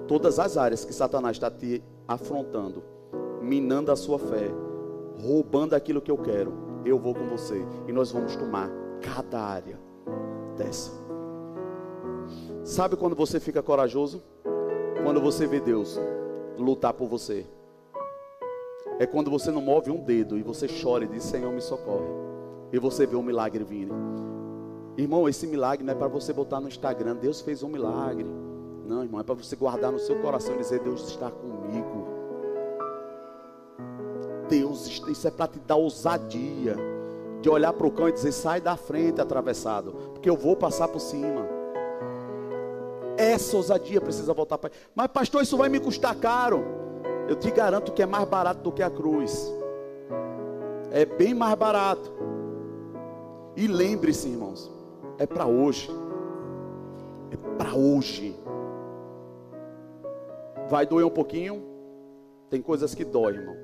[0.06, 2.84] Todas as áreas que Satanás está te afrontando,
[3.42, 4.50] minando a sua fé,
[5.20, 6.52] roubando aquilo que eu quero,
[6.84, 8.70] eu vou com você e nós vamos tomar
[9.00, 9.91] cada área
[10.62, 10.90] dessa.
[12.64, 14.22] Sabe quando você fica corajoso?
[15.02, 15.98] Quando você vê Deus
[16.56, 17.44] lutar por você.
[18.98, 22.06] É quando você não move um dedo e você chora e diz: Senhor, me socorre.
[22.72, 23.94] E você vê um milagre vindo.
[24.96, 27.16] Irmão, esse milagre não é para você botar no Instagram.
[27.16, 28.28] Deus fez um milagre.
[28.86, 32.06] Não, irmão, é para você guardar no seu coração e dizer: Deus está comigo.
[34.48, 36.76] Deus, isso é para te dar ousadia
[37.40, 40.86] de olhar para o cão e dizer: sai da frente, atravessado, porque eu vou passar
[40.86, 41.48] por cima.
[43.16, 44.70] Essa ousadia precisa voltar para.
[44.94, 46.64] Mas, pastor, isso vai me custar caro.
[47.28, 49.52] Eu te garanto que é mais barato do que a cruz.
[50.92, 52.12] É bem mais barato.
[53.56, 54.70] E lembre-se, irmãos,
[55.18, 55.90] é para hoje.
[57.32, 58.36] É para hoje.
[60.70, 61.64] Vai doer um pouquinho?
[62.48, 63.56] Tem coisas que dói, irmão.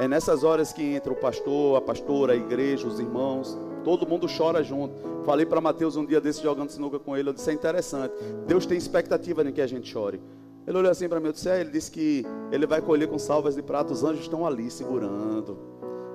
[0.00, 3.56] É nessas horas que entra o pastor, a pastora, a igreja, os irmãos.
[3.84, 4.94] Todo mundo chora junto.
[5.24, 7.28] Falei para Mateus um dia desse jogando sinuca com ele.
[7.28, 8.12] Eu disse: é interessante.
[8.46, 10.20] Deus tem expectativa em que a gente chore.
[10.66, 13.18] Ele olhou assim para mim e disse: é, ele disse que ele vai colher com
[13.18, 13.92] salvas de prata.
[13.92, 15.58] Os anjos estão ali segurando.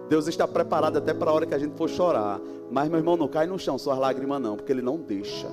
[0.08, 2.40] Deus está preparado até para a hora que a gente for chorar.
[2.72, 5.48] Mas meu irmão, não cai no chão suas lágrimas, não, porque ele não deixa.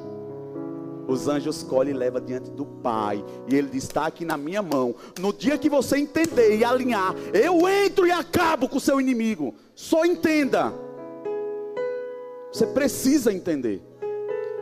[1.08, 3.24] Os anjos colhem e leva diante do Pai.
[3.48, 4.94] E ele diz: está aqui na minha mão.
[5.18, 9.54] No dia que você entender e alinhar, eu entro e acabo com o seu inimigo.
[9.74, 10.72] Só entenda.
[12.52, 13.82] Você precisa entender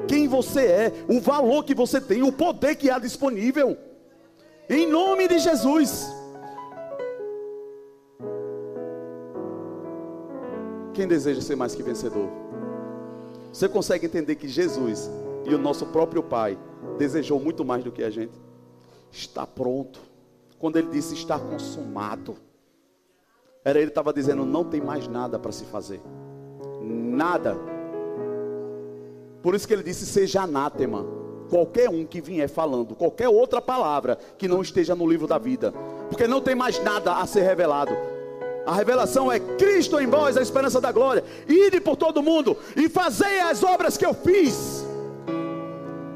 [0.07, 3.77] quem você é, o valor que você tem, o poder que há disponível.
[4.69, 6.09] Em nome de Jesus.
[10.95, 12.29] Quem deseja ser mais que vencedor?
[13.53, 15.11] Você consegue entender que Jesus
[15.45, 16.57] e o nosso próprio Pai
[16.97, 18.39] desejou muito mais do que a gente?
[19.11, 20.01] Está pronto.
[20.59, 22.37] Quando ele disse está consumado,
[23.65, 26.01] era ele estava dizendo não tem mais nada para se fazer.
[26.81, 27.57] Nada
[29.43, 31.05] por isso que ele disse: seja anátema.
[31.49, 35.75] Qualquer um que vier falando, qualquer outra palavra que não esteja no livro da vida,
[36.09, 37.93] porque não tem mais nada a ser revelado.
[38.65, 41.25] A revelação é Cristo em vós, a esperança da glória.
[41.49, 44.85] Ide por todo mundo e fazei as obras que eu fiz.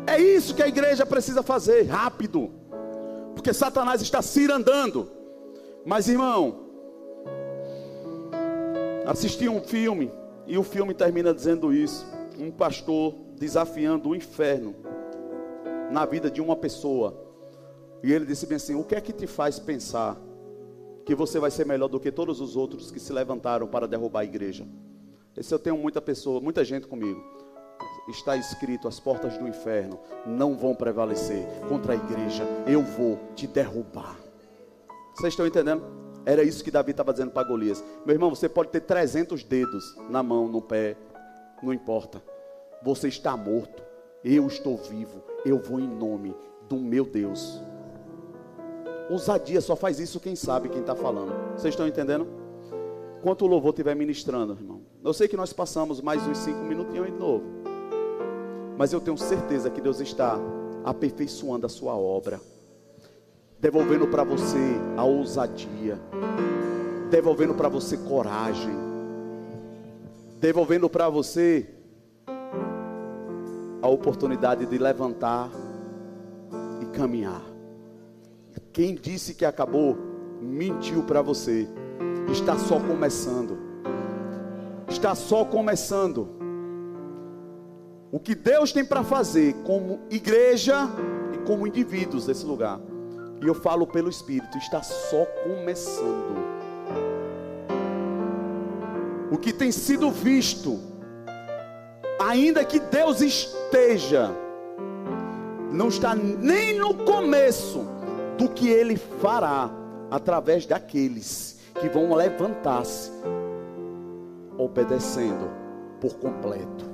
[0.07, 2.53] É isso que a igreja precisa fazer, rápido.
[3.35, 5.11] Porque Satanás está cirandando.
[5.85, 6.61] Mas irmão,
[9.05, 10.13] assisti um filme
[10.47, 12.07] e o filme termina dizendo isso
[12.39, 14.75] um pastor desafiando o inferno
[15.91, 17.23] na vida de uma pessoa.
[18.03, 20.17] E ele disse bem assim: O que é que te faz pensar
[21.05, 24.21] que você vai ser melhor do que todos os outros que se levantaram para derrubar
[24.21, 24.67] a igreja?
[25.37, 27.23] Esse eu tenho muita pessoa, muita gente comigo.
[28.09, 32.45] Está escrito: as portas do inferno não vão prevalecer contra a igreja.
[32.67, 34.19] Eu vou te derrubar.
[35.15, 35.83] Vocês estão entendendo?
[36.27, 37.85] Era isso que Davi estava dizendo para Golias.
[38.05, 40.97] Meu irmão, você pode ter 300 dedos na mão, no pé,
[41.65, 42.23] não importa.
[42.83, 43.83] Você está morto.
[44.23, 45.23] Eu estou vivo.
[45.45, 46.35] Eu vou em nome
[46.69, 47.61] do meu Deus.
[49.11, 51.33] Ousadia só faz isso quem sabe quem está falando.
[51.57, 52.27] Vocês estão entendendo?
[53.19, 54.83] Enquanto o louvor estiver ministrando, irmão.
[55.03, 57.45] Eu sei que nós passamos mais uns cinco minutinhos de novo.
[58.77, 60.39] Mas eu tenho certeza que Deus está
[60.85, 62.41] aperfeiçoando a sua obra.
[63.59, 64.59] Devolvendo para você
[64.97, 65.99] a ousadia.
[67.11, 68.94] Devolvendo para você coragem
[70.45, 71.67] devolvendo para você
[73.81, 75.51] a oportunidade de levantar
[76.83, 77.41] e caminhar.
[78.71, 79.97] Quem disse que acabou,
[80.43, 81.67] mentiu para você.
[82.31, 83.57] Está só começando.
[84.87, 86.29] Está só começando.
[88.13, 90.87] o que Deus tem para fazer como igreja
[91.33, 92.79] e como indivíduos desse lugar.
[93.43, 96.54] E eu falo pelo Espírito, está só começando.
[99.35, 100.79] O que tem sido visto,
[102.21, 104.31] ainda que Deus esteja,
[105.73, 107.85] não está nem no começo
[108.39, 109.69] do que Ele fará
[110.09, 113.11] através daqueles que vão levantar-se,
[114.57, 115.51] obedecendo
[116.01, 116.85] por completo,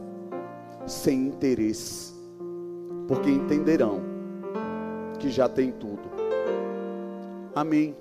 [0.86, 2.14] sem interesse,
[3.06, 4.00] porque entenderão
[5.18, 6.08] que já tem tudo.
[7.54, 7.94] Amém.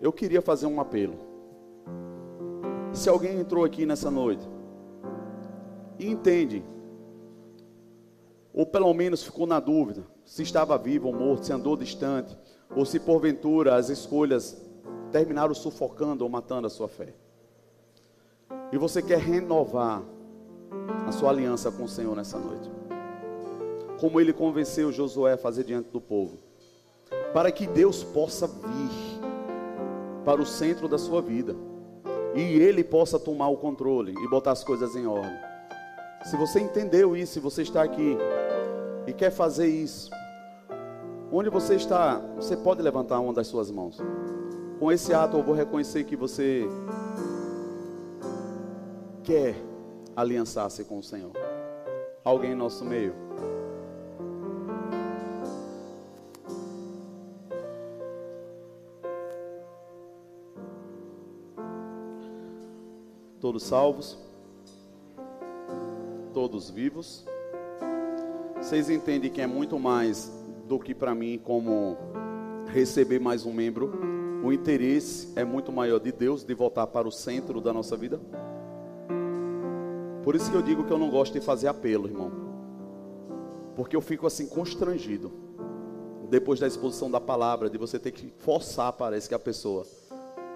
[0.00, 1.29] Eu queria fazer um apelo.
[2.92, 4.48] Se alguém entrou aqui nessa noite
[5.98, 6.64] e entende,
[8.52, 12.36] ou pelo menos ficou na dúvida, se estava vivo ou morto, se andou distante,
[12.74, 14.60] ou se porventura as escolhas
[15.12, 17.14] terminaram sufocando ou matando a sua fé.
[18.72, 20.02] E você quer renovar
[21.06, 22.70] a sua aliança com o Senhor nessa noite.
[24.00, 26.38] Como ele convenceu Josué a fazer diante do povo.
[27.32, 29.20] Para que Deus possa vir
[30.24, 31.54] para o centro da sua vida.
[32.34, 35.38] E ele possa tomar o controle e botar as coisas em ordem.
[36.24, 38.16] Se você entendeu isso, se você está aqui
[39.06, 40.10] e quer fazer isso,
[41.32, 43.98] onde você está, você pode levantar uma das suas mãos.
[44.78, 46.68] Com esse ato eu vou reconhecer que você
[49.22, 49.54] quer
[50.14, 51.32] aliançar-se com o Senhor.
[52.24, 53.14] Alguém em nosso meio.
[63.40, 64.18] Todos salvos?
[66.34, 67.24] Todos vivos?
[68.56, 70.30] Vocês entendem que é muito mais
[70.68, 71.96] do que para mim como
[72.66, 74.10] receber mais um membro?
[74.42, 78.20] o interesse é muito maior de Deus de voltar para o centro da nossa vida?
[80.24, 82.32] Por isso que eu digo que eu não gosto de fazer apelo, irmão.
[83.74, 85.30] Porque eu fico assim constrangido.
[86.28, 89.86] Depois da exposição da palavra, de você ter que forçar, parece que a pessoa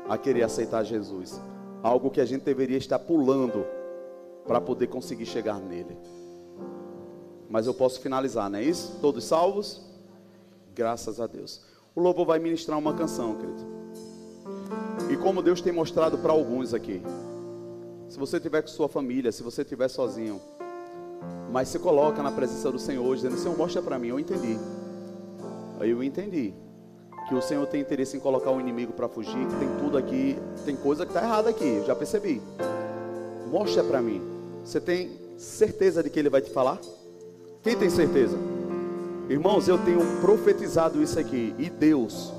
[0.09, 1.41] a querer aceitar Jesus.
[1.85, 3.67] Algo que a gente deveria estar pulando
[4.47, 5.95] para poder conseguir chegar nele.
[7.47, 8.97] Mas eu posso finalizar, não é isso?
[9.03, 9.83] Todos salvos?
[10.75, 11.61] Graças a Deus.
[11.95, 13.63] O lobo vai ministrar uma canção, querido.
[15.13, 17.03] E como Deus tem mostrado para alguns aqui.
[18.09, 20.41] Se você tiver com sua família, se você estiver sozinho,
[21.53, 24.59] mas se coloca na presença do Senhor, dizendo: Senhor, mostra para mim, eu entendi.
[25.79, 26.55] Aí eu entendi
[27.29, 30.39] que o Senhor tem interesse em colocar o inimigo para fugir, que tem tudo aqui,
[30.65, 32.41] tem coisa que está errada aqui, eu já percebi.
[33.51, 34.21] Mostra para mim.
[34.65, 36.79] Você tem certeza de que ele vai te falar?
[37.63, 38.37] Quem tem certeza?
[39.29, 41.55] Irmãos, eu tenho profetizado isso aqui.
[41.59, 42.33] E Deus,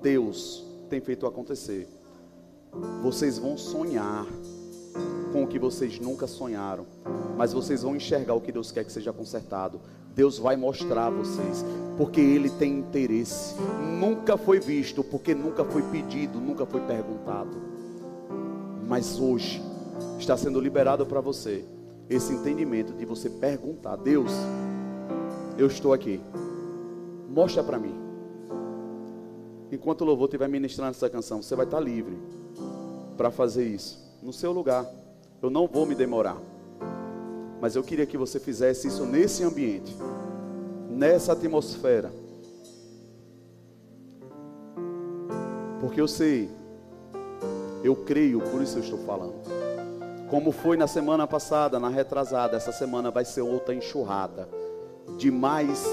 [0.00, 1.86] Deus tem feito acontecer.
[3.02, 4.26] Vocês vão sonhar
[5.32, 6.86] com o que vocês nunca sonharam,
[7.36, 9.80] mas vocês vão enxergar o que Deus quer que seja consertado.
[10.14, 11.64] Deus vai mostrar a vocês,
[11.96, 13.54] porque Ele tem interesse.
[13.98, 17.56] Nunca foi visto, porque nunca foi pedido, nunca foi perguntado.
[18.86, 19.62] Mas hoje
[20.18, 21.64] está sendo liberado para você
[22.10, 24.32] esse entendimento de você perguntar: Deus,
[25.56, 26.20] eu estou aqui.
[27.28, 27.94] Mostra para mim.
[29.70, 32.18] Enquanto o louvor estiver ministrando essa canção, você vai estar livre
[33.16, 34.86] para fazer isso no seu lugar.
[35.40, 36.36] Eu não vou me demorar.
[37.62, 39.96] Mas eu queria que você fizesse isso nesse ambiente,
[40.90, 42.12] nessa atmosfera.
[45.80, 46.50] Porque eu sei,
[47.84, 49.34] eu creio, por isso eu estou falando.
[50.28, 54.48] Como foi na semana passada, na retrasada, essa semana vai ser outra enxurrada
[55.16, 55.84] de mais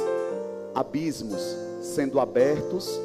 [0.74, 3.00] abismos sendo abertos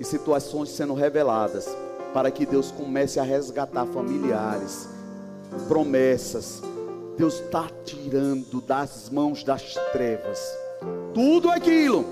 [0.00, 1.68] e situações sendo reveladas,
[2.14, 4.88] para que Deus comece a resgatar familiares,
[5.68, 6.71] promessas.
[7.16, 10.40] Deus está tirando das mãos das trevas.
[11.12, 12.04] Tudo aquilo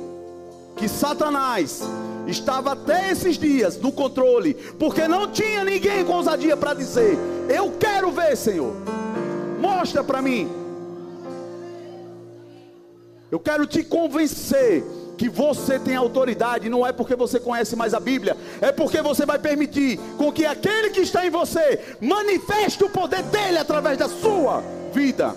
[0.77, 1.83] que Satanás
[2.27, 7.19] estava até esses dias no controle, porque não tinha ninguém com ousadia para dizer:
[7.49, 8.75] Eu quero ver, Senhor,
[9.59, 10.49] mostra para mim.
[13.31, 14.85] Eu quero te convencer
[15.17, 19.25] que você tem autoridade, não é porque você conhece mais a Bíblia, é porque você
[19.25, 24.09] vai permitir com que aquele que está em você manifeste o poder dele através da
[24.09, 25.35] sua vida.